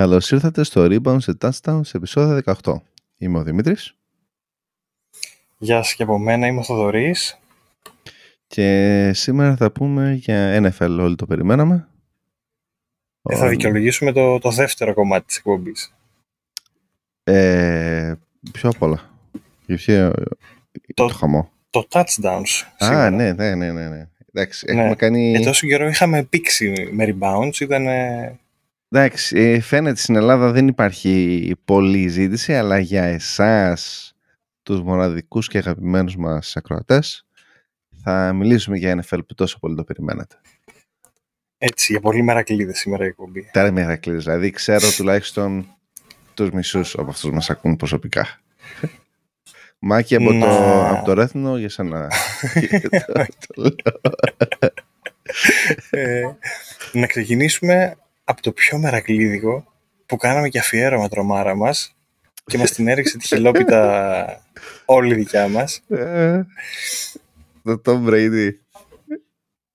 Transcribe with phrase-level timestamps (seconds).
[0.00, 2.74] Καλώς ήρθατε στο Rebound σε Touchdown σε επεισόδιο 18.
[3.18, 3.94] Είμαι ο Δημήτρης.
[5.58, 7.38] Γεια σας και από μένα, είμαι ο Θοδωρής.
[8.46, 11.88] Και σήμερα θα πούμε για NFL, όλοι το περιμέναμε.
[13.22, 15.94] Ε, θα δικαιολογήσουμε το, το δεύτερο κομμάτι της εκπομπής.
[17.24, 18.14] Ε,
[18.52, 19.10] ποιο απ' όλα.
[19.66, 20.10] Για
[20.94, 21.50] το, το χαμό.
[21.70, 22.64] Το touchdowns.
[22.78, 23.88] Α, ναι, ναι, ναι, ναι.
[23.88, 24.08] ναι.
[24.32, 24.80] Εντάξει, ναι.
[24.80, 25.32] έχουμε κάνει...
[25.32, 27.86] Ε, τόσο καιρό είχαμε πήξει με rebounds, ήταν...
[28.92, 34.12] Εντάξει, ε, φαίνεται στην Ελλάδα δεν υπάρχει πολλή ζήτηση, αλλά για εσάς,
[34.62, 37.26] τους μοναδικούς και αγαπημένους μας ακροατές,
[38.02, 40.40] θα μιλήσουμε για NFL που τόσο πολύ το περιμένετε.
[41.58, 43.48] Έτσι, για πολύ μερακλείδες σήμερα η εκπομπή.
[43.52, 45.66] Τέρα μερακλείδες, δηλαδή ξέρω τουλάχιστον
[46.34, 48.40] τους μισούς από αυτούς μας ακούν προσωπικά.
[49.78, 52.10] Μάκη από, το, από το Ρέθνο για σένα.
[55.90, 56.22] ε,
[56.92, 57.96] να ξεκινήσουμε
[58.30, 59.72] από το πιο μερακλείδικο
[60.06, 61.96] που κάναμε και αφιέρωμα τρομάρα μας
[62.44, 64.42] και μας την έριξε τη χελόπιτα
[64.84, 65.82] όλη δικιά μας.
[65.88, 66.42] Ε,
[67.62, 68.50] το Tom Brady.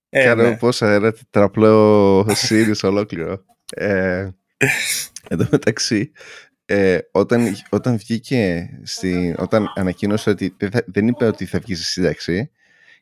[0.09, 0.57] Ε, Κάναμε ναι.
[0.57, 3.43] πόσα ένα τετραπλό series ολόκληρο.
[3.69, 4.29] Ε,
[5.29, 6.11] εν τω μεταξύ,
[6.65, 12.51] ε, όταν, όταν βγήκε, στη, όταν ανακοίνωσε ότι δεν είπε ότι θα βγει στη σύνταξη,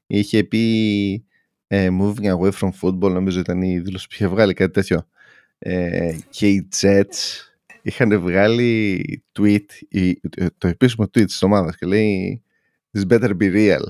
[0.08, 1.26] είχε πει
[1.68, 5.08] ε, moving away from football, νομίζω ήταν η δήλωση που είχε βγάλει κάτι τέτοιο.
[5.66, 7.50] Ε, και οι Jets
[7.82, 9.66] είχαν βγάλει tweet,
[10.58, 12.44] το επίσημο tweet της ομάδας και λέει
[12.98, 13.86] This better be real.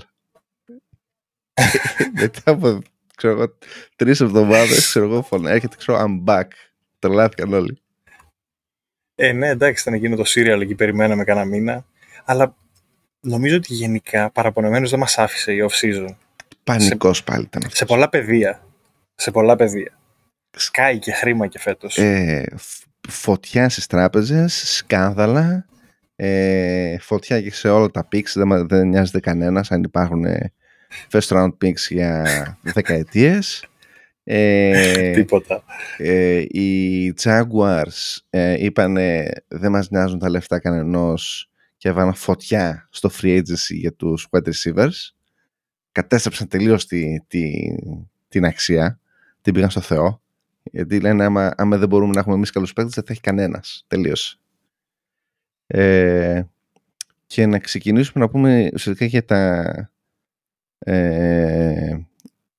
[2.20, 2.80] Μετά από
[3.18, 3.58] ξέρω,
[3.96, 6.48] τρεις εβδομάδες ξέρω εγώ έρχεται ξέρω I'm back.
[7.00, 7.78] Τρελάθηκαν όλοι.
[9.16, 11.86] Ε, ναι, εντάξει, ήταν εκείνο το serial εκεί, περιμέναμε κανένα μήνα.
[12.26, 12.56] Αλλά
[13.20, 16.16] νομίζω ότι γενικά παραπονεμένος δεν μας άφησε η off-season.
[16.64, 17.64] Πανικός πάλι ήταν.
[17.70, 18.68] Σε πολλά πεδία.
[19.16, 19.98] Σε πολλά πεδία.
[20.56, 21.98] Σκάει και χρήμα και φέτος.
[21.98, 22.46] Ε,
[23.10, 25.66] φωτιά στις τράπεζες, σκάνδαλα,
[26.16, 30.54] ε, φωτιά και σε όλα τα picks, δεν, δεν νοιάζεται κανένας αν υπάρχουν ε,
[31.12, 32.26] first round picks για
[32.76, 33.68] δεκαετίες.
[34.24, 35.64] Ε, Τίποτα.
[35.98, 43.10] Ε, οι Jaguars ε, είπανε δεν μας νοιάζουν τα λεφτά κανενός και έβαλαν φωτιά στο
[43.22, 45.12] free agency για τους wide receivers.
[45.92, 47.52] Κατέστρεψαν τελείως τη, τη,
[48.28, 49.00] την αξία.
[49.42, 50.23] Την πήγαν στο Θεό.
[50.72, 53.86] Γιατί λένε άμα, άμα δεν μπορούμε να έχουμε εμείς καλούς παίκτες δεν θα έχει κανένας.
[53.88, 54.38] Τελείωσε.
[55.68, 56.44] Ε,
[57.26, 59.74] και να ξεκινήσουμε να πούμε ουσιαστικά για τα
[60.80, 61.98] ε,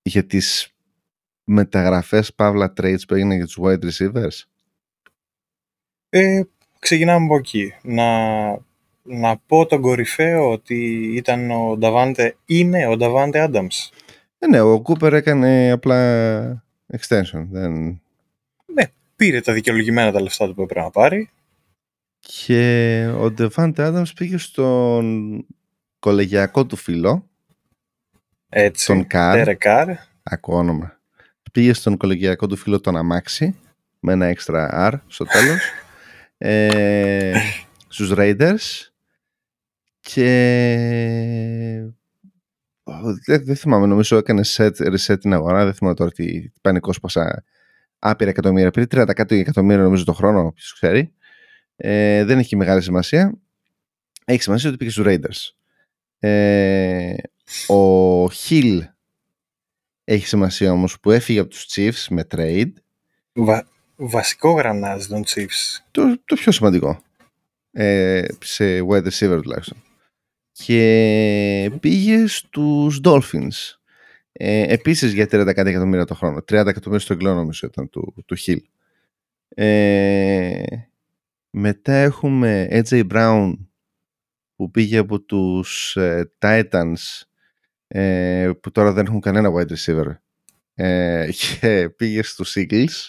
[0.03, 0.75] για τις
[1.45, 4.43] μεταγραφές παύλα trades που έγιναν για τους wide receivers?
[6.09, 6.43] Ε,
[6.79, 7.75] ξεκινάμε από εκεί.
[7.83, 8.07] Να,
[9.03, 13.91] να πω τον κορυφαίο ότι ήταν ο Νταβάντε, είναι ο Νταβάντε Άνταμς.
[14.39, 16.64] Ε, ναι, ο Κούπερ έκανε απλά
[16.99, 17.47] extension.
[17.51, 17.73] Δεν...
[18.67, 18.85] Ναι,
[19.17, 21.31] πήρε τα δικαιολογημένα τα λεφτά του που έπρεπε να πάρει.
[22.19, 25.47] Και ο Ντεβάντε Άνταμς πήγε στον
[25.99, 27.29] κολεγιακό του φίλο.
[28.49, 29.97] Έτσι, τον Καρ.
[30.23, 30.99] Ακούω όνομα
[31.55, 33.59] πήγε στον κολεγιακό του φίλο τον Αμάξι
[34.01, 35.71] με ένα έξτρα R στο τέλος
[36.39, 37.39] ε,
[37.89, 38.89] στους Raiders
[40.01, 40.27] και
[43.27, 47.45] δεν, δεν θυμάμαι νομίζω έκανε set, reset την αγορά δεν θυμάμαι τώρα τι πανικός πόσα
[47.99, 51.15] άπειρα εκατομμύρια πήρε 30 κάτι εκατομμύρια νομίζω το χρόνο ποιος ξέρει
[51.77, 53.35] ε, δεν έχει μεγάλη σημασία
[54.25, 55.55] έχει σημασία ότι πήγε στους Raiders
[56.19, 57.15] ε,
[57.67, 58.81] ο Hill
[60.05, 62.73] έχει σημασία όμως που έφυγε από τους Chiefs με trade.
[63.33, 63.67] Βα...
[63.97, 65.83] Βασικό γρανάζι των Chiefs.
[65.91, 67.01] Το, το πιο σημαντικό.
[67.73, 69.83] Ε, σε wide receiver τουλάχιστον.
[70.57, 73.79] Και πήγε στους Dolphins.
[74.33, 76.37] Ε, επίσης για 30 εκατομμύρια το χρόνο.
[76.37, 78.59] 30 εκατομμύρια στο εγκλό νομίζω ήταν του, του Hill.
[79.49, 80.63] Ε,
[81.51, 83.53] μετά έχουμε AJ Brown
[84.57, 87.23] που πήγε από τους ε, Titans
[87.87, 90.17] ε, που τώρα δεν έχουν κανένα wide receiver
[90.75, 91.29] ε,
[91.61, 93.09] και πήγε στους Eagles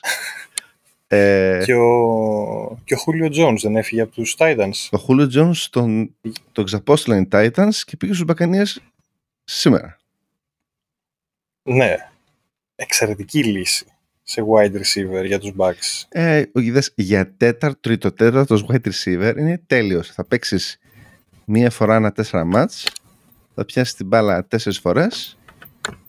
[1.07, 5.57] ε, και, ο, και ο Julio Jones δεν έφυγε από τους Titans ο Julio Jones
[5.69, 6.15] τον,
[6.51, 8.81] τον ξαπόστηλαν οι Titans και πήγε στους Μπακανίες
[9.43, 9.97] σήμερα
[11.63, 11.95] ναι
[12.75, 13.85] εξαιρετική λύση
[14.23, 16.03] σε wide receiver για τους Bucks.
[16.09, 20.11] Ε, είδες, για τέταρτο, τρίτο, τέταρτος wide receiver είναι τέλειος.
[20.11, 20.79] Θα παίξεις
[21.45, 22.87] μία φορά ένα τέσσερα μάτς
[23.55, 25.37] θα πιάσεις την μπάλα τέσσερις φορές,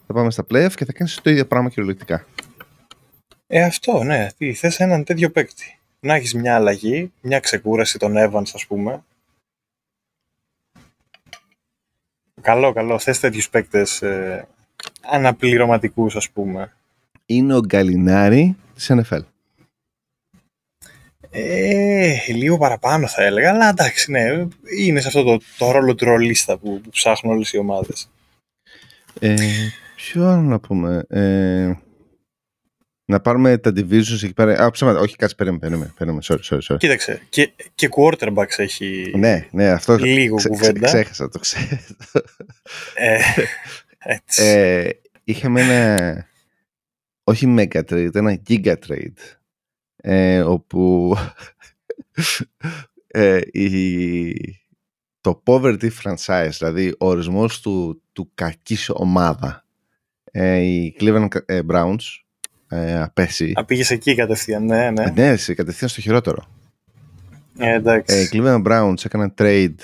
[0.06, 2.26] θα πάμε στα playoff και θα κάνεις το ίδιο πράγμα κυριολεκτικά.
[3.46, 4.28] Ε, αυτό, ναι.
[4.38, 5.78] Τι, θες έναν τέτοιο παίκτη.
[6.00, 9.04] Να έχεις μια αλλαγή, μια ξεκούραση των Evans, ας πούμε.
[12.40, 12.98] Καλό, καλό.
[12.98, 14.48] Θες τέτοιους παίκτες ε,
[15.00, 16.72] αναπληρωματικούς, ας πούμε.
[17.26, 19.20] Είναι ο Γκαλινάρη της NFL.
[21.30, 24.46] Ε, λίγο παραπάνω θα έλεγα, αλλά εντάξει, ναι,
[24.78, 28.10] είναι σε αυτό το, το ρόλο του ρολίστα που, που ψάχνουν όλες οι ομάδες.
[29.20, 29.34] Ε,
[29.96, 31.04] ποιο άλλο να πούμε.
[31.08, 31.72] Ε,
[33.08, 34.64] να πάρουμε τα divisions εκεί πέρα.
[34.64, 35.00] Α, ψέματα.
[35.00, 35.92] Όχι, κάτσε, περίμενε, περίμενε.
[35.98, 36.22] περίμενε.
[36.24, 36.76] Sorry, sorry, sorry.
[36.78, 40.86] Κοίταξε, και, και quarterbacks έχει ναι, ναι, αυτό λίγο ξε, κουβέντα.
[40.86, 41.66] Ξέ, ξέχασα, το ξέρω.
[42.94, 43.18] Ε,
[44.14, 44.44] έτσι.
[44.44, 44.88] Ε,
[45.24, 46.26] είχαμε ένα,
[47.24, 49.36] όχι mega trade, ένα giga trade,
[49.96, 51.14] ε, όπου
[53.06, 54.60] ε, η,
[55.20, 59.64] το poverty franchise, δηλαδή ο ορισμός του, του κακής ομάδα,
[60.24, 62.24] ε, οι Cleveland ε, Browns,
[62.68, 63.52] ε, απέσει.
[63.54, 65.12] Α, πήγες εκεί κατευθείαν, ναι, ναι.
[65.14, 66.44] Ναι, κατευθείαν στο χειρότερο.
[67.58, 68.16] Ε, εντάξει.
[68.16, 69.74] Ε, Cleveland Browns έκαναν trade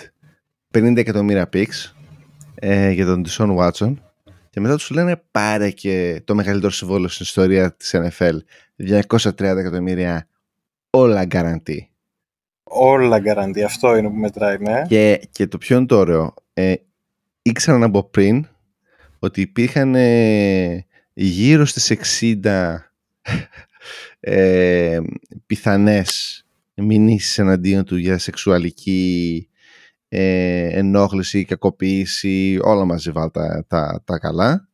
[0.75, 1.93] 50 εκατομμύρια picks
[2.55, 3.95] ε, για τον Deshaun Watson
[4.51, 8.37] και μετά τους λένε πάρε και το μεγαλύτερο συμβόλαιο στην ιστορία της NFL
[8.79, 10.29] 230 εκατομμύρια
[10.91, 11.81] όλα guarantee.
[12.63, 14.83] Όλα guarantee, αυτό είναι που μετράει, ναι.
[14.89, 16.75] Και, και το πιο είναι το ωραίο, ε,
[17.43, 18.47] ήξεραν από πριν
[19.19, 21.93] ότι υπήρχαν ε, γύρω στις
[22.45, 22.77] 60
[24.21, 25.01] ε,
[25.47, 26.43] πιθανές
[26.75, 29.49] μηνύσεις εναντίον του για σεξουαλική
[30.09, 34.69] ε, ενόχληση, κακοποίηση, όλα μαζί βάλτα τα, τα, καλά.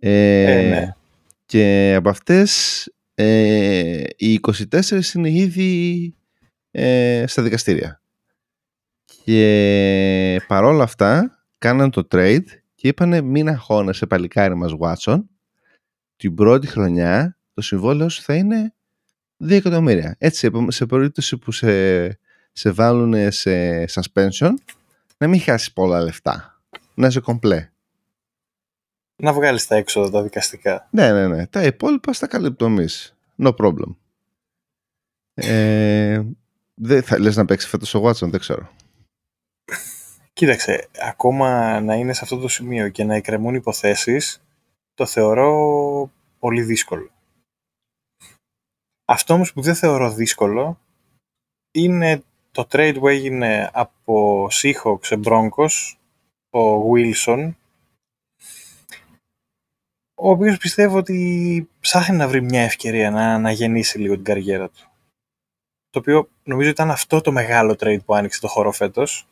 [0.00, 0.94] Ε, ε, ναι.
[1.46, 2.84] Και από αυτές
[3.14, 4.40] ε, οι
[4.70, 6.14] 24 είναι ήδη
[6.70, 8.00] ε, στα δικαστήρια.
[9.24, 15.22] Και παρόλα αυτά κάναν το trade και είπανε μην αγχώνεσαι παλικάρι μας Watson
[16.16, 18.74] την πρώτη χρονιά το συμβόλαιο σου θα είναι
[19.44, 20.16] 2 εκατομμύρια.
[20.18, 22.06] Έτσι, σε περίπτωση που σε,
[22.52, 24.54] σε βάλουν σε suspension,
[25.18, 26.60] να μην χάσεις πολλά λεφτά.
[26.94, 27.70] Να είσαι κομπλέ.
[29.16, 30.88] Να βγάλεις τα έξοδα τα δικαστικά.
[30.90, 31.46] Ναι, ναι, ναι.
[31.46, 32.74] Τα υπόλοιπα στα καλύπτω
[33.42, 33.94] No problem.
[35.34, 36.22] Ε,
[36.74, 38.70] δεν θα λες να παίξει φέτος ο Watson, δεν ξέρω.
[40.32, 44.45] Κοίταξε, ακόμα να είναι σε αυτό το σημείο και να εκκρεμούν υποθέσεις,
[44.96, 47.10] το θεωρώ πολύ δύσκολο.
[49.04, 50.78] Αυτό όμως που δεν θεωρώ δύσκολο
[51.70, 55.96] είναι το trade που έγινε από Seahawks σε Broncos,
[56.50, 57.52] ο Wilson,
[60.14, 64.68] ο οποίος πιστεύω ότι ψάχνει να βρει μια ευκαιρία να, να γεννήσει λίγο την καριέρα
[64.68, 64.90] του.
[65.90, 69.26] Το οποίο νομίζω ήταν αυτό το μεγάλο trade που άνοιξε το χώρο φέτος.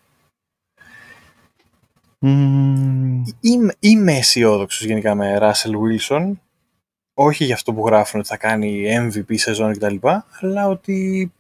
[2.26, 3.22] Mm.
[3.40, 6.32] Είμαι, είμαι αισιόδοξος γενικά με Russell Wilson.
[7.14, 9.96] Όχι για αυτό που γράφουν ότι θα κάνει MVP σεζόν κτλ.
[10.40, 11.32] Αλλά ότι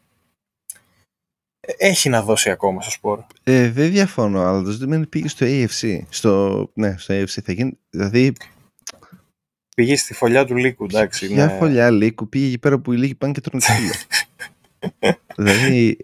[1.76, 3.20] έχει να δώσει ακόμα στο σπορ.
[3.42, 5.98] Ε, δεν διαφωνώ, αλλά το ζήτημα είναι πήγε στο AFC.
[6.08, 7.78] Στο, ναι, στο AFC θα γίνει.
[7.90, 8.32] Δηλαδή.
[9.76, 11.32] Πήγε στη φωλιά του Λύκου, εντάξει.
[11.32, 11.56] Μια ναι.
[11.58, 13.92] φωλιά Λύκου πήγε εκεί πέρα που οι Λύκοι πάνε και τρώνε ξύλο.
[15.36, 15.96] δηλαδή.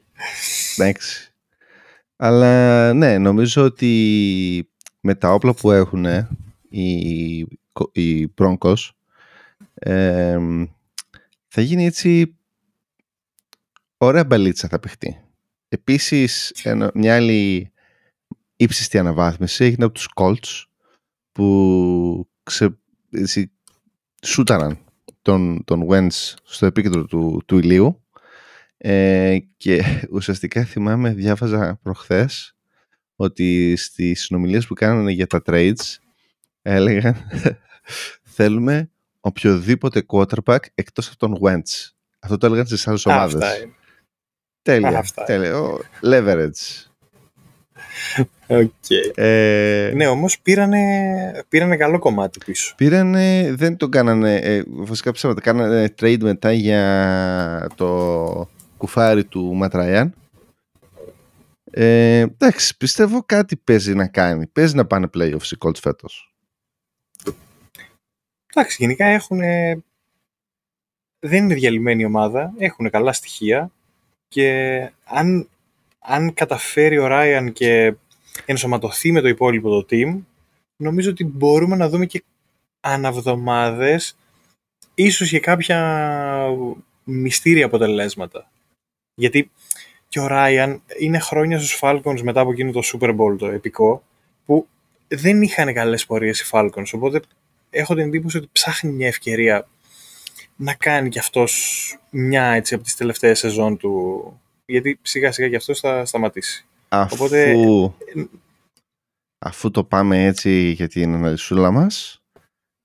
[0.76, 1.30] Εντάξει.
[2.22, 4.70] Αλλά ναι, νομίζω ότι
[5.00, 6.05] με τα όπλα που έχουν
[6.69, 7.38] οι,
[7.93, 8.90] οι Broncos
[9.75, 10.38] ε,
[11.49, 12.37] θα γίνει έτσι
[13.97, 15.21] ωραία μπαλίτσα θα παιχτεί.
[15.68, 16.54] Επίσης,
[16.95, 17.73] μια άλλη
[18.56, 20.64] ύψιστη αναβάθμιση έγινε από τους Colts
[21.33, 22.78] που ξε,
[23.11, 23.50] έτσι,
[24.23, 24.78] σούταραν
[25.23, 28.00] τον, τον Wentz στο επίκεντρο του, του ηλίου
[28.82, 29.82] ε, και
[30.12, 32.56] ουσιαστικά θυμάμαι διάβαζα προχθές
[33.16, 35.96] ότι στις συνομιλίες που κάνανε για τα trades
[36.62, 37.16] έλεγαν
[38.37, 41.88] θέλουμε οποιοδήποτε quarterback εκτός από τον Wentz.
[42.20, 43.68] Αυτό το έλεγαν στις άλλες ομάδες.
[44.62, 44.99] Τέλεια.
[44.99, 45.25] Αυτά.
[45.25, 45.52] Τέλεια.
[46.02, 46.88] leverage.
[48.46, 49.10] Okay.
[49.14, 52.75] Ε, ναι, όμως πήρανε, πήρανε καλό κομμάτι πίσω.
[52.76, 58.49] Πήρανε, δεν το κάνανε, ε, βασικά ψέματα, κάνανε trade μετά για το
[58.80, 60.14] κουφάρι του Ματραϊάν.
[61.70, 64.46] Ε, εντάξει, πιστεύω κάτι παίζει να κάνει.
[64.46, 66.34] Παίζει να πάνε playoffs οι Colts φέτος.
[68.46, 69.38] Εντάξει, γενικά έχουν...
[71.22, 73.70] Δεν είναι διαλυμένη ομάδα, έχουν καλά στοιχεία
[74.28, 74.49] και
[75.04, 75.49] αν,
[75.99, 77.94] αν καταφέρει ο Ράιαν και
[78.44, 80.20] ενσωματωθεί με το υπόλοιπο το team,
[80.76, 82.25] νομίζω ότι μπορούμε να δούμε και
[82.80, 84.16] αναβδομάδες
[84.94, 86.46] ίσως και κάποια
[87.04, 88.50] μυστήρια αποτελέσματα.
[89.21, 89.50] Γιατί
[90.09, 94.03] και ο Ράιαν είναι χρόνια στους Falcons μετά από εκείνο το Super Bowl το επικό,
[94.45, 94.67] που
[95.09, 97.21] δεν είχαν καλές πορείες οι Falcons, οπότε
[97.71, 99.69] έχω την εντύπωση ότι ψάχνει μια ευκαιρία
[100.57, 104.23] να κάνει κι αυτός μια έτσι από τις τελευταίες σεζόν του,
[104.67, 106.67] γιατί σιγά σιγά κι αυτός θα σταματήσει.
[106.89, 107.55] Αφού, Οπότε...
[109.39, 112.23] αφού το πάμε έτσι για την αναλυσούλα μας,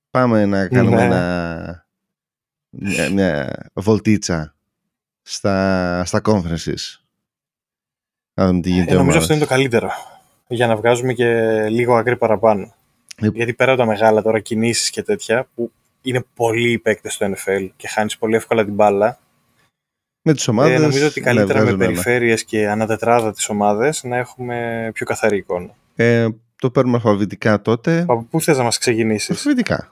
[0.09, 1.03] πάμε να κάνουμε ναι.
[1.03, 1.87] ένα,
[2.69, 4.54] μια, μια βολτίτσα
[5.27, 6.99] στα, στα conferences.
[8.33, 8.91] Να δούμε τι γίνεται.
[8.91, 9.89] Ε, νομίζω αυτό είναι το καλύτερο.
[10.47, 12.73] Για να βγάζουμε και λίγο άκρη παραπάνω.
[13.15, 17.13] Ε, Γιατί πέρα από τα μεγάλα τώρα κινήσεις και τέτοια, που είναι πολλοί οι παίκτες
[17.13, 19.19] στο NFL και χάνεις πολύ εύκολα την μπάλα,
[20.27, 21.89] με τις ομάδες, ε, νομίζω ότι ναι, καλύτερα με βγάζουν ένα.
[21.89, 25.75] περιφέρειες και ανατετράδα τις ομάδες να έχουμε πιο καθαρή εικόνα.
[25.95, 27.99] Ε, το παίρνουμε αλφαβητικά τότε.
[28.07, 29.87] Από πού θες να μας ξεκινήσεις; Αλφαβητικά.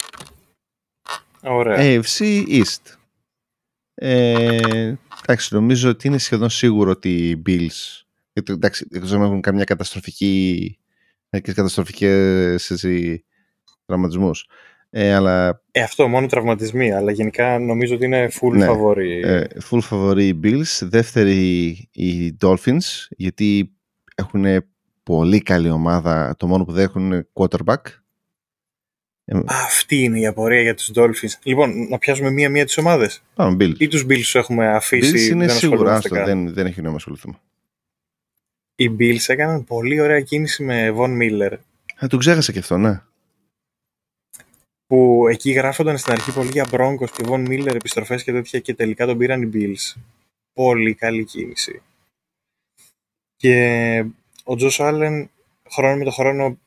[1.44, 1.78] Ωραία.
[1.80, 2.98] AFC East.
[3.96, 8.02] Ε, εντάξει, νομίζω ότι είναι σχεδόν σίγουρο ότι οι Bills.
[8.34, 10.78] γιατί, Εντάξει, δεν ξέρω αν έχουν καμιά καταστροφική.
[11.30, 13.24] Μερικές καταστροφικές έτσι,
[13.86, 14.48] τραυματισμούς.
[14.90, 19.22] Ε, αλλά Ε, αυτό, μόνο τραυματισμοί, αλλά γενικά νομίζω ότι είναι full Ναι, φαβόρη.
[19.26, 20.80] ε, full favorite οι Bills.
[20.82, 23.74] Δεύτερη οι Dolphins, γιατί
[24.16, 24.46] έχουν
[25.04, 26.36] πολύ καλή ομάδα.
[26.40, 27.82] Το μόνο που δεν έχουν είναι quarterback.
[29.46, 31.40] Αυτή είναι η απορία για τους Dolphins.
[31.44, 33.24] Λοιπόν, να πιάσουμε μία-μία τις ομάδες.
[33.36, 33.80] Πάμε Bills.
[33.80, 36.26] Ή τους Bills τους έχουμε αφήσει, Bills είναι δεν σίγουρα, ασχολούμαστε άστο, καν.
[36.26, 37.40] δεν, δεν έχει νόημα να ασχοληθούμε.
[38.76, 41.58] Οι Bills έκαναν πολύ ωραία κίνηση με Von Miller,
[42.04, 43.02] Α, τον ξέχασα και αυτό, ναι.
[44.88, 48.74] που εκεί γράφονταν στην αρχή πολύ για Broncos και Von Miller επιστροφές και τέτοια και
[48.74, 50.02] τελικά τον πήραν οι Bills.
[50.54, 51.82] Πολύ καλή κίνηση.
[53.36, 54.06] Και
[54.44, 55.26] ο Josh Allen
[55.70, 56.58] χρόνο με το χρόνο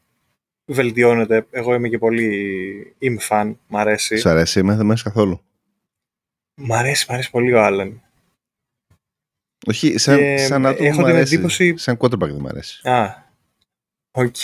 [0.66, 1.46] βελτιώνεται.
[1.50, 4.16] Εγώ είμαι και πολύ είμαι φαν, μ' αρέσει.
[4.16, 5.40] Σ' αρέσει, εμένα δεν μ' αρέσει καθόλου.
[6.60, 7.92] Μ' αρέσει, μ' αρέσει πολύ ο Allen.
[9.66, 11.34] Όχι, σαν, Και σαν άτομο έχω μ' την αρέσει.
[11.34, 12.88] εντύπωση- Σαν quarterback δεν μ' αρέσει.
[12.88, 13.24] Α,
[14.10, 14.36] οκ.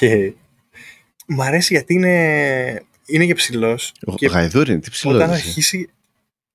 [1.26, 3.92] Μ' αρέσει γιατί είναι, είναι και ψηλός.
[4.06, 5.36] Ο Και Γαϊδούρη είναι, τι ψηλός όταν είναι.
[5.36, 5.90] αρχίσει,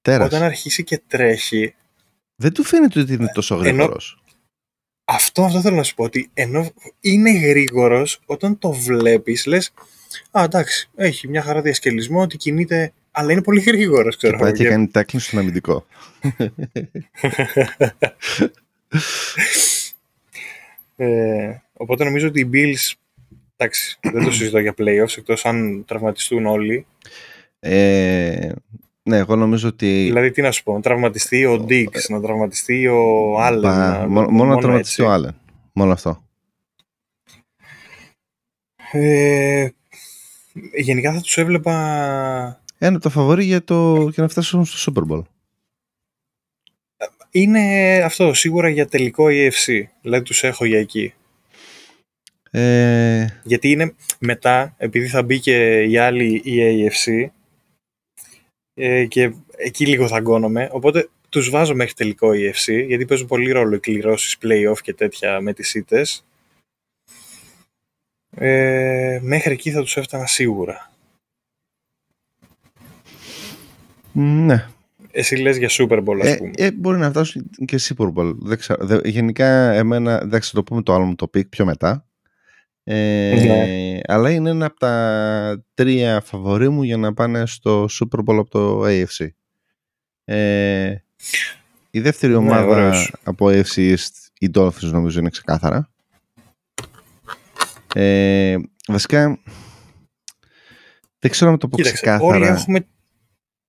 [0.01, 0.27] Τέρας.
[0.27, 1.75] όταν αρχίσει και τρέχει,
[2.39, 4.23] Δεν του φαίνεται ότι είναι τόσο Ενώ- γρήγορος.
[5.09, 6.71] Αυτό, αυτό θέλω να σου πω, ότι ενώ
[7.01, 9.73] είναι γρήγορος, όταν το βλέπεις, λες,
[10.31, 14.41] α, εντάξει, έχει μια χαρά διασκελισμό, ότι κινείται, αλλά είναι πολύ γρήγορος, Και ξέρω.
[14.41, 15.85] πάει και και- κάνει tackling στον αμυντικό.
[20.99, 22.93] Ε, οπότε νομίζω ότι οι Bills,
[23.57, 26.85] εντάξει, δεν το συζητώ για playoffs, εκτός αν τραυματιστούν όλοι.
[27.59, 28.51] Ε,
[29.07, 30.03] ναι, εγώ νομίζω ότι.
[30.03, 33.59] Δηλαδή, τι να σου πω, να τραυματιστεί ο Diggs, να τραυματιστεί ο Allen.
[33.61, 35.11] Μπα, να- μόνο, μόνο να τραυματιστεί έτσι.
[35.11, 35.35] ο Άλεν.
[35.73, 36.23] Μόνο αυτό.
[38.91, 39.67] Ε,
[40.73, 42.61] γενικά θα τους έβλεπα...
[42.77, 45.21] Ένα από τα φαβορή για, το, για να φτάσουν στο Super Bowl.
[47.31, 49.83] Είναι αυτό, σίγουρα για τελικό EFC.
[50.01, 51.13] Δηλαδή τους έχω για εκεί.
[52.51, 56.55] Ε, Γιατί είναι μετά, επειδή θα μπει και η άλλη η
[56.89, 57.27] AFC
[58.79, 63.51] ε, και εκεί λίγο θα γκώνομαι, οπότε τους βάζω μέχρι τελικό EFC, γιατί παίζουν πολύ
[63.51, 66.25] ρόλο οι κληρώσεις play-off και τέτοια με τις ήττες.
[68.37, 70.91] Ε, μέχρι εκεί θα τους έφτανα σίγουρα.
[74.13, 74.67] ναι.
[75.11, 76.51] Εσύ λες για Super Bowl, ας Ε, πούμε.
[76.55, 78.35] ε, μπορεί να φτάσουν και Super Bowl.
[78.37, 78.85] Δεν ξέρω.
[78.85, 82.06] Δε- γενικά, εμένα, εντάξει, θα το πούμε το άλλο μου το pick πιο μετά.
[82.89, 83.99] Ε, Ναι.
[84.07, 88.49] Αλλά είναι ένα από τα τρία φαβορή μου για να πάνε στο Super Bowl από
[88.49, 89.27] το AFC.
[90.25, 90.95] Ε,
[91.91, 93.13] η δεύτερη Ναι, ομάδα ωραίος.
[93.23, 95.89] από AFC East, οι Dolphins νομίζω είναι ξεκάθαρα.
[97.95, 99.39] Ε, βασικά,
[101.19, 102.35] δεν ξέρω να το πω Κοίταξε, ξεκάθαρα.
[102.35, 102.87] όλοι έχουμε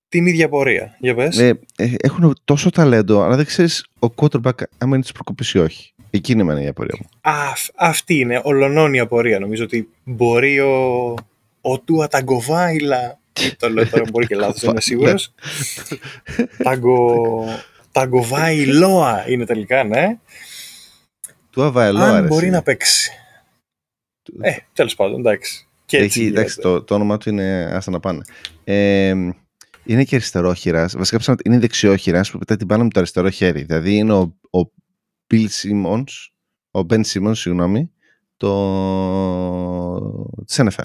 [0.09, 0.95] την ίδια πορεία.
[0.99, 1.37] Για πες.
[1.37, 5.57] Ε, ε, έχουν τόσο ταλέντο, αλλά δεν ξέρεις ο quarterback άμα είναι της προκοπής ή
[5.59, 5.93] όχι.
[6.09, 7.09] Εκεί είναι εμένα η απορία μου.
[7.21, 9.39] Αυ- αυτή είναι ολονώνια πορεία.
[9.39, 11.13] Νομίζω ότι μπορεί ο,
[11.61, 13.19] ο Τούα Ταγκοβάιλα.
[13.57, 15.33] το λέω τώρα, μπορεί και λάθος, δεν είμαι σίγουρος.
[16.63, 17.45] Ταγκο...
[17.91, 20.17] Ταγκοβάιλόα είναι τελικά, ναι.
[21.49, 22.27] Του Αβαελό Αν άρεσε.
[22.27, 23.11] μπορεί να παίξει.
[24.41, 25.67] Ε, τέλος πάντων, εντάξει.
[25.85, 26.77] Και έτσι Έχει, εντάξει, γίνεται.
[26.77, 28.21] το, το όνομα του είναι άστα να πάνε.
[28.63, 29.09] Ε,
[29.85, 30.95] είναι και αριστερόχειρας.
[30.97, 33.63] Βασικά ψάχνω, είναι δεξιόχειρας που πετάει την μπάλα με το αριστερό χέρι.
[33.63, 34.59] Δηλαδή είναι ο, ο
[35.31, 36.03] Bill Simmons,
[36.71, 37.91] ο Ben Simmons, συγγνώμη,
[38.37, 38.49] το...
[40.45, 40.83] της NFL.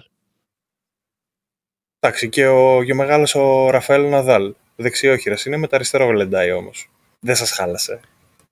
[1.98, 4.54] Εντάξει, και ο, και ο μεγάλος ο Ραφαέλ Ναδάλ.
[4.76, 6.90] Δεξιόχειρας είναι με τα αριστερό γλεντάει όμως.
[7.20, 8.00] Δεν σας χάλασε.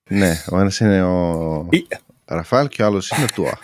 [0.09, 1.87] ναι, ο ένας είναι ο Ή-
[2.25, 3.59] Ραφάλ και ο άλλος είναι ο Τούα.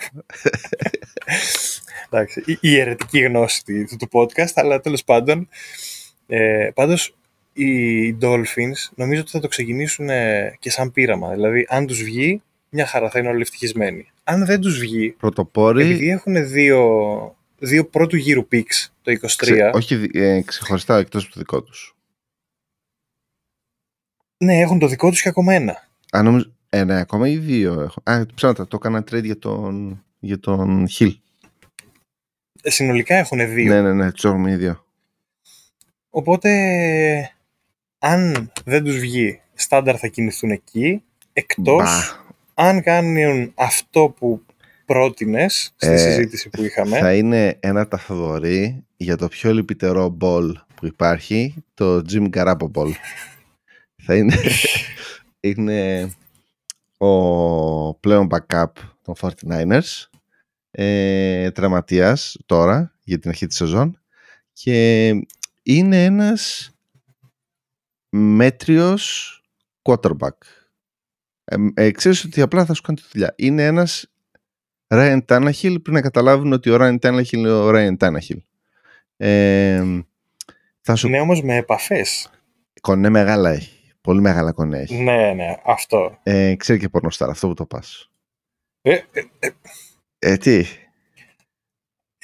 [2.10, 5.48] Εντάξει, η, η αιρετική γνώση του, του podcast, αλλά τέλος πάντων.
[6.26, 7.14] Ε, πάντως,
[7.64, 11.30] οι Dolphins νομίζω ότι θα το ξεκινήσουν ε, και σαν πείραμα.
[11.34, 14.10] Δηλαδή, αν τους βγει, μια χαρά θα είναι όλοι ευτυχισμένοι.
[14.24, 19.74] Αν δεν τους βγει, Πρωτοπόροι, επειδή έχουν δύο, δύο πρώτου γύρου picks το 23, ξε-
[19.74, 21.94] όχι δι- ε, ξεχωριστά εκτός από το δικό τους.
[24.44, 25.88] ναι, έχουν το δικό τους και ακόμα ένα.
[26.12, 28.00] Α, νομίζω, ε, ναι, ακόμα ή δύο έχω.
[28.04, 31.14] Α, ψέματα, το έκανα trade για τον, για τον Hill.
[32.62, 33.72] Ε, συνολικά έχουν δύο.
[33.74, 34.84] Ναι, ναι, ναι, τους έχουμε οι δύο.
[36.10, 36.50] Οπότε,
[38.00, 41.02] αν δεν τους βγει στάνταρ θα κινηθούν εκεί,
[41.32, 42.20] εκτός
[42.54, 44.42] αν κάνουν αυτό που
[44.84, 46.98] πρότεινες στη ε, συζήτηση που είχαμε.
[46.98, 52.90] Θα είναι ένα ταφδορή για το πιο λυπητερό μπολ που υπάρχει, το Jim Garoppolo Ball.
[54.04, 54.36] θα είναι,
[55.40, 56.10] είναι
[56.96, 60.08] ο πλέον backup των 49ers,
[60.70, 64.00] ε, τραυματίας τώρα για την αρχή της σεζόν
[64.52, 65.08] και
[65.62, 66.70] είναι ένας
[68.10, 69.34] μέτριος
[69.82, 70.36] quarterback.
[71.44, 73.34] Ε, ε, ξέρεις ότι απλά θα σου κάνει τη δουλειά.
[73.36, 74.10] Είναι ένας
[74.88, 78.38] Ryan Tannehill πριν να καταλάβουν ότι ο Ryan Tannehill είναι ο Ryan Tannehill.
[79.16, 79.84] Ε,
[80.80, 81.06] θα σου...
[81.08, 82.30] Είναι όμως με επαφές.
[82.80, 83.94] Κονέ μεγάλα έχει.
[84.00, 84.94] Πολύ μεγάλα κονέ έχει.
[84.94, 86.18] Ναι, ναι, αυτό.
[86.22, 88.10] Ε, ξέρει και πορνοστάρ, αυτό που το πας.
[88.82, 89.02] Ε, ε,
[89.38, 89.50] ε.
[90.18, 90.64] ε τι;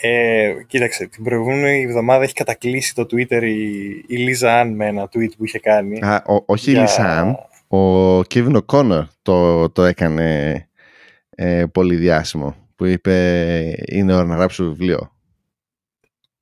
[0.01, 5.05] Ε, κοίταξε, την προηγούμενη εβδομάδα έχει κατακλύσει το Twitter η, η Lisa Ann με ένα
[5.05, 5.99] tweet που είχε κάνει.
[6.01, 6.81] Α, όχι για...
[6.81, 7.29] η Lisa Ann,
[7.81, 10.69] ο Kevin O'Connor το, το έκανε
[11.31, 13.15] ε, πολύ διάσημο που είπε
[13.87, 15.11] είναι ώρα να γράψω βιβλίο.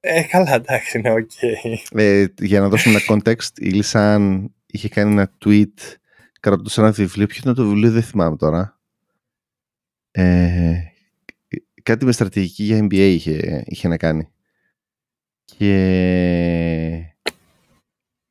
[0.00, 1.30] Ε, καλά, εντάξει, είναι ok.
[1.40, 1.98] Okay.
[2.00, 5.96] Ε, για να δώσουμε ένα context, η Λίσαν είχε κάνει ένα tweet
[6.40, 7.26] κρατούσε ένα βιβλίο.
[7.26, 8.78] Ποιο ήταν το βιβλίο, δεν θυμάμαι τώρα.
[10.10, 10.74] Ε,
[11.84, 14.28] κάτι με στρατηγική για NBA είχε, είχε να κάνει.
[15.44, 15.74] Και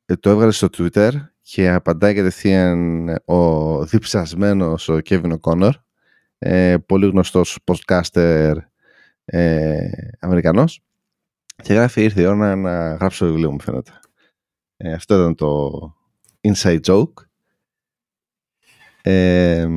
[0.06, 1.10] ε, το έβγαλε στο Twitter
[1.42, 5.72] και απαντάει κατευθείαν ο διψασμένος ο Kevin O'Connor
[6.38, 8.54] ε, πολύ γνωστός podcaster
[9.24, 10.80] ε, Αμερικανός
[11.62, 14.00] και γράφει ήρθε η ώρα να γράψω το βιβλίο μου φαίνεται.
[14.76, 15.70] Ε, αυτό ήταν το
[16.40, 17.12] inside joke.
[19.02, 19.68] Ε,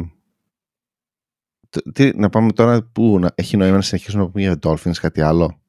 [1.94, 5.22] τι, να πάμε τώρα που να, έχει νόημα να συνεχίσουμε να πούμε για Dolphins κάτι
[5.22, 5.60] άλλο;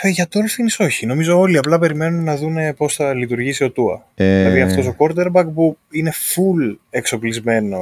[0.00, 1.06] Ε, για Dolphins όχι.
[1.06, 4.06] Νομίζω όλοι απλά περιμένουν να δουν πώς θα λειτουργήσει ο Τούα.
[4.14, 4.42] Ε...
[4.42, 7.80] Δηλαδή αυτός ο quarterback που είναι full εξοπλισμένο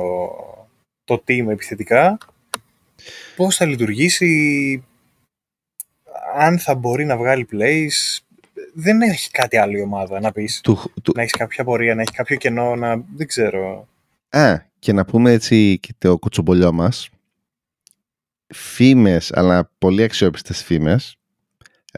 [1.05, 2.18] το team επιθετικά,
[3.37, 4.85] πώς θα λειτουργήσει,
[6.37, 8.20] αν θα μπορεί να βγάλει plays.
[8.74, 10.61] Δεν έχει κάτι άλλο η ομάδα να πεις.
[10.61, 11.12] Του, του...
[11.16, 13.05] Να έχεις κάποια πορεία, να έχεις κάποιο κενό, να...
[13.16, 13.88] δεν ξέρω.
[14.28, 17.09] Α, και να πούμε έτσι και το κουτσομπολιό μας.
[18.47, 21.16] Φήμες, αλλά πολύ αξιόπιστες φήμες,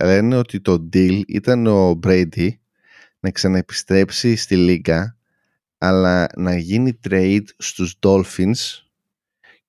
[0.03, 2.49] λένε ότι το deal ήταν ο Brady
[3.21, 5.17] να ξαναεπιστρέψει στη Λίγκα
[5.79, 8.83] αλλά να γίνει trade στους Dolphins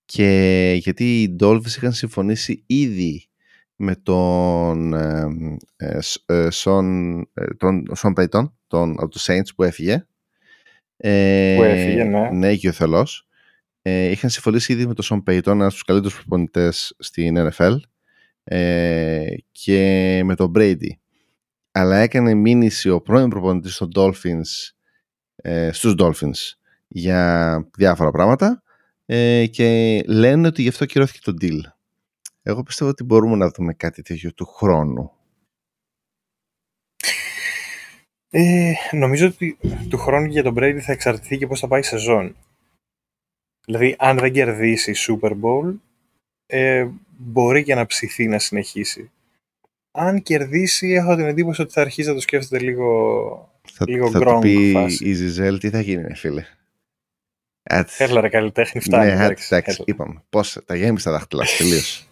[0.06, 3.30] και γιατί οι Dolphins είχαν συμφωνήσει ήδη
[3.75, 4.93] με τον
[6.49, 10.06] Σον ε, τον Σον Payton τον, από τους Saints που έφυγε
[10.97, 12.29] ε, που έφυγε, ναι.
[12.29, 13.27] Ναι, και ο Θελός.
[13.81, 17.75] Ε, είχαν συμφωνήσει ήδη με τον Σον Payton, ένας από τους καλύτερους προπονητές στην NFL
[18.43, 20.89] ε, και με τον Brady.
[21.71, 24.73] Αλλά έκανε μήνυση ο πρώην προπονητής των Dolphins
[25.36, 28.63] ε, στους Dolphins για διάφορα πράγματα
[29.05, 31.60] ε, και λένε ότι γι' αυτό κυρώθηκε το deal.
[32.41, 35.12] Εγώ πιστεύω ότι μπορούμε να δούμε κάτι τέτοιο του χρόνου.
[38.38, 39.58] Ε, νομίζω ότι
[39.89, 42.36] του χρόνου για τον Brady θα εξαρτηθεί και πώς θα πάει η σεζόν.
[43.65, 45.76] Δηλαδή, αν δεν κερδίσει Super Bowl,
[46.45, 49.12] ε, μπορεί και να ψηθεί να συνεχίσει.
[49.91, 54.19] Αν κερδίσει, έχω την εντύπωση ότι θα αρχίσει να το σκέφτεται λίγο, θα, λίγο θα
[54.19, 56.45] του πει η Ζιζέλ τι θα γίνει, φίλε;
[57.98, 59.06] Έλα ρε καλλιτέχνη, φτάνει.
[59.06, 60.24] Ναι, εντάξει, είπαμε.
[60.30, 62.10] Πώς, τα γέμισα τα δάχτυλα, τελείως.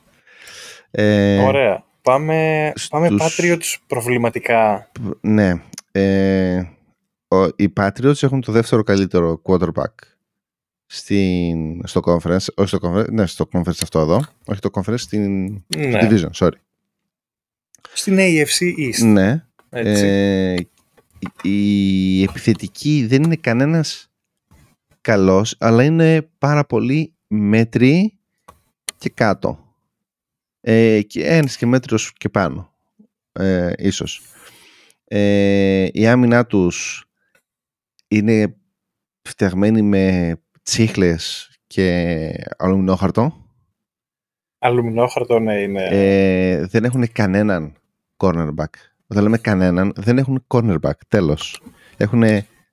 [0.91, 1.83] Ε, Ωραία.
[2.01, 2.87] Πάμε, στους...
[2.87, 4.91] πάμε Patriots προβληματικά.
[5.21, 5.61] Ναι.
[5.95, 6.63] Ε,
[7.27, 9.93] ο, οι Patriots έχουν το δεύτερο καλύτερο quarterback
[10.85, 15.43] στην, στο conference, όχι στο conference, ναι, στο conference αυτό εδώ, όχι το conference, στην
[15.77, 15.99] ναι.
[16.01, 16.57] division, sorry.
[17.93, 19.05] Στην AFC East.
[19.05, 19.45] Ναι.
[19.69, 20.55] Ε,
[21.41, 24.11] η επιθετική δεν είναι κανένας
[25.01, 28.17] καλός, αλλά είναι πάρα πολύ μέτρη
[28.97, 29.75] και κάτω.
[30.61, 32.73] Ε, και ένας και μέτρος και πάνω,
[33.31, 34.21] ε, ίσως.
[35.15, 37.05] Ε, η άμυνά τους
[38.07, 38.55] είναι
[39.21, 43.45] φτιαγμένη με τσίχλες και αλουμινόχαρτο.
[44.59, 45.87] Αλουμινόχαρτο, ναι, είναι.
[45.91, 47.73] Ε, δεν έχουν κανέναν
[48.17, 48.73] cornerback.
[49.07, 51.61] Όταν λέμε κανέναν, δεν έχουν cornerback, τέλος.
[51.97, 52.23] Έχουν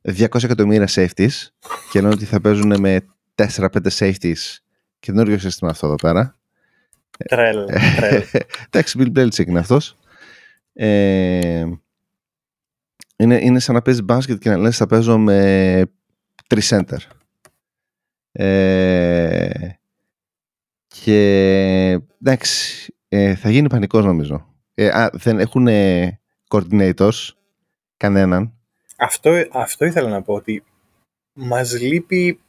[0.02, 1.46] 200 εκατομμύρια safeties
[1.90, 3.00] και λένε ότι θα παίζουν με
[3.34, 4.58] 4-5 safeties
[4.98, 6.38] καινούριο σύστημα αυτό εδώ πέρα.
[7.28, 7.66] Τρέλ.
[8.70, 9.96] Εντάξει, Bill Belichick είναι αυτός.
[10.72, 11.64] Ε,
[13.20, 15.82] είναι, είναι σαν να παίζεις μπάσκετ και να λες θα παίζω με
[16.46, 16.98] τρεις center.
[18.32, 19.70] Ε,
[20.86, 21.20] και
[22.22, 24.46] εντάξει, ε, θα γίνει πανικός νομίζω.
[24.74, 25.68] Ε, α, δεν έχουν
[26.48, 27.28] coordinators
[27.96, 28.54] κανέναν
[29.00, 30.64] αυτό, αυτό ήθελα να πω ότι
[31.32, 32.40] μας λείπει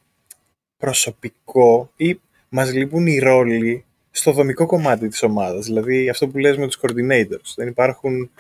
[0.78, 5.66] προσωπικό ή μας λείπουν οι ρόλοι στο δομικό κομμάτι της ομάδας.
[5.66, 7.54] Δηλαδή αυτό που λες με τους coordinators.
[7.56, 8.32] Δεν υπάρχουν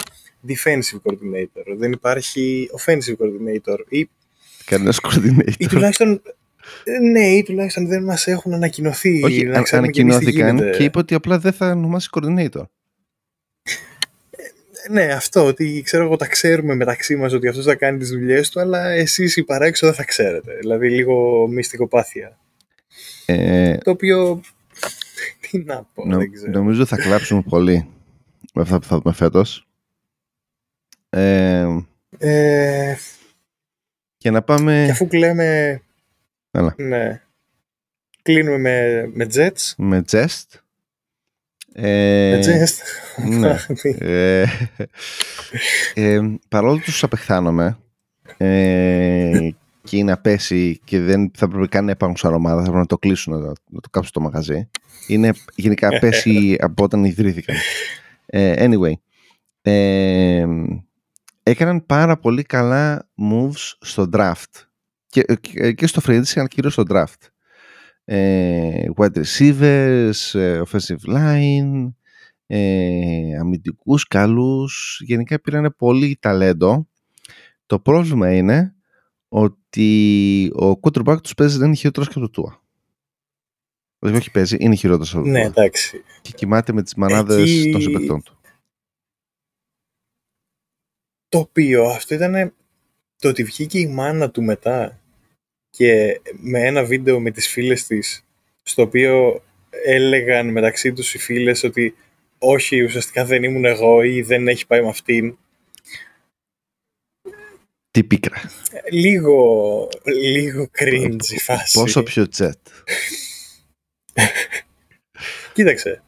[0.47, 4.09] defensive coordinator, δεν υπάρχει offensive coordinator ή...
[4.65, 5.53] Κανένας coordinator.
[5.57, 6.21] Ή τουλάχιστον
[7.11, 9.23] ναι, ή τουλάχιστον δεν μας έχουν ανακοινωθεί.
[9.23, 12.63] Όχι, να ανακοινώθηκαν και, και είπε ότι απλά δεν θα ονομάσει coordinator.
[14.89, 18.49] Ναι, αυτό, ότι ξέρω εγώ τα ξέρουμε μεταξύ μας ότι αυτός θα κάνει τις δουλειές
[18.49, 20.57] του, αλλά εσείς οι παράξω δεν θα ξέρετε.
[20.59, 22.39] Δηλαδή λίγο μυστικοπάθεια.
[23.25, 24.41] Ε, το οποίο,
[25.39, 26.51] τι να πω, νο, δεν ξέρω.
[26.51, 27.87] Νομίζω θα κλάψουμε πολύ
[28.53, 29.67] με αυτά που θα δούμε φέτος.
[31.13, 31.67] Ε,
[32.17, 32.95] ε,
[34.17, 34.83] και να πάμε...
[34.85, 35.81] Και αφού κλαίμε...
[36.75, 37.21] Ναι.
[38.21, 39.73] Κλείνουμε με, με Jets.
[39.77, 40.45] Με Jest.
[41.73, 42.39] Ε,
[43.27, 43.55] ναι.
[43.99, 44.45] ε,
[45.93, 46.19] ε,
[46.49, 47.77] παρόλο που τους απεχθάνομαι
[48.37, 49.49] ε,
[49.83, 52.85] και είναι απέσει και δεν θα πρέπει καν να υπάρχουν σαν ομάδα, θα πρέπει να
[52.85, 54.69] το κλείσουν, να, το κάψουν το μαγαζί.
[55.07, 57.55] Είναι γενικά απέσει από όταν ιδρύθηκαν.
[58.25, 58.93] Ε, anyway,
[59.61, 60.45] ε,
[61.43, 64.65] έκαναν πάρα πολύ καλά moves στο draft
[65.07, 65.23] και,
[65.75, 67.31] και, στο free αλλά κυρίως στο draft
[68.05, 71.93] ε, wide receivers, ε, offensive line,
[72.47, 75.01] ε, αμυντικούς καλούς.
[75.05, 76.87] Γενικά πήραν πολύ ταλέντο.
[77.65, 78.75] Το πρόβλημα είναι
[79.27, 82.59] ότι ο quarterback τους παίζει δεν είναι χειρότερος και από το Tua.
[83.99, 86.03] Δηλαδή όχι παίζει, είναι χειρότερος από το Ναι, εντάξει.
[86.21, 87.71] Και κοιμάται με τις μανάδες Εκεί...
[87.71, 88.40] των συμπεκτών του.
[91.31, 92.53] Το οποίο αυτό ήταν
[93.15, 94.99] το ότι βγήκε η μάνα του μετά
[95.69, 98.25] και με ένα βίντεο με τις φίλες της
[98.63, 99.43] στο οποίο
[99.85, 101.95] έλεγαν μεταξύ τους οι φίλες ότι
[102.37, 105.37] όχι ουσιαστικά δεν ήμουν εγώ ή δεν έχει πάει με αυτήν.
[107.91, 108.41] Τι πίκρα.
[108.91, 111.79] Λίγο, λίγο cringe η φάση.
[111.79, 112.67] Πόσο πιο τσέτ.
[115.53, 116.03] Κοίταξε.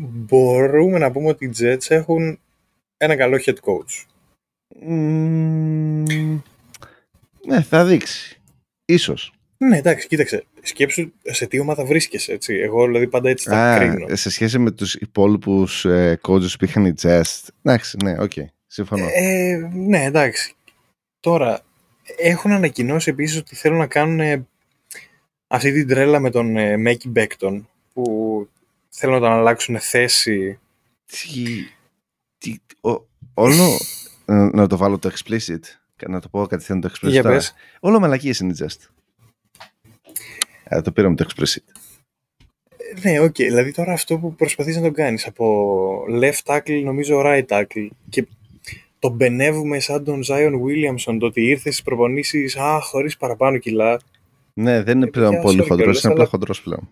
[0.00, 2.40] Μπορούμε να πούμε ότι οι Jets έχουν
[2.98, 4.04] ένα καλό head coach.
[7.46, 8.40] Ναι, θα δείξει.
[8.84, 9.32] Ίσως.
[9.58, 10.44] Ναι, εντάξει, κοίταξε.
[10.62, 12.54] Σκέψου σε τι ομάδα βρίσκεσαι, έτσι.
[12.54, 14.16] Εγώ δηλαδή πάντα έτσι θα κρίνω.
[14.16, 17.48] Σε σχέση με τους υπόλοιπους ε, που είχαν οι Jets.
[17.62, 18.32] Εντάξει, ναι, ok.
[18.34, 19.06] Okay, συμφωνώ.
[19.14, 20.54] Ε, ναι, εντάξει.
[21.20, 21.60] Τώρα,
[22.16, 24.46] έχουν ανακοινώσει επίσης ότι θέλουν να κάνουν
[25.46, 28.48] αυτή την τρέλα με τον ε, Mekhi Becton που
[28.88, 30.58] θέλουν να τον αλλάξουν θέση.
[31.06, 31.66] Τι,
[32.38, 32.56] τι,
[33.34, 33.78] όλο,
[34.26, 35.60] να το βάλω το explicit
[36.06, 37.10] να το πω κατευθείαν το explicit.
[37.10, 37.42] Για
[37.80, 38.88] Όλο μαλακίες είναι Jets.
[40.64, 41.56] Ε, το πήραμε το explicit.
[43.02, 43.26] Ναι, ok.
[43.26, 43.32] Okay.
[43.32, 48.26] Δηλαδή τώρα αυτό που προσπαθείς να τον κάνεις από left tackle νομίζω right tackle και
[48.98, 54.00] τον μπενεύουμε σαν τον Zion Williamson το ότι ήρθες στις προπονήσεις α, χωρίς παραπάνω κιλά.
[54.54, 56.88] Ναι, δεν είναι ε, πλέον πολύ χοντρός, είναι απλά χοντρός πλέον.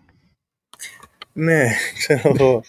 [1.33, 2.63] Ναι, ξέρω εγώ.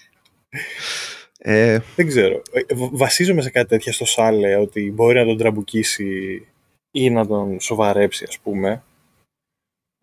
[1.50, 1.80] Ε...
[1.96, 2.42] Δεν ξέρω.
[2.52, 2.60] Ε,
[2.92, 6.46] βασίζομαι σε κάτι τέτοια στο Σάλε ότι μπορεί να τον τραμπουκίσει
[6.90, 8.82] ή να τον σοβαρέψει ας πούμε.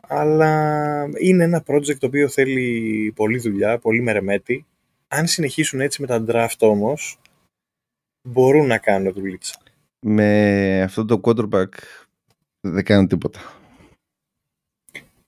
[0.08, 4.66] Αλλά είναι ένα project το οποίο θέλει πολλή δουλειά, πολύ μερεμέτη.
[5.08, 7.18] Αν συνεχίσουν έτσι με τα draft όμως,
[8.28, 9.54] μπορούν να κάνουν δουλίτσα.
[10.00, 11.68] Με αυτό το quarterback
[12.60, 13.40] δεν κάνουν τίποτα.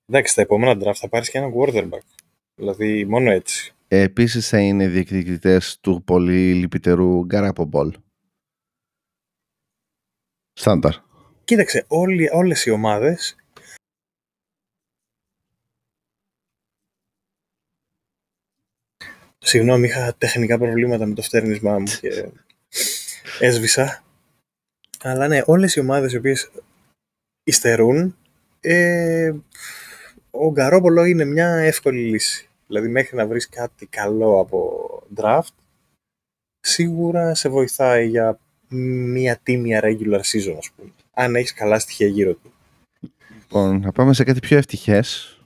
[0.06, 2.06] Εντάξει, στα επόμενα draft θα πάρεις και ένα quarterback.
[2.54, 3.72] Δηλαδή μόνο έτσι.
[3.88, 7.94] Επίσης θα είναι διεκδικητές του πολύ λυπητερού Γκαράπομπολ.
[10.52, 10.94] Στάνταρ.
[11.44, 13.36] Κοίταξε, όλοι, όλες οι ομάδες
[19.48, 22.28] Συγγνώμη, είχα τεχνικά προβλήματα με το φτέρνισμά μου και
[23.40, 24.04] έσβησα.
[25.02, 26.50] Αλλά ναι, όλες οι ομάδες οι οποίες
[27.44, 28.16] υστερούν,
[28.60, 29.32] ε,
[30.30, 32.47] ο Γκαρόπολο είναι μια εύκολη λύση.
[32.68, 35.54] Δηλαδή μέχρι να βρεις κάτι καλό από draft,
[36.60, 40.92] σίγουρα σε βοηθάει για μια τίμια regular season, ας πούμε.
[41.10, 42.52] Αν έχεις καλά στοιχεία γύρω του.
[43.38, 45.38] Λοιπόν, να πάμε σε κάτι πιο ευτυχές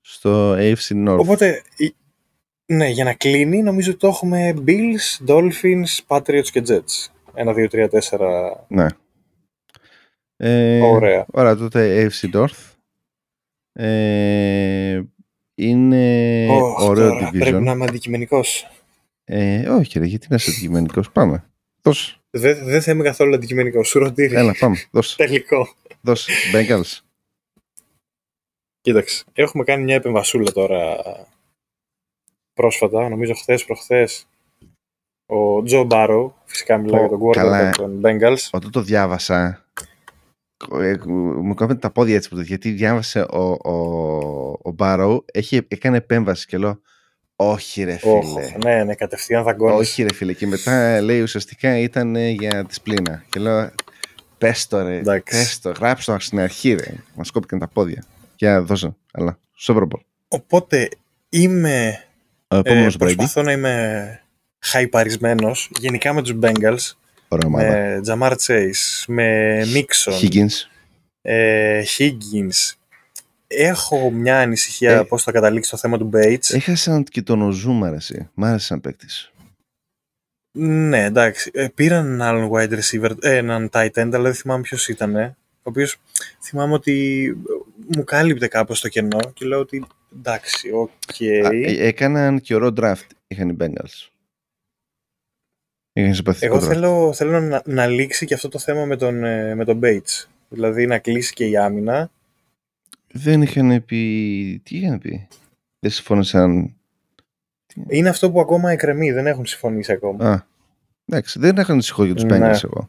[0.00, 1.18] στο AFC North.
[1.18, 1.62] Οπότε,
[2.66, 7.12] ναι, για να κλείνει, νομίζω ότι το έχουμε Bills, Dolphins, Patriots και Jets.
[7.34, 8.64] Ένα, δύο, τρία, τέσσερα.
[8.68, 8.86] Ναι.
[10.36, 11.26] Ε, ωραία.
[11.30, 12.72] Ωραία, τότε AFC North.
[13.72, 15.02] Ε,
[15.58, 17.38] είναι oh, ωραίο τώρα, division.
[17.38, 18.70] Πρέπει να είμαι αντικειμενικός.
[19.24, 21.10] Ε, όχι, ρε, γιατί να είσαι αντικειμενικός.
[21.10, 21.44] Πάμε.
[21.82, 22.20] Δώσ.
[22.30, 23.88] Δεν δε θα είμαι καθόλου αντικειμενικός.
[23.88, 24.34] Σου ρωτήρι.
[24.34, 24.76] Έλα, πάμε.
[24.90, 25.16] Δώσ.
[25.16, 25.68] Τελικό.
[26.00, 26.28] Δώσ.
[26.54, 26.98] Bengals.
[28.80, 29.24] Κοίταξε.
[29.32, 30.96] Έχουμε κάνει μια επεμβασούλα τώρα
[32.52, 33.08] πρόσφατα.
[33.08, 34.26] Νομίζω χθες προχθές.
[35.26, 38.48] Ο Τζο Μπάρο, φυσικά μιλάει για τον quarterback των Bengals.
[38.50, 39.60] Όταν το διάβασα, ε,
[41.06, 43.72] μου κόβεται τα πόδια έτσι γιατί διάβασε ο, ο,
[44.62, 45.24] ο Μπάρο
[45.68, 46.80] έκανε επέμβαση και λέω
[47.40, 48.20] όχι ρε φίλε.
[48.56, 49.78] Oh, ναι, ναι, κατευθείαν θα γκώνεις.
[49.78, 50.32] Όχι ρε φίλε.
[50.32, 53.24] Και μετά λέει ουσιαστικά ήταν για τη σπλήνα.
[53.28, 53.70] Και λέω
[54.38, 56.94] πες το ρε, πες το, γράψτε το στην αρχή ρε.
[57.14, 58.04] Μας κόπηκαν τα πόδια.
[58.34, 59.88] Και δώσε, αλλά στο
[60.28, 60.88] Οπότε
[61.28, 62.04] είμαι,
[62.48, 64.20] ε, προσπαθώ να είμαι
[64.58, 66.96] χαϊπαρισμένος γενικά με τους Bengals.
[67.48, 70.14] Με Τζαμάρ Chase, με Μίξον.
[70.22, 70.68] Higgins.
[71.22, 72.72] Ε, Higgins.
[73.46, 76.54] Έχω μια ανησυχία ε, πώς θα καταλήξει το θέμα του Bates.
[76.54, 78.28] Έχασαν και τον Οζούμα, εσύ.
[78.34, 79.32] Μ' άρεσε σαν παίκτης.
[80.58, 81.50] Ναι, εντάξει.
[81.54, 85.16] Ε, πήραν έναν άλλον wide receiver, ε, έναν tight end, αλλά δεν θυμάμαι ποιος ήταν.
[85.16, 85.96] Ο οποίος
[86.42, 87.36] θυμάμαι ότι
[87.96, 89.86] μου κάλυπτε κάπως το κενό και λέω ότι
[90.16, 90.90] εντάξει, ok.
[91.18, 91.50] Okay.
[91.52, 94.08] Ε, έκαναν και ωραίο draft, είχαν οι Bengals.
[96.40, 99.80] Εγώ θέλω, θέλω να, να λήξει και αυτό το θέμα με τον, ε, με τον
[99.82, 100.26] Bates.
[100.48, 102.10] Δηλαδή να κλείσει και η άμυνα.
[103.12, 104.60] Δεν είχαν πει...
[104.64, 105.28] Τι είχαν πει;
[105.78, 106.76] Δεν συμφώνησαν...
[107.88, 109.12] Είναι αυτό που ακόμα εκκρεμεί.
[109.12, 110.30] Δεν έχουν συμφωνήσει ακόμα.
[110.30, 110.46] Α,
[111.04, 111.38] εντάξει.
[111.38, 112.50] Δεν έχουν ανησυχώ για τους ναι.
[112.62, 112.88] εγώ.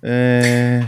[0.00, 0.84] Ε,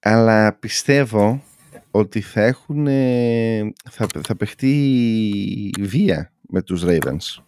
[0.00, 1.42] αλλά πιστεύω
[1.90, 2.86] ότι θα έχουν...
[3.90, 7.43] Θα, θα παιχτεί βία με τους Ravens.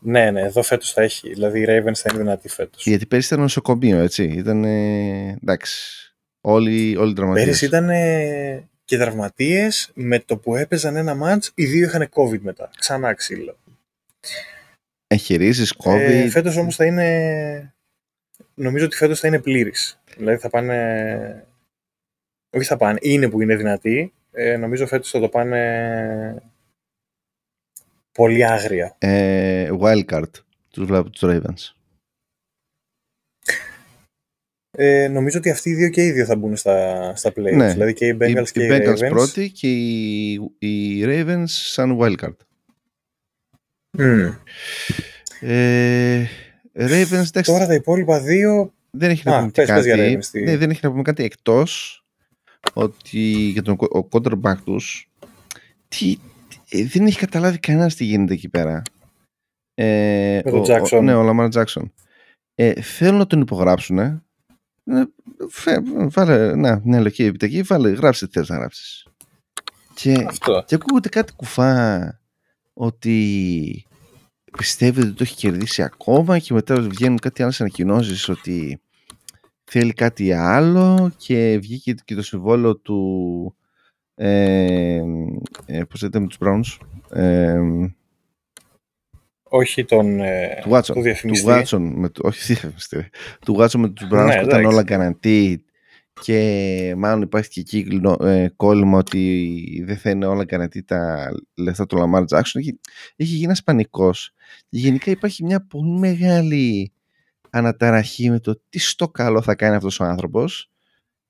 [0.00, 1.28] Ναι, ναι, εδώ φέτος θα έχει.
[1.28, 2.84] Δηλαδή οι Ravens θα είναι δυνατοί φέτος.
[2.86, 4.22] Γιατί πέρυσι ήταν νοσοκομείο, έτσι.
[4.24, 4.64] Ήταν.
[4.64, 6.02] εντάξει.
[6.40, 7.44] Όλοι, όλοι τραυματίες.
[7.44, 7.88] Πέρυσι ήταν
[8.84, 12.70] και τραυματίες με το που έπαιζαν ένα μάτς, οι δύο είχαν COVID μετά.
[12.78, 13.56] Ξανά ξύλο.
[15.06, 15.98] Εγχειρήσεις, COVID.
[15.98, 17.74] Ε, φέτος όμως θα είναι.
[18.54, 20.00] Νομίζω ότι φέτος θα είναι πλήρης.
[20.16, 21.46] Δηλαδή θα πάνε.
[22.50, 24.12] Όχι θα πάνε, είναι που είναι δυνατοί.
[24.32, 26.42] Ε, νομίζω φέτος θα το πάνε
[28.18, 28.96] πολύ άγρια.
[28.98, 30.30] Ε, wildcard,
[30.70, 31.72] τους βλέπω τους Ravens.
[34.70, 37.56] Ε, νομίζω ότι αυτοί οι δύο και οι δύο θα μπουν στα, στα playoffs.
[37.56, 37.72] Ναι.
[37.72, 39.08] Δηλαδή και οι Bengals οι, και οι, Bengals Ravens.
[39.08, 42.36] πρώτοι και οι, οι Ravens σαν wildcard.
[43.98, 44.36] Mm.
[45.40, 46.24] Ε,
[46.74, 48.72] Ravens, Τώρα τα υπόλοιπα δύο...
[48.90, 50.18] Δεν έχει να πούμε κάτι.
[50.44, 52.02] ναι, δεν έχει να πούμε κάτι εκτός
[52.72, 55.10] ότι για τον ο quarterback τους
[55.88, 56.37] τι, ε,
[56.70, 58.82] δεν έχει καταλάβει κανένας τι γίνεται εκεί πέρα.
[59.74, 61.00] Ε, Με τον Jackson.
[61.02, 61.92] ναι, ο Λαμάρ Τζάξον.
[62.54, 63.98] Ε, θέλουν να τον υπογράψουν.
[63.98, 64.22] Ε,
[66.08, 69.06] βάλε, να, μια λογική επιταγή, βάλε, γράψε τι θες να γράψεις.
[69.94, 70.64] Και, Αυτό.
[70.66, 72.20] και ακούγονται κάτι κουφά
[72.72, 73.86] ότι
[74.56, 78.80] πιστεύει ότι το έχει κερδίσει ακόμα και μετά βγαίνουν κάτι άλλες ανακοινώσεις ότι
[79.64, 83.56] θέλει κάτι άλλο και βγήκε και το συμβόλαιο του
[84.20, 85.02] ε,
[85.66, 86.86] ε, πώς λέτε με τους Browns.
[87.10, 87.60] Ε,
[89.42, 91.46] όχι τον ε, του Watson, του διαφημιστή.
[91.46, 93.08] Του Watson, με, όχι διαφημιστή,
[93.44, 95.56] του Watson με τους Browns ναι, που ήταν όλα guaranteed.
[96.20, 101.86] Και μάλλον υπάρχει και εκεί ε, κόλλημα ότι δεν θα είναι όλα guaranteed τα λεφτά
[101.86, 102.58] του Lamar Jackson.
[102.58, 102.80] Έχει,
[103.16, 104.34] έχει γίνει ένας πανικός.
[104.68, 106.92] Και γενικά υπάρχει μια πολύ μεγάλη
[107.50, 110.70] αναταραχή με το τι στο καλό θα κάνει αυτός ο άνθρωπος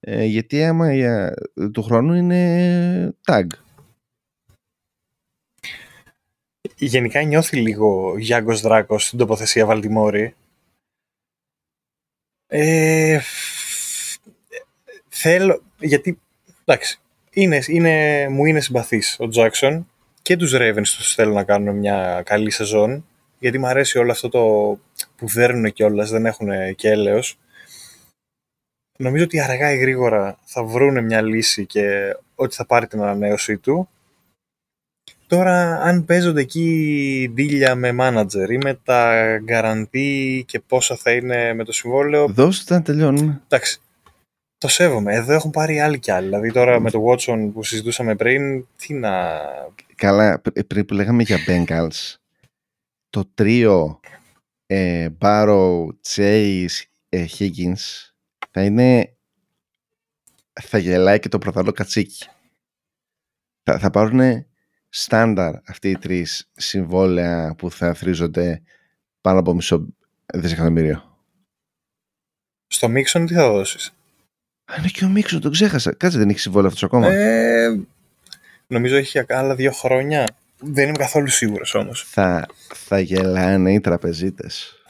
[0.00, 1.34] ε, γιατί άμα για,
[1.72, 3.46] του χρόνου είναι tag.
[6.76, 10.34] Γενικά νιώθει λίγο Γιάνγκος Δράκος στην τοποθεσία Βαλτιμόρη.
[12.46, 13.20] Ε,
[15.08, 16.20] θέλω, γιατί,
[16.64, 19.90] εντάξει, είναι, είναι, μου είναι συμπαθής ο Τζάκσον
[20.22, 23.06] και τους Ravens τους θέλω να κάνουν μια καλή σεζόν,
[23.38, 24.40] γιατί μου αρέσει όλο αυτό το
[25.16, 27.38] που δέρνουν κιόλας, δεν έχουν και έλεος
[28.98, 33.58] νομίζω ότι αργά ή γρήγορα θα βρούνε μια λύση και ότι θα πάρει την ανανέωσή
[33.58, 33.88] του.
[35.26, 41.54] Τώρα, αν παίζονται εκεί ντύλια με μάνατζερ ή με τα γκαραντί και πόσα θα είναι
[41.54, 42.28] με το συμβόλαιο.
[42.28, 43.40] Δώστε να τελειώνουμε.
[43.44, 43.80] Εντάξει.
[44.58, 45.14] Το σέβομαι.
[45.14, 46.26] Εδώ έχουν πάρει άλλοι κι άλλοι.
[46.26, 49.40] Δηλαδή τώρα με το Watson που συζητούσαμε πριν, τι να.
[49.94, 52.14] Καλά, πριν που λέγαμε για Bengals,
[53.10, 54.00] το τρίο
[54.66, 58.08] ε, Barrow, Chase, ε, Higgins
[58.50, 59.12] θα είναι
[60.60, 62.26] θα γελάει και το πρωταλό κατσίκι.
[63.62, 64.46] Θα, θα πάρουν
[64.88, 68.62] στάνταρ αυτοί οι τρεις συμβόλαια που θα θρίζονται
[69.20, 69.86] πάνω από μισό
[70.34, 71.18] δισεκατομμύριο.
[72.66, 73.92] Στο Μίξον τι θα δώσεις;
[74.64, 75.94] Α, είναι και ο Μίξον, τον ξέχασα.
[75.94, 77.08] Κάτσε δεν έχει συμβόλαιο αυτός ακόμα.
[77.08, 77.80] Ε,
[78.66, 80.24] νομίζω έχει άλλα δύο χρόνια.
[80.60, 82.02] Δεν είμαι καθόλου σίγουρος όμως.
[82.08, 84.74] Θα, θα γελάνε οι τραπεζίτες.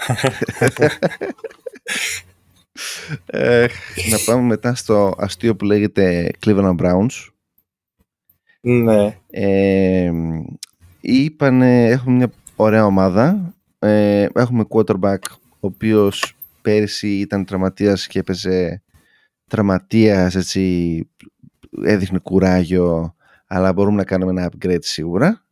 [3.26, 3.66] ε,
[4.10, 7.28] να πάμε μετά στο αστείο που λέγεται Cleveland Browns.
[8.60, 9.18] Ναι.
[9.26, 10.10] Ε,
[11.00, 13.54] είπανε, έχουμε μια ωραία ομάδα.
[13.78, 18.82] Ε, έχουμε quarterback ο οποίος πέρυσι ήταν τραυματίας και έπαιζε
[19.46, 21.10] τραυματίας, έτσι
[21.82, 23.14] έδειχνε κουράγιο,
[23.46, 25.44] αλλά μπορούμε να κάνουμε ένα upgrade σίγουρα.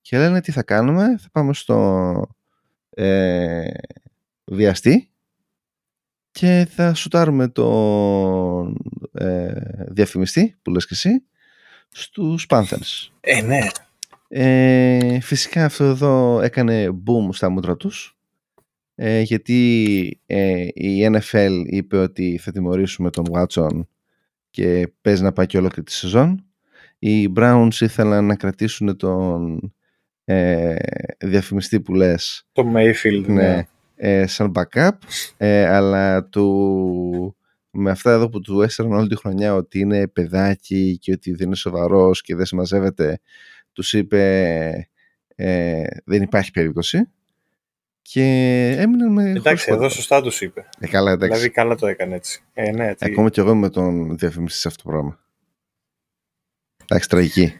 [0.00, 2.28] Και λένε τι θα κάνουμε, θα πάμε στο
[2.90, 3.68] ε,
[4.44, 5.13] βιαστή
[6.34, 8.76] και θα σουτάρουμε τον
[9.12, 9.52] ε,
[9.88, 11.22] διαφημιστή που λες και εσύ
[11.88, 13.08] στους Panthers.
[13.20, 13.58] Ε, ναι.
[14.28, 18.16] Ε, φυσικά αυτό εδώ έκανε boom στα μούτρα τους
[18.94, 23.86] ε, γιατί ε, η NFL είπε ότι θα τιμωρήσουμε τον Watson
[24.50, 26.44] και παίζει να πάει και ολόκληρη τη σεζόν.
[26.98, 29.72] Οι Browns ήθελαν να κρατήσουν τον
[30.24, 30.74] ε,
[31.18, 32.46] διαφημιστή που λες.
[32.52, 33.34] Το Mayfield, ναι.
[33.34, 33.66] ναι.
[33.96, 34.90] Ε, σαν backup,
[35.36, 37.36] ε, αλλά του,
[37.70, 41.46] με αυτά εδώ που του έστεραν όλη τη χρονιά ότι είναι παιδάκι και ότι δεν
[41.46, 43.20] είναι σοβαρός και δεν συμμαζεύεται,
[43.72, 44.88] τους είπε
[45.36, 47.08] ε, δεν υπάρχει περίπτωση
[48.02, 48.22] και
[48.78, 49.30] έμειναν με.
[49.30, 50.68] Εντάξει, εδώ σωστά τους είπε.
[50.78, 51.34] Ε, καλά, εντάξει.
[51.34, 52.42] Δηλαδή, καλά το έκανε έτσι.
[52.52, 53.04] Ε, ναι, έτσι.
[53.10, 55.18] Ακόμα και εγώ με τον διαφημιστή σε αυτό το πράγμα.
[56.82, 57.52] Εντάξει, τραγική.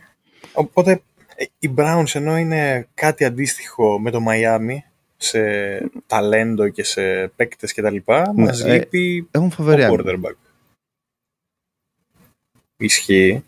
[0.53, 1.03] Οπότε,
[1.59, 4.77] οι Browns ενώ είναι κάτι αντίστοιχο με το Miami
[5.25, 5.41] σε
[6.07, 10.35] ταλέντο και σε παίκτες και τα λοιπά, ναι, μας ε, λείπει έχουν φοβερή ο quarterback.
[12.77, 13.45] Ισχύει.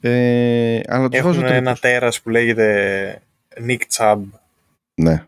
[0.00, 3.22] Ε, αλλά Έχουν ένα τέρας που λέγεται
[3.66, 4.20] Nick Chubb.
[4.94, 5.24] Ναι.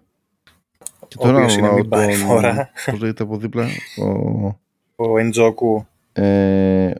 [1.09, 2.71] Και τώρα ο οποίος είναι μην πάρει φορά.
[2.85, 3.67] Πώς λέγεται από δίπλα.
[3.97, 5.87] Ο, ο Εντζόκου.
[6.12, 6.93] Ε,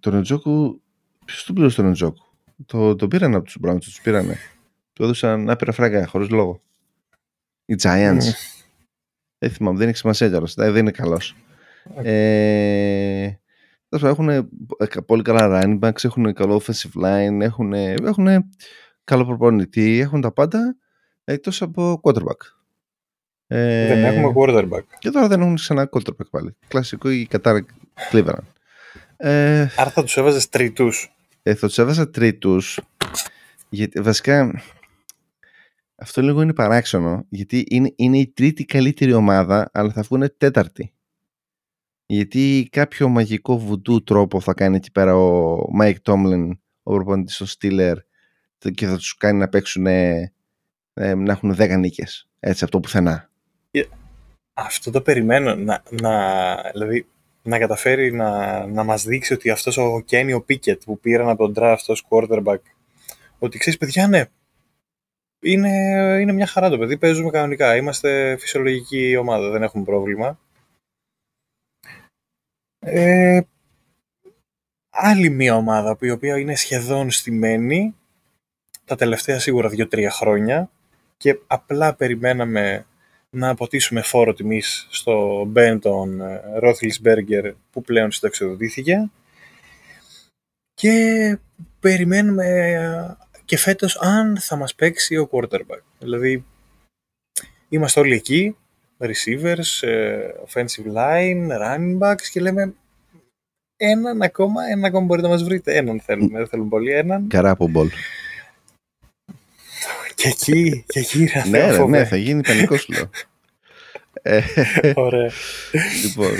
[0.00, 0.80] τον Εντζόκου,
[1.24, 2.24] ποιος τον πλήρωσε τον Εντζόκου.
[2.66, 4.36] Το, το πήραν από τους Browns, τους πήρανε.
[4.92, 6.60] Του έδωσαν άπειρα φράγκα, χωρίς λόγο.
[7.70, 8.18] Οι Giants.
[8.18, 8.34] Mm.
[9.38, 10.54] Δεν θυμάμαι, δεν έχει σημασία κιόλας.
[10.54, 11.36] Δεν είναι καλός.
[11.96, 12.04] Okay.
[12.04, 13.30] Ε,
[13.88, 14.48] έχουν
[15.06, 18.28] πολύ καλά running backs, έχουν καλό offensive line, έχουν, έχουν
[19.04, 20.76] καλό προπονητή, έχουν τα πάντα
[21.24, 22.40] εκτός από quarterback.
[23.46, 24.84] Ε, δεν έχουμε quarterback.
[24.98, 26.56] Και τώρα δεν έχουν ξανά quarterback πάλι.
[26.68, 27.66] Κλασικό η κατάρα
[28.12, 28.34] Cleveland.
[29.16, 31.12] Ε, Άρα θα τους έβαζες τρίτους.
[31.42, 32.80] Ε, θα τους έβαζα τρίτους.
[33.68, 34.62] Γιατί βασικά
[36.00, 37.26] αυτό λίγο είναι παράξενο.
[37.28, 40.92] Γιατί είναι, είναι η τρίτη καλύτερη ομάδα, αλλά θα βγουν τέταρτη.
[42.06, 46.50] Γιατί κάποιο μαγικό βουντού τρόπο θα κάνει εκεί πέρα ο Mike Tomlin,
[46.82, 47.96] ο προπονητής του Steeler
[48.74, 50.32] και θα τους κάνει να παίξουν ε,
[50.94, 52.28] να έχουν 10 νίκες.
[52.40, 53.30] Έτσι, από το πουθενά.
[54.54, 55.54] Αυτό το περιμένω.
[55.54, 57.06] Να, να, δηλαδή,
[57.42, 61.54] να καταφέρει να, να μας δείξει ότι αυτός ο Κένιο Πίκετ που πήραν από τον
[61.56, 62.60] draft ως quarterback
[63.38, 64.24] ότι ξέρεις παιδιά ναι
[65.40, 65.68] είναι,
[66.20, 70.38] είναι μια χαρά το παιδί, παίζουμε κανονικά, είμαστε φυσιολογική ομάδα, δεν έχουμε πρόβλημα.
[72.78, 73.40] Ε,
[74.90, 77.94] άλλη μια ομάδα που η οποία είναι σχεδόν στημένη
[78.84, 80.70] τα τελευταία σίγουρα 2-3 χρόνια
[81.16, 82.86] και απλά περιμέναμε
[83.30, 86.22] να αποτίσουμε φόρο τιμής στο Μπέντον
[86.58, 89.10] Ρόθλισμπέργκερ που πλέον συνταξιοδοτήθηκε
[90.74, 91.38] και
[91.80, 93.16] περιμένουμε ε,
[93.50, 95.80] και φέτος αν θα μας παίξει ο quarterback.
[95.98, 96.44] Δηλαδή
[97.68, 98.56] είμαστε όλοι εκεί,
[98.98, 102.74] receivers, ε, offensive line, running backs και λέμε
[103.76, 105.76] έναν ακόμα, έναν ακόμα μπορείτε να μας βρείτε.
[105.76, 107.28] Έναν θέλουμε, δεν θέλουμε πολύ, έναν.
[107.28, 107.90] Καράπομπολ.
[110.14, 113.10] Και εκεί, και εκεί ρε, ναι, ρε, ναι, θα γίνει πανικός σου λέω.
[114.22, 114.42] Ε,
[114.94, 115.30] Ωραία.
[116.02, 116.34] λοιπόν,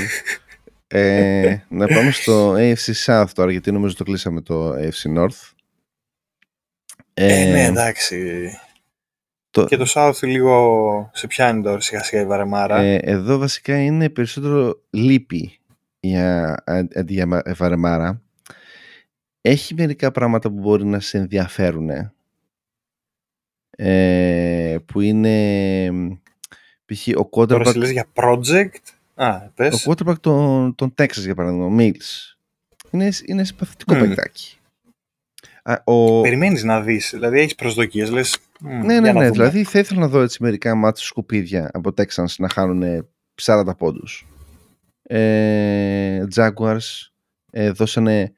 [0.86, 5.59] ε, να πάμε στο AFC South τώρα, γιατί νομίζω το κλείσαμε το AFC North.
[7.24, 8.50] Ε, ναι, εντάξει.
[9.50, 9.64] Το...
[9.64, 12.80] Και το South λίγο σε πιάνει τώρα σιγά σιγά η βαρεμάρα.
[12.80, 15.58] Ε, εδώ βασικά είναι περισσότερο λύπη
[16.00, 18.22] για, αντί για βαρεμάρα.
[19.40, 21.90] Έχει μερικά πράγματα που μπορεί να σε ενδιαφέρουν
[23.70, 25.90] ε, που είναι
[26.84, 27.08] π.χ.
[27.16, 27.48] ο quarterback...
[27.48, 28.80] Τώρα λες για project;
[29.14, 29.86] Α, πες.
[29.86, 32.36] Ο quarterback των, των Texas για παράδειγμα, Mills.
[32.90, 33.98] Είναι, είναι συμπαθητικό mm.
[33.98, 34.59] παικτάκι.
[35.84, 36.20] Ο...
[36.20, 38.38] Περιμένεις να δεις, δηλαδή έχεις προσδοκίες, λες...
[38.60, 42.48] Ναι, ναι, ναι, δηλαδή θα ήθελα να δω έτσι μερικά μάτια σκουπίδια από Texans να
[42.48, 43.08] χάνουν
[43.42, 44.26] 40 πόντους.
[45.02, 47.10] Ε, Jaguars
[47.50, 48.32] ε, δώσανε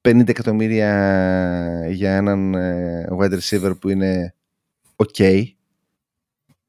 [0.00, 4.34] 50 εκατομμύρια για έναν ε, wide receiver που είναι
[4.96, 5.42] ok.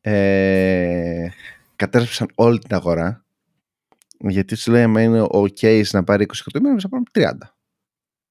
[0.01, 1.27] Ε,
[1.75, 3.23] κατέστρεψαν όλη την αγορά.
[4.19, 7.49] Γιατί σου λέει, αν είναι ο Case να πάρει 20 εκατομμύρια, θα πάρουν 30.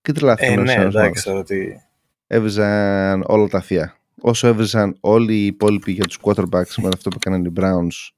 [0.09, 0.59] Και τρελάθηκαν.
[0.59, 1.83] Ε, ναι, εντάξει, ότι...
[2.27, 3.97] Έβριζαν όλα τα θεία.
[4.21, 8.13] Όσο έβριζαν όλοι οι υπόλοιποι για τους quarterbacks με αυτό που έκαναν οι Browns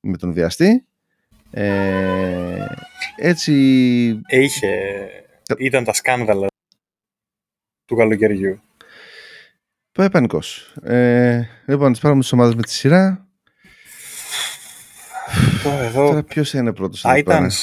[0.00, 0.86] με τον βιαστή.
[1.50, 2.64] Ε,
[3.16, 3.52] έτσι...
[4.26, 4.68] Είχε...
[5.58, 6.46] Ήταν τα σκάνδαλα
[7.84, 8.60] του καλοκαιριού.
[9.92, 10.74] Πάει πανικός.
[10.82, 13.26] Ε, λοιπόν, τις πάρουμε τις ομάδες με τη σειρά.
[15.62, 16.06] Τώρα εδώ...
[16.06, 17.54] Τώρα ποιος είναι πρώτος Titans.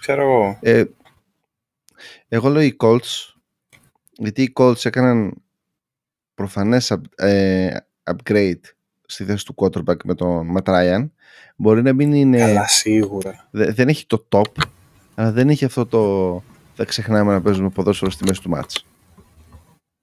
[0.00, 0.58] Ξέρω εγώ.
[0.60, 0.84] Ε,
[2.32, 3.34] εγώ λέω οι Colts,
[4.12, 5.42] γιατί οι Colts έκαναν
[6.34, 8.60] προφανές ε, upgrade
[9.06, 11.08] στη θέση του quarterback με τον Matt Ryan.
[11.56, 12.38] Μπορεί να μην είναι...
[12.38, 13.48] Καλά, σίγουρα.
[13.50, 14.62] δεν έχει το top,
[15.14, 16.42] αλλά δεν έχει αυτό το...
[16.74, 18.86] Θα ξεχνάμε να παίζουμε ποδόσφαιρο στη μέση του μάτς.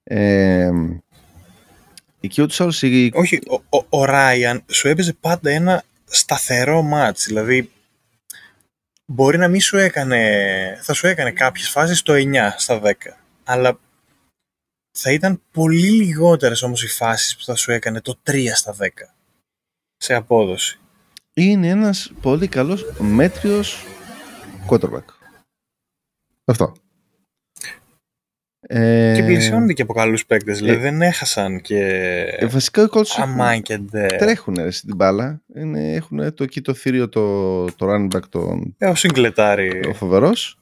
[0.04, 0.72] Ε,
[2.20, 2.84] εκεί ούτως άλλως...
[3.14, 7.26] Όχι, ο, ο, Ryan σου έπαιζε πάντα ένα σταθερό μάτς.
[7.26, 7.72] Δηλαδή,
[9.12, 10.80] μπορεί να μην σου έκανε...
[10.82, 12.92] Θα σου έκανε κάποιες φάσεις το 9 στα 10.
[13.44, 13.80] Αλλά
[14.92, 18.88] θα ήταν πολύ λιγότερες όμως οι φάσεις που θα σου έκανε το 3 στα 10
[19.98, 20.80] σε απόδοση.
[21.34, 23.86] Είναι ένας πολύ καλός μέτριος
[24.70, 25.06] quarterback.
[26.46, 26.74] Αυτό.
[28.70, 29.14] Ε...
[29.16, 30.82] Και πλησιώνονται και από καλούς παίκτες, δηλαδή ε...
[30.82, 31.80] δεν έχασαν και
[32.38, 33.80] ε, βασικά οι Colts αμάν και
[34.18, 38.76] τρέχουν ρε, στην μπάλα, είναι, έχουν το εκεί το θύριο το, το running back τον,
[38.78, 40.60] ε, ο Συγκλετάρη ο φοβερός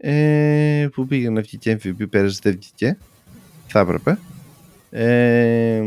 [0.00, 2.96] ε, που πήγε να βγει και MVP πέρασε δεν βγήκε
[3.70, 4.18] θα έπρεπε.
[4.90, 5.82] Ε,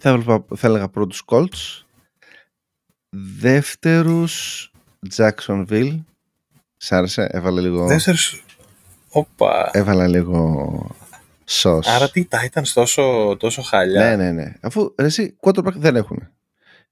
[0.00, 1.84] θα, έβλεπα, θα έλεγα πρώτους Colts.
[3.38, 4.70] Δεύτερους
[5.16, 5.98] Jacksonville.
[6.76, 7.86] Σ' άρεσε, έβαλε λίγο...
[7.86, 8.44] Δεύτερους...
[9.16, 9.70] Όπα.
[9.72, 10.96] Έβαλα λίγο
[11.44, 11.86] σως.
[11.86, 14.52] Άρα τι Titans τόσο, τόσο χάλια; Ναι, ναι, ναι.
[14.60, 16.28] Αφού εσύ quarterback δεν έχουν.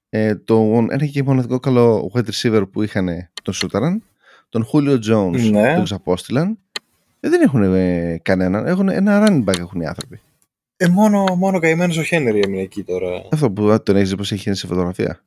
[0.09, 4.03] Ε, τον, ένα και μοναδικό καλό wide receiver που είχαν τον Σούταραν.
[4.49, 5.75] Τον Julio Jones ναι.
[5.75, 6.59] τον ξαπόστηλαν
[7.20, 8.66] ε, δεν έχουν ε, κανέναν.
[8.66, 10.20] Έχουν ένα running back έχουν οι άνθρωποι.
[10.77, 13.22] Ε, μόνο, μόνο καημένος ο Χένρι έμεινε εκεί τώρα.
[13.33, 15.25] Αυτό που τον έχεις δει πώς έχει σε φωτογραφία;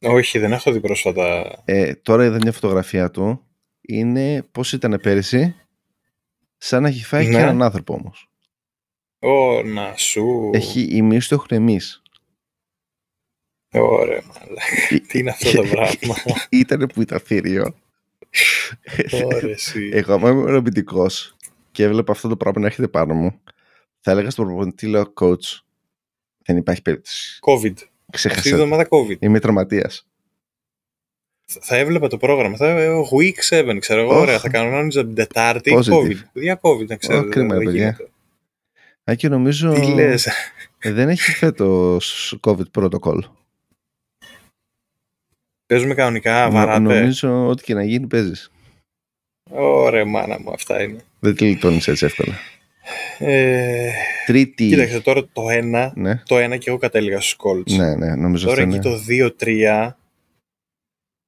[0.00, 1.52] Όχι, δεν έχω δει πρόσφατα.
[1.64, 3.42] Ε, τώρα είδα μια φωτογραφία του.
[3.82, 5.54] Είναι πώς ήταν πέρυσι;
[6.56, 7.30] Σαν να έχει φάει ναι.
[7.30, 8.30] και έναν άνθρωπο όμως.
[9.18, 10.50] Ω, να σου.
[10.52, 11.80] Έχει, οι μύες του έχουν εμεί.
[13.72, 15.00] Ωραία, μαλάκα.
[15.08, 16.14] Τι είναι αυτό το πράγμα;
[16.60, 17.74] Ήτανε που ήταν θύριο.
[19.92, 21.06] Εγώ, άμα είμαι ρομπητικό
[21.70, 23.40] και έβλεπα αυτό το πράγμα να έρχεται πάνω μου,
[24.00, 25.60] θα έλεγα στον προπονητή, λέω coach,
[26.44, 27.38] δεν υπάρχει περίπτωση.
[27.40, 27.74] COVID.
[28.10, 28.38] Ξέχασα.
[28.38, 29.16] Αυτή τη εβδομάδα COVID.
[29.20, 30.11] Είμαι τραυματίας.
[31.44, 32.56] Θα έβλεπα το πρόγραμμα.
[32.56, 34.18] Θα έβλεπα week 7, ξέρω εγώ.
[34.18, 35.78] Ωραία, θα κανόνιζα την Τετάρτη.
[35.90, 36.16] COVID.
[36.32, 37.28] Για COVID, να ξέρω.
[37.28, 37.96] κρίμα, παιδιά.
[39.10, 39.72] Α, και νομίζω.
[39.72, 40.28] Τι λες;
[40.78, 43.18] δεν έχει φέτος COVID protocol.
[45.66, 46.78] Παίζουμε κανονικά, βαράτε.
[46.78, 48.50] Νομίζω ότι και να γίνει παίζεις.
[49.50, 51.00] Ωραία, μάνα μου, αυτά είναι.
[51.20, 52.34] Δεν τη λιτώνεις έτσι εύκολα.
[53.18, 53.90] Ε...
[54.26, 54.68] Τρίτη.
[54.68, 55.90] Κοίταξε τώρα το 1.
[55.94, 56.22] Ναι.
[56.26, 57.72] Το 1 και εγώ κατέληγα στους Colts.
[57.76, 58.82] Ναι, ναι, νομίζω Τώρα εκεί είναι...
[58.82, 58.98] το
[59.38, 59.90] 2-3.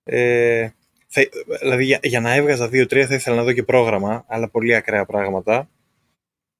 [0.04, 0.68] Ε,
[1.06, 1.22] θα,
[1.60, 5.04] δηλαδή για, για να έβγαζα 2-3 θα ήθελα να δω και πρόγραμμα, αλλά πολύ ακραία
[5.04, 5.68] πράγματα.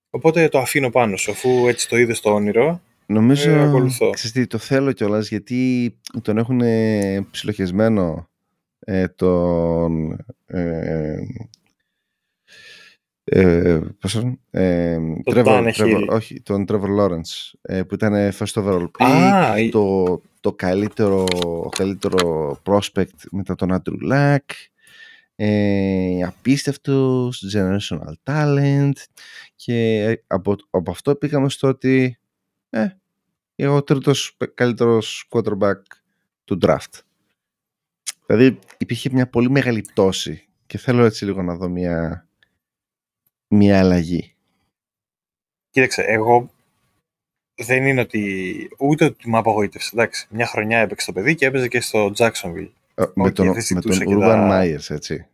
[0.09, 2.81] Οπότε το αφήνω πάνω σου, αφού έτσι το είδες στο όνειρο.
[3.05, 3.51] Νομίζω,
[4.33, 6.61] ε, το θέλω κιόλας γιατί τον έχουν
[7.31, 8.29] ψιλοχεσμένο
[8.79, 11.17] ε, τον ε,
[13.27, 19.69] ε, πώς ε, Trevor, Trevor, όχι, τον Trevor Lawrence ε, που ήταν first overall pick
[19.71, 21.25] το, το καλύτερο,
[21.69, 24.37] καλύτερο prospect μετά τον Andrew Luck
[25.35, 28.91] ε, απίστευτος generational talent
[29.55, 32.19] και από, από αυτό πήγαμε στο ότι
[32.69, 35.81] ε, ο τρίτος καλύτερος quarterback
[36.43, 36.99] του draft.
[38.25, 42.27] Δηλαδή υπήρχε μια πολύ μεγάλη πτώση και θέλω έτσι λίγο να δω μια,
[43.47, 44.35] μια αλλαγή.
[45.69, 46.54] Κοίταξε, εγώ
[47.55, 49.89] δεν είναι ότι ούτε ότι με απογοήτευσε.
[49.93, 52.69] Εντάξει, μια χρονιά έπαιξε το παιδί και έπαιζε και στο Jacksonville.
[52.95, 55.25] Ε, με, τον, με τον Urban Myers, έτσι.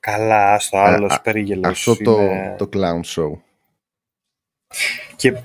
[0.00, 1.88] Καλά, στο άλλο περίγελος.
[1.88, 2.18] Αυτό το,
[2.56, 3.32] το clown show.
[5.16, 5.36] Και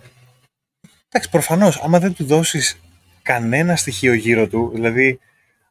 [1.12, 2.80] Εντάξει, προφανώς, άμα δεν του δώσεις
[3.22, 5.20] κανένα στοιχείο γύρω του, δηλαδή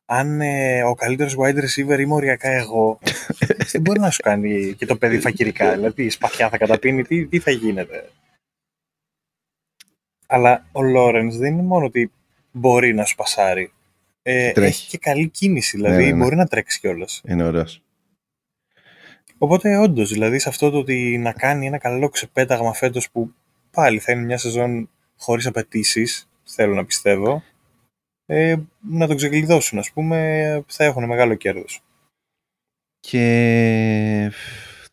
[0.04, 2.98] αν ε, ο καλύτερος wide receiver είμαι οριακά εγώ,
[3.72, 5.72] δεν μπορεί να σου κάνει και το παιδί φακυρικά.
[5.74, 8.10] Δηλαδή, η σπαθιά θα καταπίνει, τι, τι θα γίνεται;
[10.30, 12.12] Αλλά ο Λόρενς δεν είναι μόνο ότι
[12.52, 13.72] μπορεί να σου πασάρει.
[14.22, 16.22] Ε, έχει και καλή κίνηση, δηλαδή ναι, ναι, ναι.
[16.22, 17.22] μπορεί να τρέξει κιόλας.
[17.24, 17.82] Είναι ωραίος.
[19.38, 23.34] Οπότε, όντως, δηλαδή σε αυτό το ότι να κάνει ένα καλό ξεπέταγμα φέτος που
[23.70, 27.42] πάλι θα είναι μια σεζόν χωρίς απαιτήσεις, θέλω να πιστεύω,
[28.26, 31.82] ε, να τον ξεκλειδώσουν, ας πούμε, θα έχουν μεγάλο κέρδος.
[33.00, 34.32] Και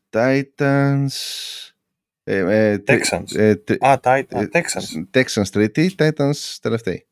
[0.09, 1.15] Titans...
[2.27, 3.35] Ε, ε, Texans.
[3.35, 4.47] Ε, Α, Titans.
[4.51, 5.05] Texans.
[5.13, 7.05] Texans τρίτη, Titans τελευταίοι.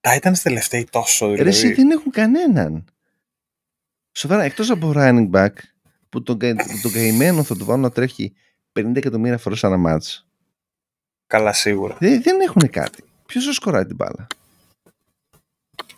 [0.00, 1.42] Titans τελευταίοι τόσο δηλαδή.
[1.42, 2.84] Ρε, εσύ δεν έχουν κανέναν.
[4.12, 5.52] Σοβαρά, εκτός από running back,
[6.08, 6.38] που τον,
[6.82, 8.32] τον καημένο θα του βάλω να τρέχει
[8.78, 10.26] 50 εκατομμύρια φορές ένα μάτς.
[11.26, 11.96] Καλά, σίγουρα.
[12.00, 13.04] Δεν, δεν έχουν κάτι.
[13.26, 14.26] Ποιος θα σκοράει την μπάλα;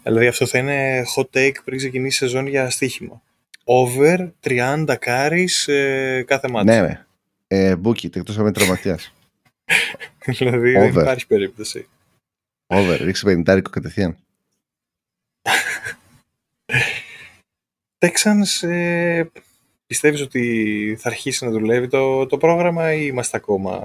[0.03, 3.23] Δηλαδή αυτό θα είναι hot take πριν ξεκινήσει η σεζόν για στοίχημα.
[3.65, 6.67] Over 30 κάρις ε, κάθε μάτι.
[6.67, 7.07] Ναι, ναι.
[7.55, 9.13] Ε, Μπούκι, εκτός από τραυματίας.
[10.39, 11.89] δηλαδή δεν υπάρχει περίπτωση.
[12.67, 14.17] Over, ρίξε 50 κατευθείαν.
[17.99, 19.25] Texans, ε,
[19.87, 23.83] πιστεύεις ότι θα αρχίσει να δουλεύει το, το πρόγραμμα ή είμαστε ακόμα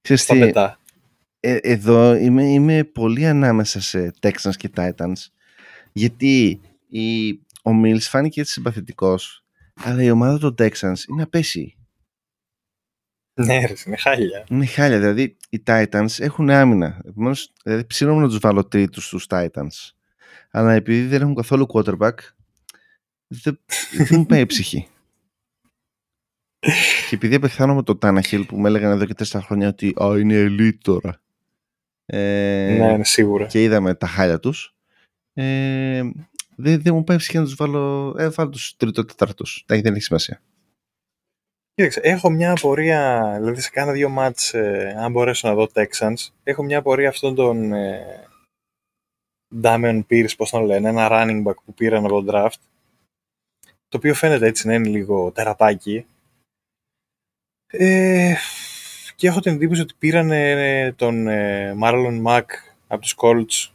[0.00, 0.78] Ξέρεις στα πετά.
[1.40, 5.26] Ε, εδώ είμαι, είμαι πολύ ανάμεσα σε Texans και Titans
[5.92, 7.30] γιατί η,
[7.62, 9.44] ο Mills φάνηκε έτσι συμπαθητικός
[9.74, 11.75] αλλά η ομάδα των Texans είναι απέσιη.
[13.38, 14.44] Ναι, ρε, είναι χάλια.
[14.48, 14.98] Είναι χάλια.
[14.98, 17.00] Δηλαδή, οι Titans έχουν άμυνα.
[17.04, 19.92] Επομένως, δηλαδή, ψήνομαι να τους βάλω τρίτους στους Titans.
[20.50, 22.14] Αλλά επειδή δεν έχουν καθόλου quarterback,
[23.26, 23.60] δεν,
[24.08, 24.88] δεν μου πάει η ψυχή.
[27.08, 30.46] και επειδή απεχθάνομαι το Tannehill που με έλεγαν εδώ και τέσσερα χρόνια ότι «Α, είναι
[30.48, 31.20] elite τώρα».
[32.06, 33.46] Ε, ναι, σίγουρα.
[33.46, 34.76] Και είδαμε τα χάλια τους.
[35.32, 36.02] Ε,
[36.56, 38.14] δεν, δεν μου πάει ψυχή να τους βάλω...
[38.18, 39.64] Ε, βάλω τους τρίτο-τετάρτους.
[39.66, 40.42] Δεν έχει σημασία.
[41.76, 46.28] Κοίταξε, έχω μια απορία, δηλαδή σε κάνα δύο μάτς, ε, αν μπορέσω να δω Texans,
[46.42, 48.28] έχω μια απορία αυτόν τον ε,
[49.62, 52.60] Damian Pierce, πώς τον λένε, ένα running back που πήραν από τον draft,
[53.88, 56.06] το οποίο φαίνεται έτσι να είναι λίγο τερατάκι.
[57.66, 58.34] Ε,
[59.16, 62.46] και έχω την εντύπωση ότι πήραν ε, τον ε, Marlon Mack
[62.86, 63.70] από τους Colts.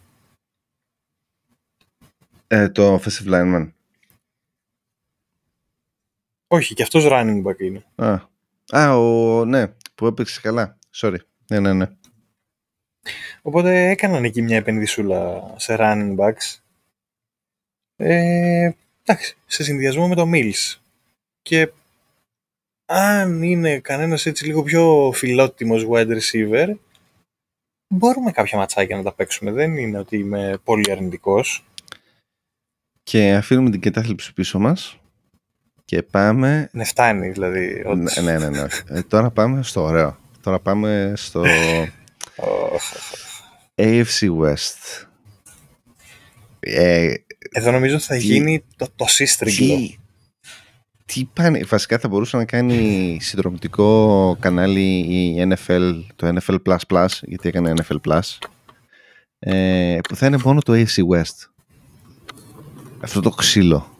[2.47, 3.71] Ε, το offensive lineman.
[6.53, 7.85] Όχι, και αυτός running back είναι.
[7.95, 8.19] Α,
[8.71, 10.77] Α ο, ναι, που έπαιξε καλά.
[10.95, 11.17] Sorry.
[11.47, 11.87] Ναι, ναι, ναι.
[13.41, 16.59] Οπότε έκαναν εκεί μια επενδυσούλα σε running backs.
[17.95, 18.71] Ε,
[19.03, 20.75] εντάξει, σε συνδυασμό με το Mills.
[21.41, 21.71] Και
[22.85, 26.75] αν είναι κανένας έτσι λίγο πιο φιλότιμος wide receiver,
[27.93, 29.51] μπορούμε κάποια ματσάκια να τα παίξουμε.
[29.51, 31.65] Δεν είναι ότι είμαι πολύ αρνητικός.
[33.03, 35.00] Και αφήνουμε την κατάθλιψη πίσω μας
[35.91, 36.69] και πάμε...
[36.71, 37.83] Ναι, φτάνει δηλαδή.
[37.95, 38.49] Ναι, ναι, ναι.
[38.49, 38.67] ναι.
[38.87, 40.17] Ε, τώρα πάμε στο ωραίο.
[40.41, 41.43] Τώρα πάμε στο
[43.75, 45.05] AFC West.
[46.59, 47.13] Ε,
[47.51, 49.75] Εδώ νομίζω θα γίνει το, το σύστριγγλο.
[49.75, 49.97] Τι,
[51.05, 57.47] τι πάνε, βασικά θα μπορούσε να κάνει συνδρομητικό κανάλι η NFL, το NFL Plus γιατί
[57.47, 58.37] έκανε NFL Plus,
[59.39, 61.49] ε, που θα είναι μόνο το AFC West.
[62.99, 63.90] Αυτό το ξύλο.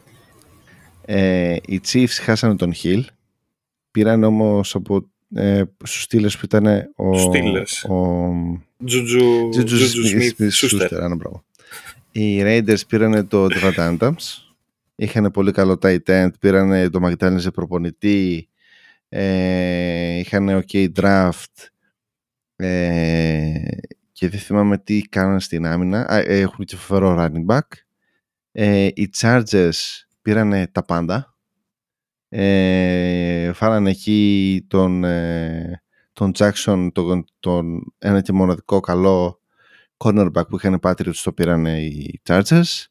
[1.04, 3.02] Ε, οι Chiefs χάσανε τον Hill,
[3.90, 7.10] πήραν όμως από ε, στους Steelers που ήταν ο...
[7.10, 7.90] Steelers.
[7.90, 8.30] Ο...
[8.84, 9.48] Τζουτζου...
[9.48, 10.90] Τζουτζου Σούστερ.
[12.12, 14.52] Οι Raiders πήραν το Devant Adams.
[14.94, 16.30] Είχαν πολύ καλό tight end.
[16.40, 18.48] Πήραν το McDaniels προπονητή.
[19.08, 21.68] Ε, είχαν ok draft.
[22.56, 23.52] Ε,
[24.12, 26.12] και δεν θυμάμαι τι κάνανε στην άμυνα.
[26.12, 27.68] Ε, έχουν και φοβερό running back.
[28.52, 31.36] Ε, οι Chargers πήραν τα πάντα.
[32.28, 39.40] Ε, φάρανε εκεί τον, ε, τον Jackson, τον, τον ένα και μοναδικό καλό
[39.96, 42.84] cornerback που είχαν πάτρι ότι το πήραν οι Chargers.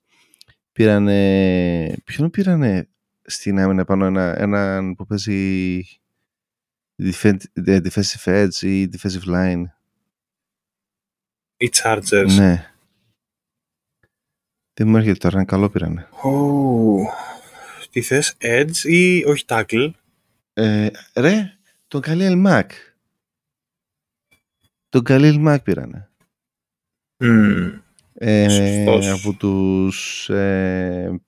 [0.71, 2.89] Πήρανε, ποιον πήρανε
[3.21, 5.81] στην άμυνα πάνω ένα, έναν που παίζει
[7.03, 9.63] defensive edge ή defensive line.
[11.57, 12.33] Οι Chargers.
[12.35, 12.70] Ναι.
[14.73, 16.07] Δεν μου έρχεται τώρα, ένα καλό πήρανε.
[16.23, 17.29] Oh
[17.91, 19.91] τι θες, Edge ή όχι Tackle;
[20.53, 21.57] Ε, ρε,
[21.87, 22.65] τον Καλίλ Mac.
[24.89, 26.09] Τον Καλίλ Mac πήρανε.
[27.23, 27.79] Mm.
[28.13, 31.21] Ε, από τους ε,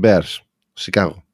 [0.00, 0.38] Bears,
[0.72, 1.24] Σικάγο.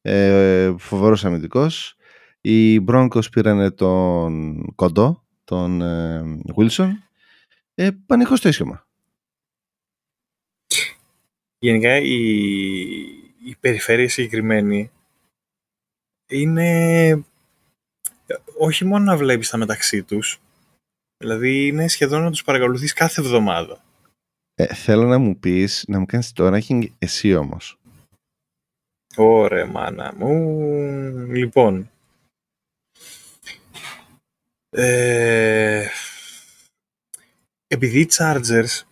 [0.00, 1.96] Ε, φοβερός αμυντικός.
[2.40, 6.22] Οι Broncos πήρανε τον Κοντό, τον ε,
[6.56, 6.90] Wilson.
[7.74, 8.87] Ε, πανικό στο ίσιομα.
[11.58, 12.18] Γενικά η,
[13.44, 14.90] η περιφέρεια συγκεκριμένη
[16.28, 17.24] είναι
[18.58, 20.40] όχι μόνο να βλέπεις τα μεταξύ τους,
[21.16, 23.84] δηλαδή είναι σχεδόν να τους παρακολουθείς κάθε εβδομάδα.
[24.54, 27.78] Ε, θέλω να μου πεις, να μου κάνεις το ranking εσύ όμως.
[29.16, 30.34] Ωραία μάνα μου.
[31.32, 31.90] Λοιπόν.
[34.70, 35.88] Ε,
[37.66, 38.82] επειδή οι Chargers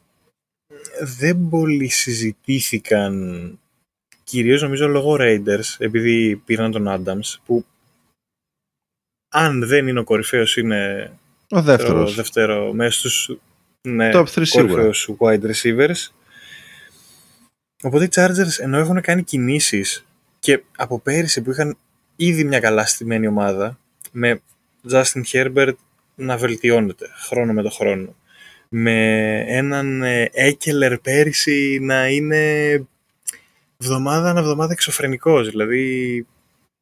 [1.01, 3.59] δεν πολύ συζητήθηκαν
[4.25, 7.65] κυρίως νομίζω λόγω Raiders, επειδή πήραν τον Adams, που
[9.29, 11.11] αν δεν είναι ο κορυφαίος είναι
[11.51, 13.39] ο δεύτερος, το δεύτερο μέσα στους
[13.81, 16.09] ναι, κορυφαίους wide receivers.
[17.83, 20.05] Οπότε οι Chargers ενώ έχουν κάνει κινήσεις
[20.39, 21.77] και από πέρυσι που είχαν
[22.17, 23.79] ήδη μια καλά στημένη ομάδα
[24.13, 24.41] με
[24.91, 25.75] Justin Herbert
[26.15, 28.15] να βελτιώνεται χρόνο με το χρόνο
[28.69, 30.03] με έναν
[30.33, 32.73] Έκελερ πέρυσι να είναι
[33.81, 35.51] εβδομάδα ανά εβδομάδα εξωφρενικός.
[35.51, 36.27] Δηλαδή,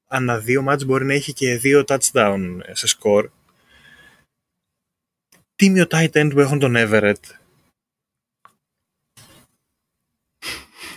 [0.08, 3.30] ανά δύο μάτς μπορεί να έχει και δύο touchdown σε σκορ.
[5.56, 7.22] Τίμιο tight end που έχουν τον Everett;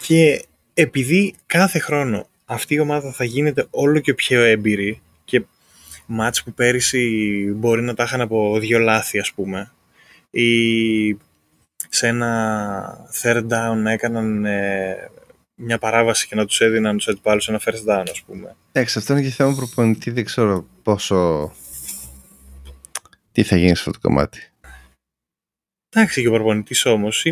[0.02, 5.46] Και επειδή κάθε χρόνο αυτή η ομάδα θα γίνεται όλο και πιο έμπειρη και
[6.06, 9.72] μάτς που πέρυσι μπορεί να τα είχαν από δύο λάθη ας πούμε
[10.30, 11.18] ή
[11.90, 15.10] σε ένα third down έκαναν ε,
[15.56, 18.56] μια παράβαση και να τους έδιναν τους αντιπάλους ένα first down ας πούμε.
[18.72, 21.52] Εντάξει, αυτό είναι και θέμα προπονητή, δεν ξέρω πόσο...
[23.32, 24.52] Τι θα γίνει σε αυτό το κομμάτι.
[25.90, 27.26] Εντάξει, και ο προπονητής όμως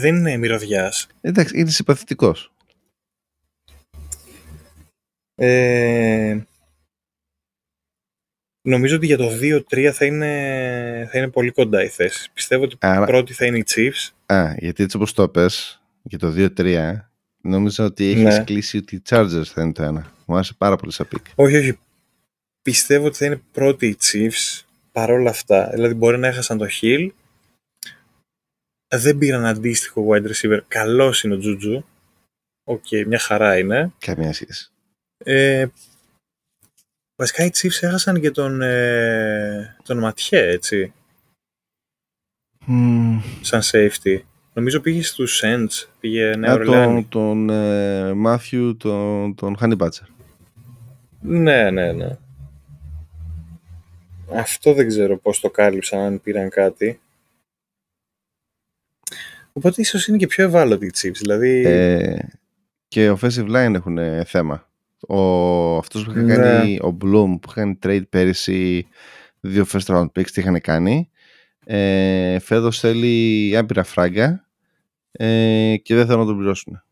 [0.00, 1.06] δεν είναι μυρωδιάς.
[1.20, 2.52] Εντάξει, είναι συμπαθητικός.
[5.34, 6.38] Ε,
[8.66, 12.30] νομίζω ότι για το 2-3 θα είναι, θα είναι πολύ κοντά η θέση.
[12.32, 13.06] Πιστεύω ότι Άρα...
[13.06, 14.34] πρώτη θα είναι οι Chiefs.
[14.34, 16.94] Α, γιατί έτσι όπως το πες, για το 2-3,
[17.40, 18.44] νομίζω ότι έχεις ναι.
[18.44, 20.12] κλείσει ότι οι Chargers θα είναι το ένα.
[20.26, 21.26] Μου άρεσε πάρα πολύ σαν pick.
[21.34, 21.78] Όχι, όχι.
[22.62, 25.70] Πιστεύω ότι θα είναι πρώτοι οι Chiefs παρόλα αυτά.
[25.72, 27.08] Δηλαδή μπορεί να έχασαν το Hill.
[28.88, 30.58] Δεν πήραν αντίστοιχο wide receiver.
[30.68, 31.84] Καλός είναι ο Τζουτζου.
[32.64, 33.92] Ok, okay, μια χαρά είναι.
[33.98, 34.70] Καμία σχέση.
[35.18, 35.66] Ε,
[37.16, 40.92] βασικά οι Chiefs έχασαν και τον, ε, τον Mathieu, έτσι.
[42.68, 43.20] Mm.
[43.40, 44.20] Σαν safety.
[44.52, 50.06] Νομίζω πήγε στους Saints, πήγε Νέα Τον, τον ε, Matthew, τον, τον Honey Badger.
[51.20, 52.16] Ναι, ναι, ναι.
[54.32, 57.00] Αυτό δεν ξέρω πώς το κάλυψαν, αν πήραν κάτι.
[59.52, 61.64] Οπότε ίσως είναι και πιο ευάλωτοι οι Chiefs, δηλαδή...
[61.66, 62.18] Ε,
[62.88, 64.65] και offensive line έχουν θέμα.
[65.00, 66.34] Ο, αυτός που είχαν ναι.
[66.34, 68.86] κάνει, ο Bloom που είχαν trade πέρυσι
[69.40, 71.10] δύο first round picks, τι είχαν κάνει.
[71.64, 74.46] Ε, φέτος θέλει άπειρα φράγκα
[75.12, 76.82] ε, και δεν θέλουν να τον πληρώσουν.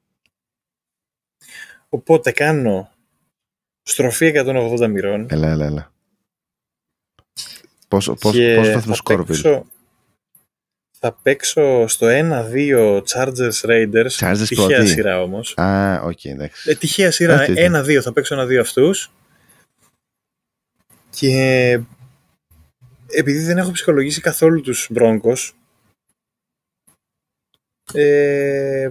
[1.88, 2.90] Οπότε κάνω
[3.82, 5.26] στροφή 180 μοιρών.
[5.30, 5.92] Έλα, έλα, έλα.
[7.88, 9.24] Πόσο, πόσο, πόσο θα σκορ,
[11.04, 14.10] θα παίξω στο 1-2 Chargers Raiders.
[14.10, 14.86] Chargers τυχαία πρώτη.
[14.86, 15.54] σειρά όμως.
[15.56, 16.70] Α, ok, okay, εντάξει.
[16.70, 17.46] Ε, τυχαία σειρά.
[17.48, 19.10] 1-2 θα παίξω 1-2 αυτούς.
[21.10, 21.80] Και
[23.06, 25.50] επειδή δεν έχω ψυχολογήσει καθόλου τους Broncos
[27.92, 28.90] ε,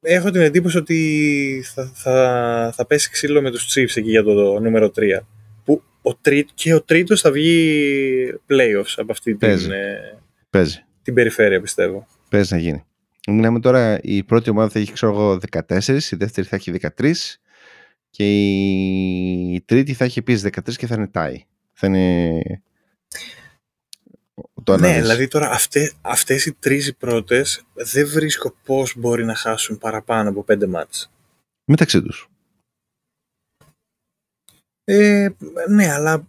[0.00, 4.60] έχω την εντύπωση ότι θα, θα, θα πέσει ξύλο με τους Chiefs εκεί για το,
[4.60, 5.18] νούμερο 3
[5.64, 10.21] που ο τρί, και ο τρίτος θα βγει playoffs από αυτή την, ε,
[10.52, 10.84] Παίζει.
[11.02, 12.06] Την περιφέρεια πιστεύω.
[12.28, 12.84] Παίζει να γίνει.
[13.26, 15.38] Μιλάμε τώρα, η πρώτη ομάδα θα έχει ξέρω εγώ
[15.68, 17.12] 14, η δεύτερη θα έχει 13
[18.10, 18.24] και
[19.52, 21.44] η τρίτη θα έχει επίσης 13 και θα είναι τάι.
[21.72, 22.40] Θα είναι...
[24.64, 29.78] Το ναι, δηλαδή τώρα αυτές, αυτές οι τρεις πρώτες δεν βρίσκω πώς μπορεί να χάσουν
[29.78, 31.10] παραπάνω από πέντε μάτς.
[31.64, 32.28] Μεταξύ τους.
[34.84, 35.28] Ε,
[35.68, 36.28] ναι, αλλά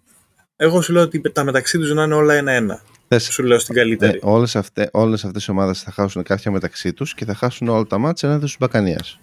[0.55, 2.83] εγώ σου λέω ότι τα μεταξύ τους να είναι όλα ένα-ένα.
[3.19, 4.11] Σου λέω στην καλύτερη.
[4.11, 7.67] Ναι, όλες, αυτές, όλες αυτές οι ομάδες θα χάσουν κάποια μεταξύ τους και θα χάσουν
[7.67, 9.19] όλα τα μάτια έναντι στους Μπακανίας.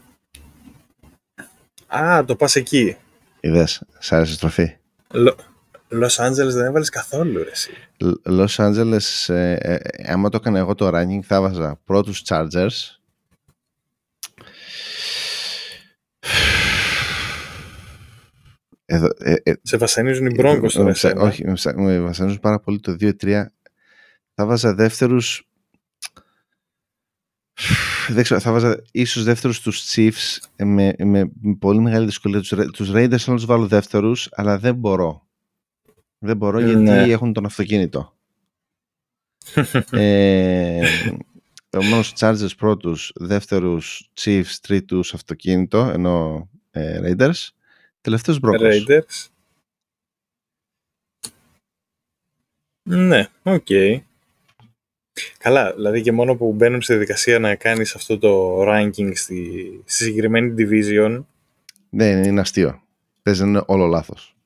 [1.87, 2.97] Α, το πας εκεί.
[3.41, 4.77] Είδες, σ' άρεσε η στροφή.
[5.89, 7.71] Λος Άντζελες δεν έβαλες καθόλου ρε εσύ.
[8.25, 13.01] Λος Άντζελες, ε, ε, άμα το έκανα εγώ το ranking θα βάζα πρώτους Chargers.
[18.85, 23.45] Εδώ, ε, ε, σε βασανίζουν οι Μπρόγκος τώρα Όχι, με βασανίζουν πάρα πολύ το 2-3
[24.41, 25.49] θα βάζα δεύτερους
[28.09, 32.41] δεν ξέρω, θα βάζα ίσως δεύτερους τους Chiefs με, με, πολύ μεγάλη δυσκολία.
[32.41, 35.27] Τους, τους Raiders να τους βάλω δεύτερους, αλλά δεν μπορώ.
[36.19, 37.03] Δεν μπορώ γιατί ναι.
[37.03, 38.17] έχουν τον αυτοκίνητο.
[39.91, 40.87] ε,
[41.71, 47.49] Επομένως Chargers πρώτους, δεύτερους Chiefs, τρίτους αυτοκίνητο, ενώ ε, Raiders.
[48.01, 48.61] Τελευταίος Broncos.
[48.61, 49.29] Raiders.
[52.83, 53.67] Ναι, ok.
[53.69, 54.01] Okay.
[55.39, 60.05] Καλά, δηλαδή και μόνο που μπαίνουν στη διαδικασία να κάνεις αυτό το ranking στη, στη
[60.05, 61.25] συγκεκριμένη division.
[61.91, 62.83] Ναι, είναι αστείο.
[63.23, 64.37] Παίζει είναι όλο λάθος.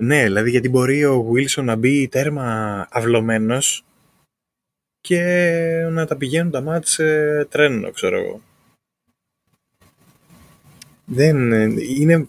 [0.00, 3.84] Ναι, δηλαδή γιατί μπορεί ο Wilson να μπει τέρμα αυλωμένος
[5.00, 5.20] και
[5.90, 8.42] να τα πηγαίνουν τα μάτια σε τρένο, ξέρω εγώ.
[11.04, 12.28] Δεν είναι...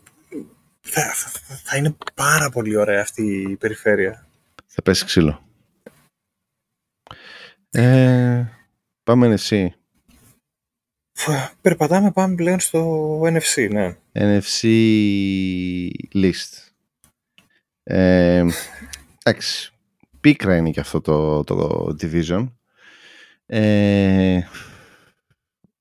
[0.80, 4.28] Θα, θα, θα είναι πάρα πολύ ωραία αυτή η περιφέρεια.
[4.68, 5.44] Θα πέσει ξύλο.
[7.76, 8.46] Ε,
[9.04, 9.74] πάμε εσύ.
[11.62, 13.96] Περπατάμε, πάμε πλέον στο NFC, ναι.
[14.14, 14.68] NFC
[16.14, 16.72] list.
[17.84, 18.46] Ε,
[19.24, 19.74] εντάξει.
[20.20, 22.52] πίκρα είναι και αυτό το, το division.
[23.46, 24.40] Ε,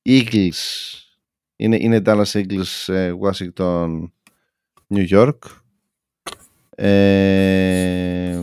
[0.09, 0.93] Eagles
[1.57, 4.03] είναι, είναι Dallas Eagles, ε, Washington,
[4.95, 5.39] New York.
[6.75, 8.41] Ε,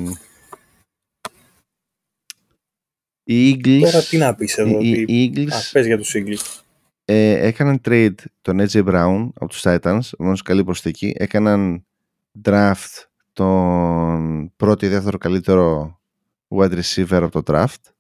[3.34, 3.80] οι Eagles...
[3.82, 4.80] Τώρα τι να πεις εδώ.
[4.80, 5.52] Οι, οι Eagles...
[5.52, 6.62] Α, πες για τους Eagles.
[7.06, 11.14] Ε, έκαναν trade τον AJ Brown από τους Titans, μόνος καλή προσθήκη.
[11.18, 11.86] Έκαναν
[12.44, 16.00] draft τον πρώτο ή δεύτερο καλύτερο
[16.48, 17.92] wide receiver από το draft.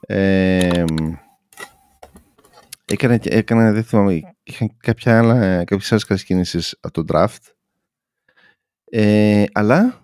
[0.00, 0.84] Ε,
[2.84, 7.52] έκανε, έκανε, δεν θυμάμαι, είχαν κάποια άλλα, κάποιες άλλες καλές κινήσεις από το draft.
[8.84, 10.03] Ε, αλλά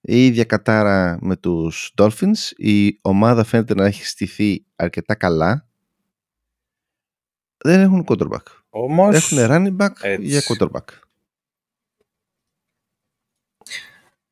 [0.00, 5.68] η ίδια κατάρα με τους Dolphins, η ομάδα φαίνεται να έχει στηθεί αρκετά καλά.
[7.64, 8.42] Δεν έχουν quarterback.
[8.70, 10.26] Όμως, έχουν running back έτσι.
[10.26, 10.84] για quarterback.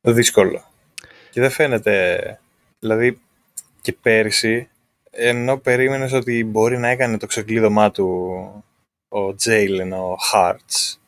[0.01, 0.65] Δύσκολο.
[1.31, 2.39] Και δεν φαίνεται,
[2.79, 3.21] δηλαδή
[3.81, 4.69] και πέρυσι,
[5.09, 8.05] ενώ περίμενες ότι μπορεί να έκανε το ξεκλείδωμά του
[9.07, 11.01] ο Jalen, ο Hurts,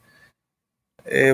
[1.03, 1.33] ε,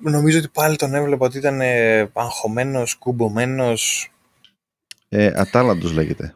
[0.00, 4.12] νομίζω ότι πάλι τον έβλεπα ότι ήταν ε, αγχωμένος, κουμπωμένος.
[5.08, 6.34] Ε, ατάλαντος λέγεται.